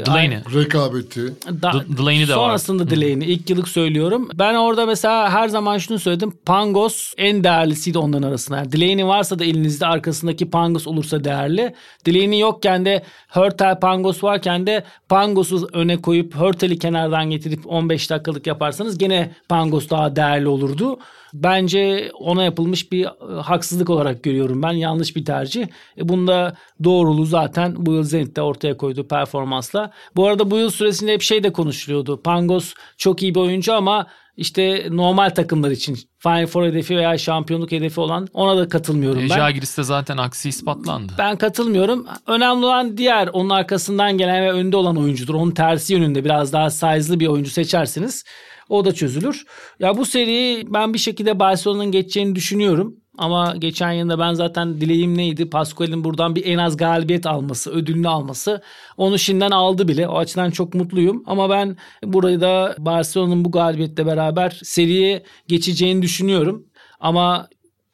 Delaney. 0.06 0.38
Rekabeti. 0.54 1.34
Da, 1.62 1.84
Delaney 1.98 2.28
de 2.28 2.32
var. 2.32 2.36
Sonrasında 2.36 2.90
Delaney. 2.90 3.34
ilk 3.34 3.50
yıllık 3.50 3.68
söylüyorum. 3.68 4.28
Ben 4.34 4.54
orada 4.54 4.86
mesela 4.86 5.30
her 5.30 5.48
zaman 5.48 5.78
şunu 5.78 5.98
söyledim. 5.98 6.32
Pangos 6.46 7.12
en 7.16 7.44
değerlisiydi 7.44 7.98
onların 7.98 8.28
arasında. 8.28 8.56
Yani 8.56 8.72
Delaney 8.72 9.06
varsa 9.06 9.38
da 9.38 9.44
elinizde 9.44 9.86
arkasındaki 9.86 10.50
Pangos 10.50 10.86
olursa 10.86 11.24
değerli. 11.24 11.74
Delaney 12.06 12.38
yokken 12.38 12.84
de 12.84 13.02
Hörtel 13.28 13.80
Pangos 13.80 14.24
varken 14.24 14.66
de 14.66 14.84
Pangos'u 15.08 15.68
öne 15.72 15.96
koyup 15.96 16.34
Hörtel'i 16.34 16.78
kenardan 16.78 17.30
getirip 17.30 17.66
15 17.66 18.10
dakikalık 18.10 18.46
yaparsanız 18.46 18.98
gene 18.98 19.32
Pangos 19.48 19.90
daha 19.90 20.16
değerli 20.16 20.48
olurdu. 20.48 20.98
Bence 21.34 22.10
ona 22.18 22.44
yapılmış 22.44 22.92
bir 22.92 23.04
e, 23.04 23.40
haksızlık 23.42 23.90
olarak 23.90 24.22
görüyorum 24.22 24.62
ben. 24.62 24.72
Yanlış 24.72 25.16
bir 25.16 25.24
tercih. 25.24 25.66
E 25.98 26.08
bunda 26.08 26.56
doğruluğu 26.84 27.26
zaten 27.26 27.74
bu 27.78 27.92
yıl 27.92 28.02
Zenit'te 28.02 28.42
ortaya 28.42 28.76
koyduğu 28.76 29.08
performansla. 29.08 29.90
Bu 30.16 30.26
arada 30.26 30.50
bu 30.50 30.58
yıl 30.58 30.70
süresinde 30.70 31.12
hep 31.12 31.22
şey 31.22 31.42
de 31.42 31.52
konuşuluyordu. 31.52 32.22
Pangos 32.22 32.74
çok 32.98 33.22
iyi 33.22 33.34
bir 33.34 33.40
oyuncu 33.40 33.74
ama 33.74 34.06
işte 34.36 34.86
normal 34.90 35.30
takımlar 35.30 35.70
için 35.70 35.98
Final 36.18 36.46
Four 36.46 36.64
hedefi 36.64 36.96
veya 36.96 37.18
şampiyonluk 37.18 37.72
hedefi 37.72 38.00
olan 38.00 38.28
ona 38.34 38.56
da 38.56 38.68
katılmıyorum 38.68 39.20
E, 39.20 39.22
ben. 39.22 39.36
Žalgiris'te 39.36 39.82
zaten 39.82 40.16
aksi 40.16 40.48
ispatlandı. 40.48 41.12
Ben 41.18 41.36
katılmıyorum. 41.36 42.06
Önemli 42.26 42.66
olan 42.66 42.98
diğer 42.98 43.28
onun 43.32 43.50
arkasından 43.50 44.18
gelen 44.18 44.42
ve 44.42 44.52
önde 44.52 44.76
olan 44.76 44.96
oyuncudur. 44.96 45.34
Onun 45.34 45.50
tersi 45.50 45.92
yönünde 45.92 46.24
biraz 46.24 46.52
daha 46.52 46.70
size'lı 46.70 47.20
bir 47.20 47.26
oyuncu 47.26 47.50
seçersiniz. 47.50 48.24
O 48.68 48.84
da 48.84 48.92
çözülür. 48.92 49.44
Ya 49.80 49.96
bu 49.96 50.06
seriyi 50.06 50.74
ben 50.74 50.94
bir 50.94 50.98
şekilde 50.98 51.38
Barcelona'nın 51.38 51.90
geçeceğini 51.90 52.34
düşünüyorum. 52.34 52.96
Ama 53.18 53.56
geçen 53.58 53.92
yılda 53.92 54.18
ben 54.18 54.34
zaten 54.34 54.80
dileğim 54.80 55.18
neydi? 55.18 55.50
Pascual'in 55.50 56.04
buradan 56.04 56.34
bir 56.34 56.46
en 56.46 56.58
az 56.58 56.76
galibiyet 56.76 57.26
alması, 57.26 57.70
ödülünü 57.70 58.08
alması. 58.08 58.62
Onu 58.96 59.18
şimdiden 59.18 59.50
aldı 59.50 59.88
bile. 59.88 60.08
O 60.08 60.18
açıdan 60.18 60.50
çok 60.50 60.74
mutluyum. 60.74 61.22
Ama 61.26 61.50
ben 61.50 61.76
burayı 62.04 62.40
da 62.40 62.74
Barcelona'nın 62.78 63.44
bu 63.44 63.50
galibiyetle 63.50 64.06
beraber 64.06 64.60
seriye 64.62 65.22
geçeceğini 65.48 66.02
düşünüyorum. 66.02 66.66
Ama 67.00 67.48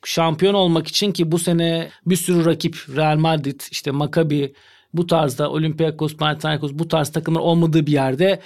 şampiyon 0.04 0.54
olmak 0.54 0.88
için 0.88 1.12
ki 1.12 1.32
bu 1.32 1.38
sene 1.38 1.88
bir 2.06 2.16
sürü 2.16 2.44
rakip 2.44 2.76
Real 2.96 3.16
Madrid, 3.16 3.60
işte 3.70 3.90
Maccabi 3.90 4.54
bu 4.94 5.06
tarzda 5.06 5.50
Olympiakos, 5.50 6.16
Panathinaikos 6.16 6.72
bu 6.74 6.88
tarz 6.88 7.08
takımlar 7.08 7.40
olmadığı 7.40 7.86
bir 7.86 7.92
yerde 7.92 8.40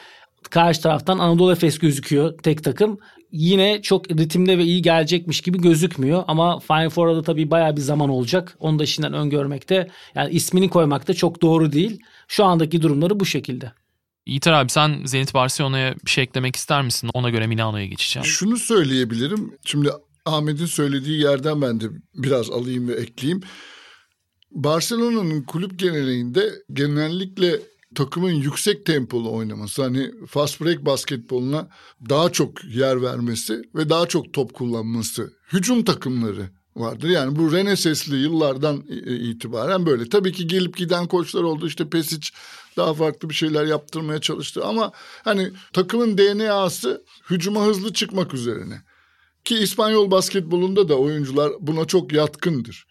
karşı 0.51 0.83
taraftan 0.83 1.19
Anadolu 1.19 1.53
Efes 1.53 1.79
gözüküyor 1.79 2.39
tek 2.39 2.65
takım. 2.65 2.99
Yine 3.33 3.83
çok 3.83 4.11
ritimde 4.11 4.59
ve 4.59 4.65
iyi 4.65 4.83
gelecekmiş 4.83 5.41
gibi 5.41 5.59
gözükmüyor 5.61 6.25
ama 6.29 6.59
Final 6.59 6.91
Four'da 6.91 7.23
tabii 7.23 7.51
bayağı 7.51 7.77
bir 7.77 7.81
zaman 7.81 8.09
olacak. 8.09 8.57
Onu 8.61 8.79
da 8.79 8.87
şimdiden 8.87 9.15
öngörmekte 9.15 9.89
yani 10.15 10.33
ismini 10.33 10.69
koymakta 10.69 11.15
çok 11.15 11.43
doğru 11.43 11.73
değil. 11.73 12.01
Şu 12.29 12.45
andaki 12.45 12.83
durumları 12.83 13.21
bu 13.21 13.27
şekilde. 13.27 13.73
Yiğiter 14.27 14.53
abi 14.53 14.71
sen 14.71 15.01
Zenit 15.05 15.35
Barcelona'ya 15.35 15.95
bir 16.05 16.11
şey 16.11 16.25
eklemek 16.25 16.57
ister 16.57 16.83
misin? 16.83 17.11
Ona 17.15 17.31
göre 17.31 17.47
Milano'ya 17.47 17.87
geçeceğim. 17.87 18.27
Şunu 18.27 18.57
söyleyebilirim. 18.57 19.55
Şimdi 19.65 19.91
Ahmet'in 20.27 20.67
söylediği 20.67 21.21
yerden 21.21 21.63
ben 21.63 21.81
de 21.81 21.85
biraz 22.15 22.51
alayım 22.51 22.89
ve 22.89 22.95
ekleyeyim. 22.95 23.43
Barcelona'nın 24.51 25.43
kulüp 25.43 25.79
genelinde 25.79 26.51
genellikle 26.73 27.61
takımın 27.95 28.31
yüksek 28.31 28.87
tempolu 28.87 29.33
oynaması 29.33 29.83
hani 29.83 30.11
fast 30.27 30.61
break 30.61 30.87
basketboluna 30.87 31.69
daha 32.09 32.33
çok 32.33 32.65
yer 32.65 33.03
vermesi 33.03 33.63
ve 33.75 33.91
daha 33.91 34.07
çok 34.07 34.33
top 34.33 34.55
kullanması 34.55 35.33
hücum 35.53 35.85
takımları 35.85 36.51
vardır. 36.77 37.09
Yani 37.09 37.37
bu 37.37 37.53
Reneses'li 37.53 38.17
yıllardan 38.17 38.85
itibaren 39.07 39.87
böyle. 39.87 40.09
Tabii 40.09 40.33
ki 40.33 40.47
gelip 40.47 40.77
giden 40.77 41.07
koçlar 41.07 41.43
oldu. 41.43 41.67
İşte 41.67 41.89
Pesic 41.89 42.29
daha 42.77 42.95
farklı 42.95 43.31
bir 43.31 43.35
şeyler 43.35 43.65
yaptırmaya 43.65 44.21
çalıştı 44.21 44.65
ama 44.65 44.93
hani 45.25 45.51
takımın 45.73 46.19
DNA'sı 46.19 47.05
hücuma 47.31 47.65
hızlı 47.65 47.93
çıkmak 47.93 48.35
üzerine. 48.35 48.83
Ki 49.45 49.59
İspanyol 49.59 50.11
basketbolunda 50.11 50.89
da 50.89 50.99
oyuncular 50.99 51.53
buna 51.61 51.85
çok 51.85 52.13
yatkındır. 52.13 52.87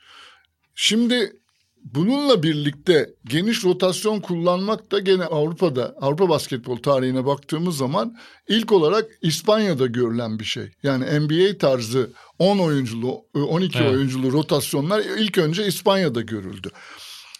Şimdi 0.75 1.42
Bununla 1.83 2.43
birlikte 2.43 3.09
geniş 3.25 3.63
rotasyon 3.63 4.19
kullanmak 4.19 4.91
da 4.91 4.99
gene 4.99 5.25
Avrupa'da, 5.25 5.95
Avrupa 6.01 6.29
basketbol 6.29 6.77
tarihine 6.77 7.25
baktığımız 7.25 7.77
zaman 7.77 8.17
ilk 8.47 8.71
olarak 8.71 9.05
İspanya'da 9.21 9.85
görülen 9.85 10.39
bir 10.39 10.43
şey. 10.43 10.71
Yani 10.83 11.19
NBA 11.19 11.57
tarzı 11.57 12.13
10 12.39 12.59
oyunculu, 12.59 13.25
12 13.33 13.79
evet. 13.79 13.91
oyunculu 13.91 14.31
rotasyonlar 14.31 14.99
ilk 14.99 15.37
önce 15.37 15.67
İspanya'da 15.67 16.21
görüldü. 16.21 16.69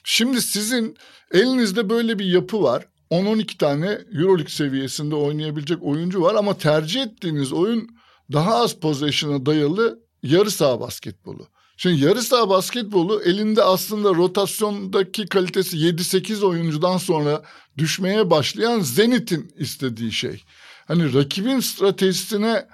Şimdi 0.03 0.41
sizin 0.41 0.97
elinizde 1.31 1.89
böyle 1.89 2.19
bir 2.19 2.25
yapı 2.25 2.63
var. 2.63 2.87
10-12 3.11 3.57
tane 3.57 3.99
Euroleague 4.13 4.49
seviyesinde 4.49 5.15
oynayabilecek 5.15 5.83
oyuncu 5.83 6.21
var 6.21 6.35
ama 6.35 6.57
tercih 6.57 7.01
ettiğiniz 7.01 7.53
oyun 7.53 7.89
daha 8.31 8.55
az 8.55 8.73
possession'a 8.73 9.45
dayalı 9.45 9.99
yarı 10.23 10.51
saha 10.51 10.79
basketbolu. 10.79 11.47
Şimdi 11.83 12.05
yarı 12.05 12.21
saha 12.21 12.49
basketbolu 12.49 13.21
elinde 13.21 13.63
aslında 13.63 14.09
rotasyondaki 14.09 15.25
kalitesi 15.25 15.77
7-8 15.77 16.45
oyuncudan 16.45 16.97
sonra 16.97 17.43
düşmeye 17.77 18.29
başlayan 18.29 18.79
Zenit'in 18.79 19.51
istediği 19.57 20.11
şey. 20.11 20.43
Hani 20.87 21.13
rakibin 21.13 21.59
stratejisine 21.59 22.67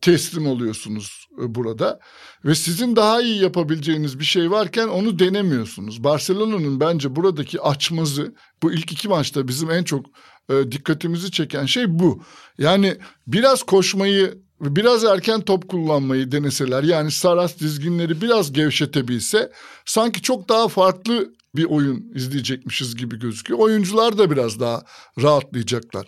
teslim 0.00 0.46
oluyorsunuz 0.46 1.26
e, 1.42 1.54
burada 1.54 2.00
ve 2.44 2.54
sizin 2.54 2.96
daha 2.96 3.22
iyi 3.22 3.42
yapabileceğiniz 3.42 4.18
bir 4.18 4.24
şey 4.24 4.50
varken 4.50 4.88
onu 4.88 5.18
denemiyorsunuz. 5.18 6.04
Barcelona'nın 6.04 6.80
bence 6.80 7.16
buradaki 7.16 7.60
açmazı 7.60 8.34
bu 8.62 8.72
ilk 8.72 8.92
iki 8.92 9.08
maçta 9.08 9.48
bizim 9.48 9.70
en 9.70 9.84
çok 9.84 10.06
e, 10.50 10.72
dikkatimizi 10.72 11.30
çeken 11.30 11.66
şey 11.66 11.84
bu. 11.88 12.22
Yani 12.58 12.96
biraz 13.26 13.62
koşmayı 13.62 14.42
biraz 14.62 15.04
erken 15.04 15.40
top 15.40 15.68
kullanmayı 15.68 16.32
deneseler 16.32 16.82
yani 16.82 17.10
Saras 17.10 17.60
dizginleri 17.60 18.20
biraz 18.20 18.52
gevşetebilse 18.52 19.52
sanki 19.84 20.22
çok 20.22 20.48
daha 20.48 20.68
farklı 20.68 21.32
bir 21.56 21.64
oyun 21.64 22.12
izleyecekmişiz 22.14 22.96
gibi 22.96 23.18
gözüküyor. 23.18 23.60
Oyuncular 23.60 24.18
da 24.18 24.30
biraz 24.30 24.60
daha 24.60 24.82
rahatlayacaklar. 25.22 26.06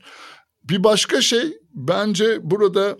Bir 0.65 0.85
başka 0.85 1.21
şey 1.21 1.59
bence 1.75 2.39
burada 2.43 2.97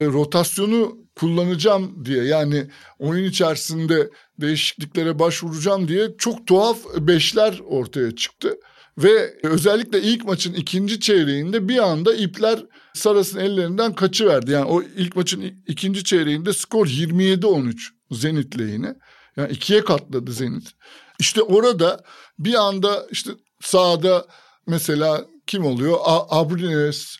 e, 0.00 0.06
rotasyonu 0.06 0.98
kullanacağım 1.16 2.04
diye 2.04 2.24
yani 2.24 2.70
oyun 2.98 3.24
içerisinde 3.24 4.10
değişikliklere 4.40 5.18
başvuracağım 5.18 5.88
diye 5.88 6.08
çok 6.18 6.46
tuhaf 6.46 6.78
beşler 6.98 7.60
ortaya 7.66 8.16
çıktı. 8.16 8.58
Ve 8.98 9.34
özellikle 9.42 10.02
ilk 10.02 10.24
maçın 10.24 10.54
ikinci 10.54 11.00
çeyreğinde 11.00 11.68
bir 11.68 11.78
anda 11.78 12.14
ipler 12.14 12.64
Saras'ın 12.94 13.38
ellerinden 13.38 13.92
kaçıverdi. 13.92 14.50
Yani 14.50 14.64
o 14.64 14.82
ilk 14.82 15.16
maçın 15.16 15.64
ikinci 15.66 16.04
çeyreğinde 16.04 16.52
skor 16.52 16.86
27-13 16.86 17.74
Zenit 18.10 18.58
lehine. 18.58 18.94
Yani 19.36 19.52
ikiye 19.52 19.84
katladı 19.84 20.32
Zenit. 20.32 20.70
İşte 21.18 21.42
orada 21.42 22.00
bir 22.38 22.54
anda 22.54 23.06
işte 23.10 23.30
sahada 23.60 24.26
mesela 24.66 25.24
kim 25.46 25.64
oluyor? 25.64 25.98
Abrines, 26.28 27.16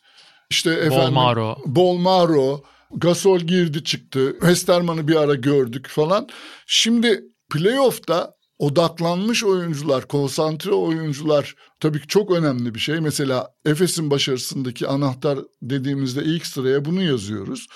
işte 0.51 0.71
efendim 0.71 0.99
Bolmaro. 1.01 1.57
Bolmaro, 1.67 2.63
Gasol 2.95 3.41
girdi 3.41 3.85
çıktı. 3.85 4.33
Westerman'ı 4.41 5.09
bir 5.09 5.17
ara 5.17 5.35
gördük 5.35 5.89
falan. 5.89 6.29
Şimdi 6.67 7.25
playoff'ta 7.51 8.35
odaklanmış 8.59 9.45
oyuncular, 9.45 10.09
konsantre 10.09 10.73
oyuncular 10.73 11.55
tabii 11.81 12.01
ki 12.01 12.07
çok 12.09 12.31
önemli 12.31 12.75
bir 12.75 12.81
şey. 12.81 13.01
Mesela 13.01 13.49
Efes'in 13.65 14.11
başarısındaki 14.11 14.87
anahtar 14.87 15.39
dediğimizde 15.63 16.25
ilk 16.25 16.47
sıraya 16.47 16.85
bunu 16.85 17.03
yazıyoruz. 17.03 17.67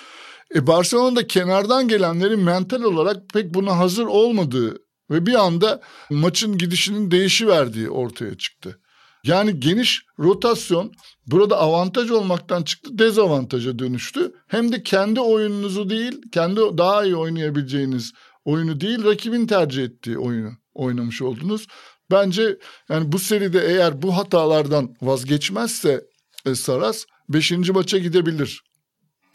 E 0.55 0.67
Barcelona'da 0.67 1.27
kenardan 1.27 1.87
gelenlerin 1.87 2.39
mental 2.39 2.83
olarak 2.83 3.29
pek 3.33 3.53
buna 3.53 3.77
hazır 3.77 4.05
olmadığı 4.05 4.77
ve 5.11 5.25
bir 5.25 5.33
anda 5.33 5.81
maçın 6.09 6.57
gidişinin 6.57 7.11
değişiverdiği 7.11 7.89
ortaya 7.89 8.37
çıktı. 8.37 8.79
Yani 9.23 9.59
geniş 9.59 10.05
rotasyon 10.19 10.91
burada 11.27 11.57
avantaj 11.57 12.11
olmaktan 12.11 12.63
çıktı 12.63 12.97
dezavantaja 12.97 13.79
dönüştü. 13.79 14.31
Hem 14.47 14.71
de 14.71 14.83
kendi 14.83 15.19
oyununuzu 15.19 15.89
değil, 15.89 16.21
kendi 16.31 16.55
daha 16.55 17.05
iyi 17.05 17.15
oynayabileceğiniz 17.15 18.13
oyunu 18.45 18.81
değil, 18.81 19.03
rakibin 19.03 19.47
tercih 19.47 19.83
ettiği 19.83 20.17
oyunu 20.17 20.51
oynamış 20.77 21.21
oldunuz. 21.21 21.67
Bence 22.11 22.57
yani 22.89 23.11
bu 23.11 23.19
seride 23.19 23.65
eğer 23.67 24.01
bu 24.01 24.17
hatalardan 24.17 24.95
vazgeçmezse 25.01 26.01
e, 26.45 26.55
Saras 26.55 27.05
5. 27.29 27.51
maça 27.51 27.97
gidebilir. 27.97 28.61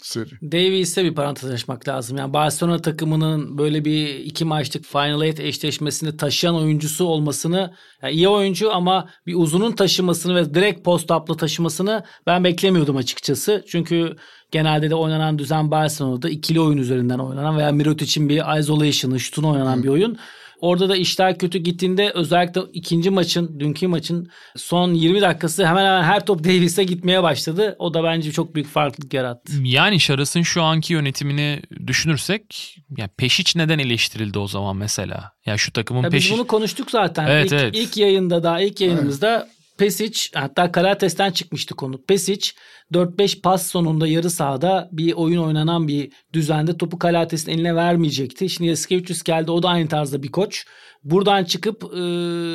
seri. 0.02 0.30
Davies'e 0.52 1.04
bir 1.04 1.14
parantez 1.14 1.50
açmak 1.50 1.88
lazım. 1.88 2.16
Yani 2.16 2.32
Barcelona 2.32 2.78
takımının 2.82 3.58
böyle 3.58 3.84
bir 3.84 4.14
iki 4.14 4.44
maçlık 4.44 4.84
Final 4.84 5.22
Eight 5.22 5.40
eşleşmesini 5.40 6.16
taşıyan 6.16 6.54
oyuncusu 6.56 7.04
olmasını 7.04 7.74
yani 8.02 8.14
iyi 8.14 8.28
oyuncu 8.28 8.72
ama 8.72 9.08
bir 9.26 9.34
uzunun 9.34 9.72
taşımasını 9.72 10.34
ve 10.34 10.54
direkt 10.54 10.84
post-up'la 10.84 11.36
taşımasını 11.36 12.04
ben 12.26 12.44
beklemiyordum 12.44 12.96
açıkçası. 12.96 13.64
Çünkü 13.68 14.16
genelde 14.50 14.90
de 14.90 14.94
oynanan 14.94 15.38
düzen 15.38 15.70
Barcelona'da 15.70 16.28
ikili 16.28 16.60
oyun 16.60 16.78
üzerinden 16.78 17.18
oynanan 17.18 17.58
veya 17.58 17.72
Mirotic'in 17.72 18.28
bir 18.28 18.58
isolation'ı, 18.58 19.20
şutunu 19.20 19.50
oynanan 19.50 19.76
Hı. 19.76 19.82
bir 19.82 19.88
oyun. 19.88 20.18
Orada 20.62 20.88
da 20.88 20.96
işler 20.96 21.38
kötü 21.38 21.58
gittiğinde 21.58 22.10
özellikle 22.14 22.60
ikinci 22.72 23.10
maçın, 23.10 23.60
dünkü 23.60 23.86
maçın 23.86 24.30
son 24.56 24.94
20 24.94 25.20
dakikası 25.20 25.66
hemen 25.66 25.84
hemen 25.84 26.02
her 26.02 26.26
top 26.26 26.44
Davis'e 26.44 26.84
gitmeye 26.84 27.22
başladı. 27.22 27.76
O 27.78 27.94
da 27.94 28.04
bence 28.04 28.32
çok 28.32 28.54
büyük 28.54 28.68
farklılık 28.68 29.14
yarattı. 29.14 29.52
Yani 29.62 30.00
Şaras'ın 30.00 30.42
şu 30.42 30.62
anki 30.62 30.92
yönetimini 30.92 31.62
düşünürsek 31.86 32.76
ya 32.96 33.08
Peşiç 33.16 33.56
neden 33.56 33.78
eleştirildi 33.78 34.38
o 34.38 34.46
zaman 34.46 34.76
mesela? 34.76 35.32
Ya 35.46 35.56
şu 35.56 35.72
takımın 35.72 36.02
ya 36.02 36.10
Peşiç... 36.10 36.30
Biz 36.30 36.38
bunu 36.38 36.46
konuştuk 36.46 36.90
zaten. 36.90 37.26
Evet, 37.26 37.46
ilk, 37.46 37.52
evet. 37.52 37.76
ilk 37.76 37.96
yayında 37.96 38.42
da 38.42 38.60
ilk 38.60 38.80
yayınımızda 38.80 39.36
evet. 39.36 39.61
Pesic 39.78 40.30
hatta 40.34 40.72
Kalates'ten 40.72 41.30
çıkmıştı 41.30 41.74
konu. 41.74 42.02
Pesic 42.02 42.50
4-5 42.92 43.40
pas 43.40 43.66
sonunda 43.66 44.06
yarı 44.06 44.30
sahada 44.30 44.88
bir 44.92 45.12
oyun 45.12 45.42
oynanan 45.42 45.88
bir 45.88 46.12
düzende 46.32 46.76
topu 46.76 46.98
Kalates'in 46.98 47.52
eline 47.52 47.76
vermeyecekti. 47.76 48.48
Şimdi 48.48 48.70
Yaskevicius 48.70 49.22
geldi 49.22 49.50
o 49.50 49.62
da 49.62 49.68
aynı 49.68 49.88
tarzda 49.88 50.22
bir 50.22 50.28
koç. 50.28 50.64
Buradan 51.04 51.44
çıkıp 51.44 51.84
e, 51.84 51.98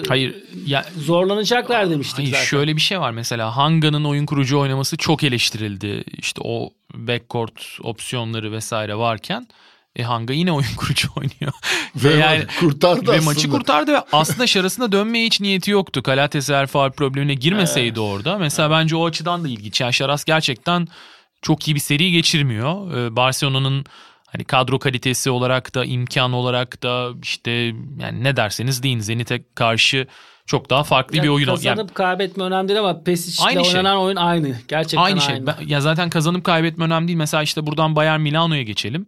hayır 0.08 0.36
ya 0.68 0.86
zorlanacaklar 0.98 1.90
demiştik 1.90 2.18
hayır, 2.18 2.32
zaten. 2.32 2.46
Şöyle 2.46 2.76
bir 2.76 2.82
şey 2.82 3.00
var 3.00 3.12
mesela 3.12 3.58
Hanga'nın 3.58 4.04
oyun 4.04 4.26
kurucu 4.26 4.60
oynaması 4.60 4.98
çok 4.98 5.24
eleştirildi. 5.24 6.04
İşte 6.18 6.42
o 6.44 6.70
backcourt 6.94 7.78
opsiyonları 7.84 8.52
vesaire 8.52 8.96
varken 8.96 9.48
e 9.98 10.04
Hanga 10.04 10.34
yine 10.34 10.52
oyun 10.52 10.68
kurucu 10.78 11.08
oynuyor. 11.16 11.54
ve 11.96 12.14
yani, 12.14 12.44
kurtardı 12.60 13.08
ve 13.08 13.12
aslında. 13.12 13.26
maçı 13.26 13.50
kurtardı 13.50 13.94
ve 13.94 14.02
aslında 14.12 14.48
şarasına 14.48 14.92
dönmeye 14.92 15.26
hiç 15.26 15.42
niyeti 15.42 15.72
yoktu. 15.72 16.04
Eğer 16.08 16.68
faal 16.68 16.92
problemine 16.92 17.34
girmeseydi 17.34 17.88
evet. 17.88 17.98
orada. 17.98 18.38
Mesela 18.38 18.68
evet. 18.68 18.78
bence 18.78 18.96
o 18.96 19.06
açıdan 19.06 19.44
da 19.44 19.48
ilginç. 19.48 19.82
Yani 19.82 19.94
Şaras 19.94 20.24
gerçekten 20.24 20.88
çok 21.42 21.68
iyi 21.68 21.76
bir 21.76 21.80
seri 21.80 22.12
geçirmiyor. 22.12 22.98
Ee, 22.98 23.16
Barcelona'nın 23.16 23.86
hani 24.26 24.44
kadro 24.44 24.80
kalitesi 24.80 25.30
olarak 25.30 25.76
da 25.76 25.86
imkan 25.86 26.34
olarak 26.34 26.84
da 26.84 27.10
işte 27.24 27.52
yani 28.00 28.24
ne 28.24 28.38
derseniz 28.38 28.84
deyin 28.84 29.00
Zenit'e 29.00 29.44
karşı 29.56 30.08
çok 30.46 30.70
daha 30.70 30.84
farklı 30.84 31.18
ya 31.18 31.24
bir 31.24 31.28
oyun. 31.28 31.46
Kazanıp 31.46 31.78
yani, 31.78 31.90
kaybetme 31.94 32.44
önemli 32.44 32.68
değil 32.68 32.80
ama 32.80 33.04
Pesic'le 33.04 33.46
aynı 33.46 33.66
şey. 33.66 33.78
oynanan 33.78 33.98
oyun 33.98 34.16
aynı. 34.16 34.56
Gerçekten 34.68 35.04
aynı. 35.04 35.22
Şey. 35.22 35.36
aynı. 35.36 35.56
Ya 35.66 35.82
zaten 35.82 36.10
kazanıp 36.10 36.44
kaybetme 36.44 36.86
önemli 36.86 37.08
değil. 37.08 37.18
Mesela 37.18 37.44
işte 37.44 37.68
buradan 37.68 37.96
Bayern 37.96 38.22
Milano'ya 38.22 38.64
geçelim. 38.64 39.06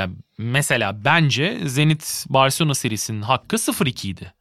Yani 0.00 0.14
mesela 0.38 1.04
bence 1.04 1.60
Zenit 1.68 2.24
Barcelona 2.28 2.74
serisinin 2.74 3.22
hakkı 3.22 3.56
0-2 3.56 4.08
idi. 4.08 4.32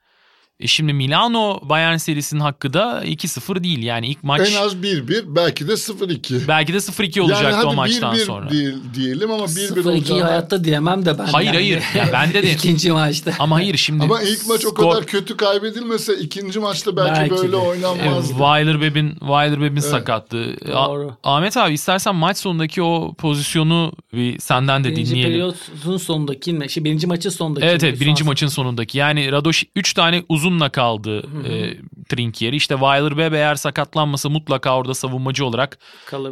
E 0.59 0.67
şimdi 0.67 0.93
Milano 0.93 1.59
Bayern 1.69 1.97
serisinin 1.97 2.41
hakkı 2.41 2.73
da 2.73 3.05
2-0 3.05 3.63
değil. 3.63 3.83
Yani 3.83 4.07
ilk 4.07 4.23
maç... 4.23 4.51
En 4.51 4.55
az 4.55 4.75
1-1 4.75 5.35
belki 5.35 5.67
de 5.67 5.71
0-2. 5.71 6.47
Belki 6.47 6.73
de 6.73 6.77
0-2 6.77 7.21
olacaktı 7.21 7.45
yani 7.45 7.65
o 7.65 7.73
maçtan 7.73 8.15
1-1 8.15 8.25
sonra. 8.25 8.49
Değil, 8.49 8.75
diyelim 8.93 9.31
ama 9.31 9.43
1-1 9.45 9.87
olacak. 9.89 10.09
0-2'yi 10.09 10.21
hayatta 10.21 10.63
diyemem 10.63 11.05
de 11.05 11.19
ben. 11.19 11.25
Hayır 11.25 11.47
yani. 11.47 11.55
hayır. 11.55 11.83
Ya 11.95 12.09
bende 12.13 12.43
de. 12.43 12.51
İkinci 12.59 12.91
maçta. 12.91 13.31
Ama 13.39 13.55
hayır 13.55 13.77
şimdi. 13.77 14.03
Ama 14.03 14.21
ilk 14.21 14.47
maç 14.47 14.61
skor... 14.61 14.85
o 14.85 14.89
kadar 14.89 15.05
kötü 15.05 15.37
kaybedilmese 15.37 16.19
ikinci 16.19 16.59
maçta 16.59 16.97
belki, 16.97 17.19
belki 17.19 17.35
böyle 17.35 17.51
de. 17.51 17.55
oynanmazdı. 17.55 18.33
E, 18.33 18.37
Weiler 18.37 18.81
Beb'in 18.81 19.09
Weiler 19.09 19.61
Beb'in 19.61 19.81
evet. 19.81 19.83
sakatlığı. 19.91 20.55
Doğru. 20.67 21.15
A- 21.23 21.35
Ahmet 21.35 21.57
abi 21.57 21.73
istersen 21.73 22.15
maç 22.15 22.37
sonundaki 22.37 22.81
o 22.81 23.13
pozisyonu 23.13 23.91
bir 24.13 24.39
senden 24.39 24.83
de 24.83 24.89
birinci 24.89 25.11
dinleyelim. 25.11 25.33
Birinci 25.33 25.55
periyotun 25.55 25.97
sonundaki, 25.97 26.69
şey, 26.69 26.83
birinci 26.83 27.07
maçın 27.07 27.29
sonundaki. 27.29 27.65
Evet 27.65 27.83
evet 27.83 27.99
birinci 27.99 28.23
maçın 28.23 28.47
sonundaki. 28.47 28.97
Yani 28.97 29.31
Radoş 29.31 29.63
3 29.75 29.93
tane 29.93 30.23
uzunla 30.49 30.69
kaldı 30.69 31.23
e, 31.47 31.77
Trinkieri. 32.09 32.55
İşte 32.55 32.75
Weiler 32.75 33.09
Webb 33.09 33.33
eğer 33.33 33.55
sakatlanmasa 33.55 34.29
mutlaka 34.29 34.77
orada 34.77 34.93
savunmacı 34.93 35.45
olarak 35.45 35.79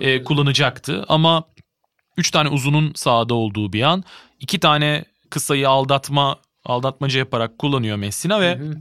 e, 0.01 0.24
kullanacaktı. 0.24 1.05
Ama 1.07 1.43
3 2.18 2.32
tane 2.32 2.49
uzunun 2.49 2.91
sahada 2.95 3.34
olduğu 3.34 3.74
bir 3.74 3.82
an. 3.82 4.03
2 4.39 4.59
tane 4.59 5.05
kısayı 5.30 5.70
aldatma 5.70 6.36
aldatmaca 6.65 7.20
yaparak 7.20 7.59
kullanıyor 7.59 7.97
Messina 7.97 8.41
ve 8.41 8.59
hı 8.59 8.63
hı. 8.63 8.78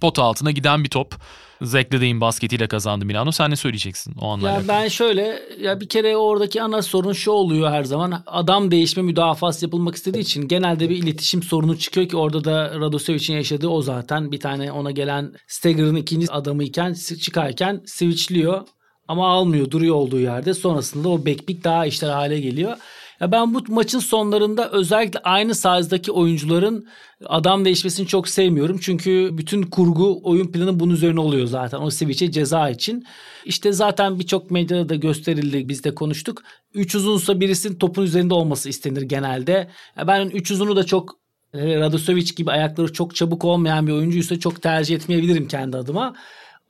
Pot 0.00 0.18
altına 0.18 0.50
giden 0.50 0.84
bir 0.84 0.88
top. 0.88 1.14
Zekledey'in 1.62 2.20
basketiyle 2.20 2.68
kazandı 2.68 3.04
Milano. 3.04 3.32
Sen 3.32 3.50
ne 3.50 3.56
söyleyeceksin 3.56 4.14
o 4.20 4.28
anlarla? 4.28 4.60
Ya 4.60 4.68
ben 4.68 4.88
şöyle 4.88 5.42
ya 5.60 5.80
bir 5.80 5.88
kere 5.88 6.16
oradaki 6.16 6.62
ana 6.62 6.82
sorun 6.82 7.12
şu 7.12 7.30
oluyor 7.30 7.70
her 7.70 7.84
zaman. 7.84 8.22
Adam 8.26 8.70
değişme 8.70 9.02
müdafası 9.02 9.64
yapılmak 9.64 9.94
istediği 9.94 10.20
için 10.20 10.48
genelde 10.48 10.90
bir 10.90 10.96
iletişim 10.96 11.42
sorunu 11.42 11.78
çıkıyor 11.78 12.08
ki 12.08 12.16
orada 12.16 12.44
da 12.44 12.80
Radosevic'in 12.80 13.36
yaşadığı 13.36 13.68
o 13.68 13.82
zaten. 13.82 14.32
Bir 14.32 14.40
tane 14.40 14.72
ona 14.72 14.90
gelen 14.90 15.32
Stagger'ın 15.46 15.96
ikinci 15.96 16.32
adamı 16.32 16.64
iken 16.64 16.94
çıkarken 17.20 17.82
switchliyor 17.86 18.66
ama 19.08 19.28
almıyor 19.28 19.70
duruyor 19.70 19.94
olduğu 19.94 20.20
yerde. 20.20 20.54
Sonrasında 20.54 21.08
o 21.08 21.18
backpick 21.18 21.64
daha 21.64 21.86
işler 21.86 22.10
hale 22.10 22.40
geliyor. 22.40 22.76
Ya 23.20 23.32
ben 23.32 23.54
bu 23.54 23.62
maçın 23.68 23.98
sonlarında 23.98 24.70
özellikle 24.70 25.18
aynı 25.18 25.54
size'daki 25.54 26.12
oyuncuların 26.12 26.86
adam 27.26 27.64
değişmesini 27.64 28.06
çok 28.06 28.28
sevmiyorum. 28.28 28.78
Çünkü 28.78 29.30
bütün 29.32 29.62
kurgu 29.62 30.20
oyun 30.24 30.52
planı 30.52 30.80
bunun 30.80 30.94
üzerine 30.94 31.20
oluyor 31.20 31.46
zaten. 31.46 31.80
O 31.80 31.90
switch'e 31.90 32.30
ceza 32.30 32.70
için. 32.70 33.06
İşte 33.44 33.72
zaten 33.72 34.18
birçok 34.18 34.50
medyada 34.50 34.88
da 34.88 34.94
gösterildi. 34.94 35.68
Biz 35.68 35.84
de 35.84 35.94
konuştuk. 35.94 36.42
Üç 36.74 36.94
uzunsa 36.94 37.40
birisinin 37.40 37.74
topun 37.74 38.02
üzerinde 38.02 38.34
olması 38.34 38.68
istenir 38.68 39.02
genelde. 39.02 39.70
Ya 39.96 40.06
ben 40.06 40.28
üç 40.28 40.50
uzunu 40.50 40.76
da 40.76 40.84
çok 40.84 41.20
Radosovic 41.54 42.34
gibi 42.36 42.50
ayakları 42.50 42.92
çok 42.92 43.14
çabuk 43.14 43.44
olmayan 43.44 43.86
bir 43.86 43.92
oyuncuysa 43.92 44.38
çok 44.38 44.62
tercih 44.62 44.96
etmeyebilirim 44.96 45.48
kendi 45.48 45.76
adıma. 45.76 46.14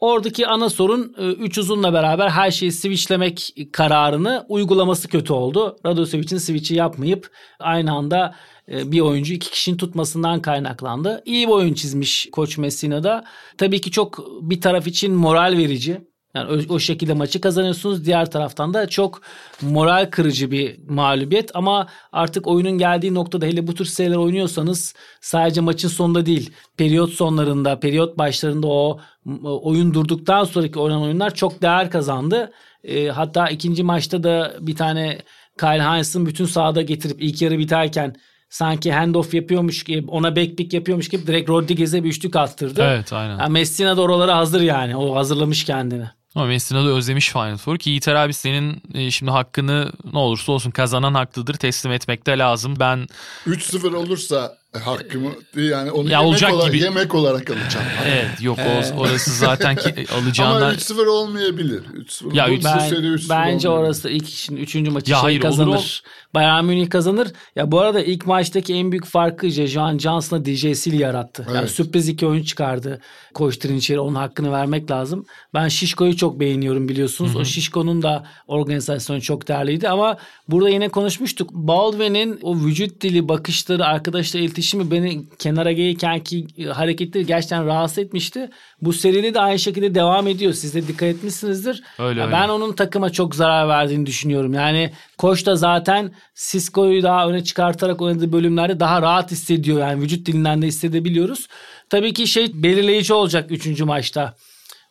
Oradaki 0.00 0.46
ana 0.46 0.70
sorun 0.70 1.14
3 1.18 1.58
e, 1.58 1.60
uzunla 1.60 1.92
beraber 1.92 2.28
her 2.28 2.50
şeyi 2.50 2.72
switchlemek 2.72 3.54
kararını 3.72 4.46
uygulaması 4.48 5.08
kötü 5.08 5.32
oldu. 5.32 5.76
Radosevic'in 5.86 6.38
switch'i 6.38 6.74
yapmayıp 6.74 7.30
aynı 7.58 7.92
anda 7.92 8.34
e, 8.70 8.92
bir 8.92 9.00
oyuncu 9.00 9.34
iki 9.34 9.50
kişinin 9.50 9.76
tutmasından 9.76 10.42
kaynaklandı. 10.42 11.22
İyi 11.24 11.46
bir 11.46 11.52
oyun 11.52 11.74
çizmiş 11.74 12.28
Koç 12.32 12.58
Messina'da. 12.58 13.24
Tabii 13.58 13.80
ki 13.80 13.90
çok 13.90 14.24
bir 14.40 14.60
taraf 14.60 14.86
için 14.86 15.14
moral 15.14 15.54
verici. 15.58 16.09
Yani 16.34 16.62
o, 16.70 16.74
o 16.74 16.78
şekilde 16.78 17.14
maçı 17.14 17.40
kazanıyorsunuz. 17.40 18.04
Diğer 18.04 18.30
taraftan 18.30 18.74
da 18.74 18.88
çok 18.88 19.20
moral 19.62 20.10
kırıcı 20.10 20.50
bir 20.50 20.88
mağlubiyet. 20.88 21.50
Ama 21.54 21.86
artık 22.12 22.46
oyunun 22.46 22.78
geldiği 22.78 23.14
noktada 23.14 23.46
hele 23.46 23.66
bu 23.66 23.74
tür 23.74 23.84
seriler 23.84 24.16
oynuyorsanız 24.16 24.94
sadece 25.20 25.60
maçın 25.60 25.88
sonunda 25.88 26.26
değil, 26.26 26.52
periyot 26.76 27.10
sonlarında, 27.10 27.80
periyot 27.80 28.18
başlarında 28.18 28.66
o 28.66 29.00
oyun 29.42 29.94
durduktan 29.94 30.44
sonraki 30.44 30.78
oynanan 30.78 31.02
oyunlar 31.02 31.34
çok 31.34 31.62
değer 31.62 31.90
kazandı. 31.90 32.52
E, 32.84 33.08
hatta 33.08 33.48
ikinci 33.48 33.82
maçta 33.82 34.22
da 34.22 34.54
bir 34.60 34.76
tane 34.76 35.18
Kyle 35.58 35.82
Hines'ın 35.82 36.26
bütün 36.26 36.44
sahada 36.44 36.82
getirip 36.82 37.22
ilk 37.22 37.42
yarı 37.42 37.58
biterken 37.58 38.16
sanki 38.50 38.92
handoff 38.92 39.34
yapıyormuş 39.34 39.84
gibi 39.84 40.10
ona 40.10 40.36
backpick 40.36 40.74
yapıyormuş 40.74 41.08
gibi 41.08 41.26
direkt 41.26 41.50
Rodriguez'e 41.50 42.04
bir 42.04 42.08
üçlük 42.08 42.36
attırdı. 42.36 42.82
Evet 42.82 43.12
aynen. 43.12 43.38
Yani 43.38 43.52
Messina 43.52 43.96
da 43.96 44.02
oralara 44.02 44.36
hazır 44.36 44.60
yani. 44.60 44.96
O 44.96 45.16
hazırlamış 45.16 45.64
kendini. 45.64 46.10
Ama 46.34 46.46
Messina 46.46 46.84
da 46.84 46.88
özlemiş 46.88 47.32
Final 47.32 47.56
Four 47.56 47.78
ki 47.78 47.90
Yiğiter 47.90 48.14
abi 48.14 48.34
senin 48.34 48.82
e, 48.94 49.10
şimdi 49.10 49.30
hakkını 49.30 49.92
ne 50.12 50.18
olursa 50.18 50.52
olsun 50.52 50.70
kazanan 50.70 51.14
haklıdır 51.14 51.54
teslim 51.54 51.92
etmekte 51.92 52.38
lazım. 52.38 52.74
Ben 52.78 53.06
3-0 53.46 53.94
olursa 53.96 54.56
hakkımı 54.78 55.30
yani 55.54 55.90
onu 55.90 56.10
ya 56.10 56.18
yemek, 56.18 56.28
olacak 56.28 56.52
olarak, 56.52 56.72
gibi. 56.72 56.82
yemek 56.84 57.14
olarak 57.14 57.50
alacağım. 57.50 57.86
Evet 58.06 58.42
yok 58.42 58.58
o, 58.58 59.00
orası 59.00 59.30
zaten 59.30 59.76
ki 59.76 60.06
alacağından. 60.14 60.60
Ama 60.60 60.72
3-0 60.72 61.06
olmayabilir. 61.06 61.82
3-0. 61.84 62.36
Ya, 62.36 62.46
ben, 62.64 62.78
seri 62.78 63.06
3-0 63.06 63.28
bence 63.30 63.68
olmayabilir. 63.68 63.68
orası 63.68 64.10
ilk 64.10 64.28
şimdi 64.28 64.60
üçüncü 64.60 64.90
maçı 64.90 65.10
ya 65.10 65.16
şey 65.16 65.22
hayır, 65.22 65.40
kazanır. 65.40 65.68
Olur, 65.68 66.00
Bayern 66.34 66.64
Münih 66.64 66.90
kazanır. 66.90 67.28
Ya 67.56 67.72
bu 67.72 67.80
arada 67.80 68.02
ilk 68.02 68.26
maçtaki 68.26 68.74
en 68.74 68.92
büyük 68.92 69.06
farkı 69.06 69.48
Jean 69.48 69.98
Johnson'la 69.98 70.44
DJ 70.44 70.76
Sil 70.80 70.96
yarattı. 71.00 71.44
Evet. 71.46 71.56
Yani 71.56 71.68
sürpriz 71.68 72.08
iki 72.08 72.26
oyun 72.26 72.42
çıkardı. 72.42 73.00
Koşturun 73.34 73.76
içeri 73.76 74.00
onun 74.00 74.14
hakkını 74.14 74.52
vermek 74.52 74.90
lazım. 74.90 75.26
Ben 75.54 75.68
Şişko'yu 75.68 76.16
çok 76.16 76.40
beğeniyorum 76.40 76.88
biliyorsunuz. 76.88 77.30
Hı-hı. 77.34 77.38
O 77.38 77.44
Şişko'nun 77.44 78.02
da 78.02 78.26
organizasyonu 78.46 79.20
çok 79.20 79.48
değerliydi 79.48 79.88
ama 79.88 80.16
burada 80.48 80.68
yine 80.68 80.88
konuşmuştuk. 80.88 81.50
Baldwin'in 81.52 82.38
o 82.42 82.56
vücut 82.56 83.00
dili, 83.00 83.28
bakışları, 83.28 83.84
arkadaşla 83.84 84.38
iletişimi 84.38 84.90
beni 84.90 85.28
kenara 85.38 85.72
gelirken 85.72 86.20
ki 86.20 86.46
hareketleri 86.72 87.26
gerçekten 87.26 87.66
rahatsız 87.66 87.98
etmişti. 87.98 88.50
Bu 88.82 88.92
seride 88.92 89.34
de 89.34 89.40
aynı 89.40 89.58
şekilde 89.58 89.94
devam 89.94 90.28
ediyor. 90.28 90.52
Siz 90.52 90.74
de 90.74 90.88
dikkat 90.88 91.08
etmişsinizdir. 91.08 91.82
Öyle, 91.98 92.22
öyle. 92.22 92.32
Ben 92.32 92.48
onun 92.48 92.72
takıma 92.72 93.10
çok 93.10 93.34
zarar 93.34 93.68
verdiğini 93.68 94.06
düşünüyorum. 94.06 94.54
Yani 94.54 94.92
Koç 95.18 95.46
da 95.46 95.56
zaten 95.56 96.12
Cisco'yu 96.34 97.02
daha 97.02 97.28
öne 97.28 97.44
çıkartarak 97.44 98.02
oynadığı 98.02 98.32
bölümlerde 98.32 98.80
daha 98.80 99.02
rahat 99.02 99.30
hissediyor. 99.30 99.80
Yani 99.80 100.02
vücut 100.02 100.26
dilinden 100.26 100.62
de 100.62 100.66
hissedebiliyoruz. 100.66 101.46
Tabii 101.90 102.12
ki 102.12 102.26
şey 102.26 102.62
belirleyici 102.62 103.14
olacak 103.14 103.50
3. 103.50 103.80
maçta. 103.80 104.36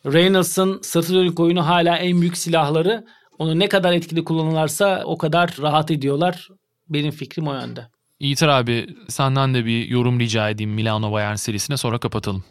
Reynolds'ın 0.06 0.80
sırtı 0.82 1.14
dönük 1.14 1.40
oyunu 1.40 1.66
hala 1.66 1.96
en 1.96 2.20
büyük 2.20 2.36
silahları. 2.36 3.04
Onu 3.38 3.58
ne 3.58 3.68
kadar 3.68 3.92
etkili 3.92 4.24
kullanırlarsa 4.24 5.02
o 5.04 5.18
kadar 5.18 5.56
rahat 5.60 5.90
ediyorlar. 5.90 6.48
Benim 6.88 7.10
fikrim 7.10 7.48
o 7.48 7.54
yönde. 7.54 7.86
Yiğiter 8.20 8.48
abi 8.48 8.96
senden 9.08 9.54
de 9.54 9.64
bir 9.64 9.88
yorum 9.88 10.20
rica 10.20 10.50
edeyim 10.50 10.70
Milano 10.70 11.12
Bayern 11.12 11.34
serisine 11.34 11.76
sonra 11.76 11.98
kapatalım. 11.98 12.44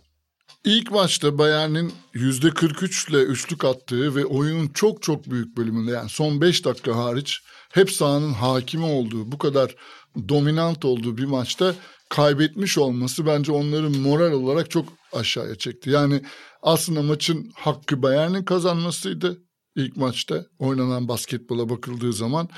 İlk 0.66 0.92
maçta 0.92 1.38
Bayern'in 1.38 1.94
%43 2.14 3.10
ile 3.10 3.18
üçlük 3.18 3.66
attığı 3.66 4.16
ve 4.16 4.26
oyunun 4.26 4.68
çok 4.68 5.02
çok 5.02 5.32
büyük 5.32 5.58
bölümünde 5.58 5.92
yani 5.92 6.10
son 6.10 6.42
5 6.42 6.66
dakika 6.66 6.96
hariç 6.96 7.40
hep 7.74 7.92
sahanın 7.92 8.34
hakimi 8.34 8.86
olduğu 8.86 9.32
bu 9.32 9.38
kadar 9.38 9.76
dominant 10.30 10.86
olduğu 10.86 11.18
bir 11.18 11.26
maçta 11.26 11.76
kaybetmiş 12.10 12.78
olması 12.78 13.26
bence 13.26 13.52
onları 13.52 13.90
moral 13.90 14.32
olarak 14.32 14.72
çok 14.72 14.86
aşağıya 15.14 15.56
çekti. 15.56 15.90
Yani 15.90 16.22
aslında 16.62 17.02
maçın 17.02 17.52
hakkı 17.56 18.02
Bayern'in 18.02 18.44
kazanmasıydı 18.44 19.38
ilk 19.76 19.98
maçta 19.98 20.46
oynanan 20.60 21.08
basketbola 21.08 21.70
bakıldığı 21.70 22.14
zaman. 22.14 22.50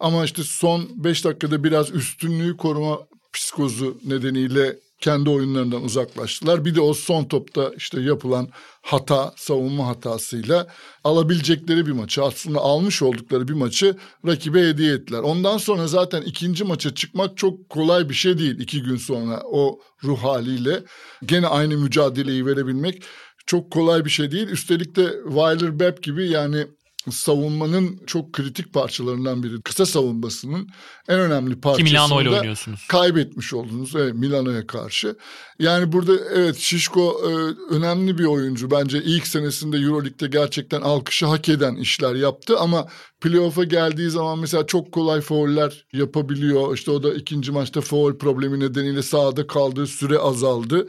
Ama 0.00 0.24
işte 0.24 0.42
son 0.42 0.88
5 0.96 1.24
dakikada 1.24 1.64
biraz 1.64 1.90
üstünlüğü 1.90 2.56
koruma 2.56 2.98
psikozu 3.32 3.98
nedeniyle 4.04 4.76
kendi 5.00 5.30
oyunlarından 5.30 5.82
uzaklaştılar. 5.82 6.64
Bir 6.64 6.74
de 6.74 6.80
o 6.80 6.94
son 6.94 7.24
topta 7.24 7.72
işte 7.76 8.00
yapılan 8.00 8.48
hata, 8.82 9.32
savunma 9.36 9.86
hatasıyla 9.86 10.66
alabilecekleri 11.04 11.86
bir 11.86 11.92
maçı 11.92 12.24
aslında 12.24 12.58
almış 12.58 13.02
oldukları 13.02 13.48
bir 13.48 13.52
maçı 13.52 13.96
rakibe 14.26 14.68
hediye 14.68 14.94
ettiler. 14.94 15.18
Ondan 15.18 15.58
sonra 15.58 15.86
zaten 15.86 16.22
ikinci 16.22 16.64
maça 16.64 16.94
çıkmak 16.94 17.36
çok 17.36 17.68
kolay 17.68 18.08
bir 18.08 18.14
şey 18.14 18.38
değil 18.38 18.60
iki 18.60 18.82
gün 18.82 18.96
sonra 18.96 19.42
o 19.44 19.80
ruh 20.04 20.18
haliyle. 20.18 20.82
Gene 21.24 21.46
aynı 21.46 21.76
mücadeleyi 21.76 22.46
verebilmek 22.46 23.02
çok 23.46 23.70
kolay 23.70 24.04
bir 24.04 24.10
şey 24.10 24.30
değil. 24.30 24.48
Üstelik 24.48 24.96
de 24.96 25.12
Weiler 25.28 25.80
Bepp 25.80 26.02
gibi 26.02 26.28
yani 26.28 26.66
savunmanın 27.10 28.00
çok 28.06 28.32
kritik 28.32 28.72
parçalarından 28.72 29.42
biri. 29.42 29.62
Kısa 29.62 29.86
savunmasının 29.86 30.68
en 31.08 31.20
önemli 31.20 31.60
parçasını 31.60 32.14
oynuyorsunuz. 32.14 32.86
kaybetmiş 32.88 33.54
oldunuz 33.54 33.96
evet, 33.96 34.14
Milano'ya 34.14 34.66
karşı. 34.66 35.16
Yani 35.58 35.92
burada 35.92 36.12
evet 36.34 36.56
Şişko 36.56 37.20
e, 37.24 37.30
önemli 37.74 38.18
bir 38.18 38.24
oyuncu. 38.24 38.70
Bence 38.70 39.02
ilk 39.02 39.26
senesinde 39.26 39.76
Euroleague'de 39.76 40.26
gerçekten 40.26 40.80
alkışı 40.80 41.26
hak 41.26 41.48
eden 41.48 41.76
işler 41.76 42.14
yaptı 42.14 42.58
ama 42.58 42.86
playoff'a 43.20 43.64
geldiği 43.64 44.10
zaman 44.10 44.38
mesela 44.38 44.66
çok 44.66 44.92
kolay 44.92 45.20
fauller 45.20 45.86
yapabiliyor. 45.92 46.74
İşte 46.74 46.90
o 46.90 47.02
da 47.02 47.14
ikinci 47.14 47.52
maçta 47.52 47.80
foul 47.80 48.18
problemi 48.18 48.60
nedeniyle 48.60 49.02
sahada 49.02 49.46
kaldığı 49.46 49.86
süre 49.86 50.18
azaldı. 50.18 50.88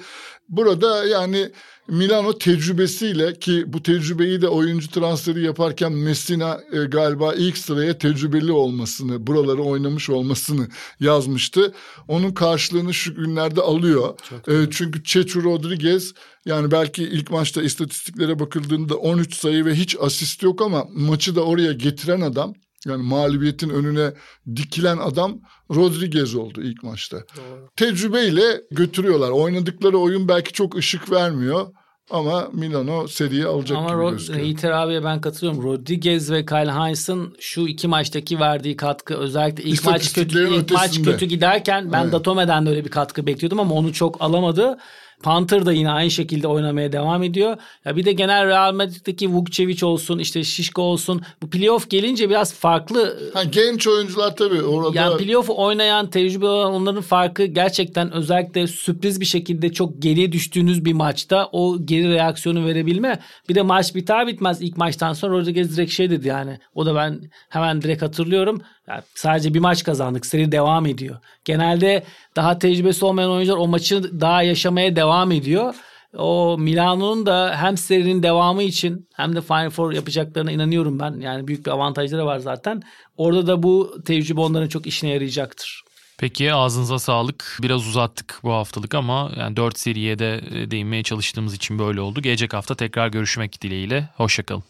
Burada 0.50 1.06
yani 1.06 1.52
Milano 1.88 2.38
tecrübesiyle 2.38 3.40
ki 3.40 3.64
bu 3.68 3.84
tecrübeyi 3.84 4.42
de 4.42 4.48
oyuncu 4.48 4.90
transferi 4.90 5.44
yaparken 5.44 5.92
Messina 5.92 6.62
e, 6.72 6.78
galiba 6.86 7.34
ilk 7.34 7.58
sıraya 7.58 7.98
tecrübeli 7.98 8.52
olmasını, 8.52 9.28
buraları 9.28 9.64
oynamış 9.64 10.10
olmasını 10.10 10.68
yazmıştı. 11.00 11.74
Onun 12.08 12.32
karşılığını 12.32 12.94
şu 12.94 13.16
günlerde 13.16 13.62
alıyor. 13.62 14.20
E, 14.48 14.54
çünkü 14.72 15.04
Chechu 15.04 15.44
Rodriguez 15.44 16.14
yani 16.46 16.72
belki 16.72 17.04
ilk 17.04 17.32
maçta 17.32 17.62
istatistiklere 17.62 18.40
bakıldığında 18.40 18.96
13 18.96 19.36
sayı 19.36 19.66
ve 19.66 19.76
hiç 19.76 19.96
asist 20.00 20.44
yok 20.44 20.62
ama 20.62 20.88
maçı 20.94 21.36
da 21.36 21.42
oraya 21.42 21.74
getiren 21.74 22.22
adam 22.22 22.54
yani 22.86 23.04
mağlubiyetin 23.04 23.70
önüne 23.70 24.14
dikilen 24.56 24.98
adam 24.98 25.40
Rodriguez 25.76 26.36
oldu 26.36 26.62
ilk 26.62 26.84
maçta. 26.84 27.18
Doğru. 27.18 27.70
Tecrübeyle 27.76 28.62
götürüyorlar. 28.72 29.30
Oynadıkları 29.30 29.98
oyun 29.98 30.28
belki 30.28 30.54
çok 30.54 30.76
ışık 30.76 31.12
vermiyor. 31.12 31.68
Ama 32.12 32.50
Milano 32.54 33.08
seriyi 33.08 33.46
alacak 33.46 33.78
Ama 33.78 33.90
gibi 33.90 33.98
Rod- 33.98 34.12
gözüküyor. 34.12 34.46
Yiğiter 34.46 34.72
abiye 34.72 35.04
ben 35.04 35.22
katılıyorum. 35.22 35.64
Rodriguez 35.64 36.32
ve 36.32 36.46
Kyle 36.46 36.72
Heinz'ın 36.72 37.36
şu 37.40 37.62
iki 37.62 37.88
maçtaki 37.88 38.40
verdiği 38.40 38.76
katkı 38.78 39.16
özellikle 39.16 39.64
ilk 39.64 39.86
maç 39.86 40.14
kötü 40.14 40.44
ilk 40.56 40.72
maç 40.72 40.88
ötesinde. 40.90 41.12
kötü 41.12 41.26
giderken 41.26 41.92
ben 41.92 42.04
Evet. 42.04 42.14
Datome'den 42.14 42.66
de 42.66 42.70
öyle 42.70 42.86
bir 42.86 42.90
katkı 42.90 43.28
bekliyordum 43.28 43.60
ama 43.60 43.76
onu 43.76 43.94
çok 43.94 44.22
alamadı. 44.22 44.78
Panther 45.24 45.66
da 45.66 45.74
yine 45.74 45.92
aynı 45.92 46.12
şekilde 46.12 46.48
oynamaya 46.48 46.92
devam 46.92 47.24
ediyor. 47.24 47.58
Ya 47.86 47.96
bir 47.96 48.06
de 48.06 48.12
genel 48.12 48.48
Real 48.48 48.74
Madrid'deki 48.74 49.30
Vukcevic 49.30 49.86
olsun, 49.86 50.20
işte 50.20 50.44
Şişko 50.44 50.82
olsun. 50.82 51.22
Bu 51.42 51.50
playoff 51.50 51.90
gelince 51.90 52.30
biraz 52.30 52.54
farklı 52.54 53.32
Ha, 53.34 53.44
genç 53.44 53.88
oyuncular 53.88 54.36
tabii 54.36 54.62
orada 54.62 55.00
yani 55.00 55.18
playoff 55.18 55.50
oynayan, 55.50 56.10
tecrübe 56.10 56.46
olan 56.46 56.74
onların 56.74 57.02
farkı 57.02 57.46
gerçekten 57.46 58.12
özellikle 58.12 58.68
sürpriz 58.68 59.20
bir 59.20 59.26
şekilde 59.26 59.74
çok 59.74 60.02
geriye 60.02 60.32
düştüğünüz 60.32 60.86
bir 60.86 60.94
maçta 60.94 61.50
o 61.52 61.86
geri 61.86 62.14
reaksiyonu 62.14 62.66
verebilme. 62.66 63.20
Bir 63.50 63.56
de 63.56 63.62
maç 63.62 63.96
biter 63.96 64.28
bitmez 64.28 64.62
ilk 64.62 64.78
maçtan 64.78 65.14
sonra 65.14 65.34
Rodriguez 65.34 65.78
direkt 65.78 65.92
şey 65.92 66.10
dedi 66.10 66.28
yani. 66.28 66.60
O 66.76 66.86
da 66.86 66.96
ben 66.96 67.22
hemen 67.50 67.82
direkt 67.82 68.02
hatırlıyorum. 68.02 68.62
Yani 68.92 69.04
sadece 69.16 69.54
bir 69.54 69.60
maç 69.60 69.84
kazandık. 69.84 70.26
Seri 70.26 70.52
devam 70.52 70.86
ediyor. 70.86 71.18
Genelde 71.46 72.04
daha 72.36 72.60
tecrübesi 72.60 73.06
olmayan 73.06 73.32
oyuncular 73.32 73.58
o 73.58 73.68
maçı 73.68 74.22
daha 74.22 74.44
yaşamaya 74.44 74.96
devam 74.96 75.32
ediyor. 75.32 75.76
O 76.18 76.58
Milano'nun 76.60 77.26
da 77.26 77.56
hem 77.58 77.78
serinin 77.78 78.24
devamı 78.24 78.64
için 78.64 79.08
hem 79.14 79.36
de 79.36 79.42
Final 79.42 79.70
Four 79.70 79.92
yapacaklarına 79.92 80.52
inanıyorum 80.52 81.00
ben. 81.00 81.20
Yani 81.20 81.48
büyük 81.48 81.66
bir 81.66 81.72
avantajları 81.72 82.26
var 82.26 82.40
zaten. 82.40 82.82
Orada 83.18 83.48
da 83.48 83.64
bu 83.64 84.04
tecrübe 84.06 84.42
onların 84.42 84.68
çok 84.68 84.88
işine 84.88 85.10
yarayacaktır. 85.10 85.84
Peki 86.18 86.54
ağzınıza 86.54 87.00
sağlık. 87.00 87.58
Biraz 87.62 87.88
uzattık 87.88 88.40
bu 88.44 88.52
haftalık 88.52 88.96
ama 88.96 89.32
yani 89.38 89.56
4 89.56 89.80
seriye 89.80 90.20
de 90.20 90.42
e, 90.52 90.72
değinmeye 90.72 91.04
çalıştığımız 91.04 91.54
için 91.54 91.80
böyle 91.80 92.02
oldu. 92.02 92.22
Gelecek 92.22 92.54
hafta 92.54 92.76
tekrar 92.76 93.08
görüşmek 93.08 93.62
dileğiyle. 93.62 94.10
Hoşçakalın. 94.18 94.64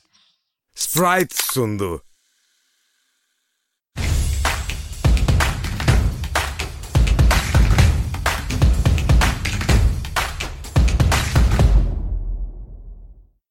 Sprite 0.76 1.36
sundu. 1.54 2.11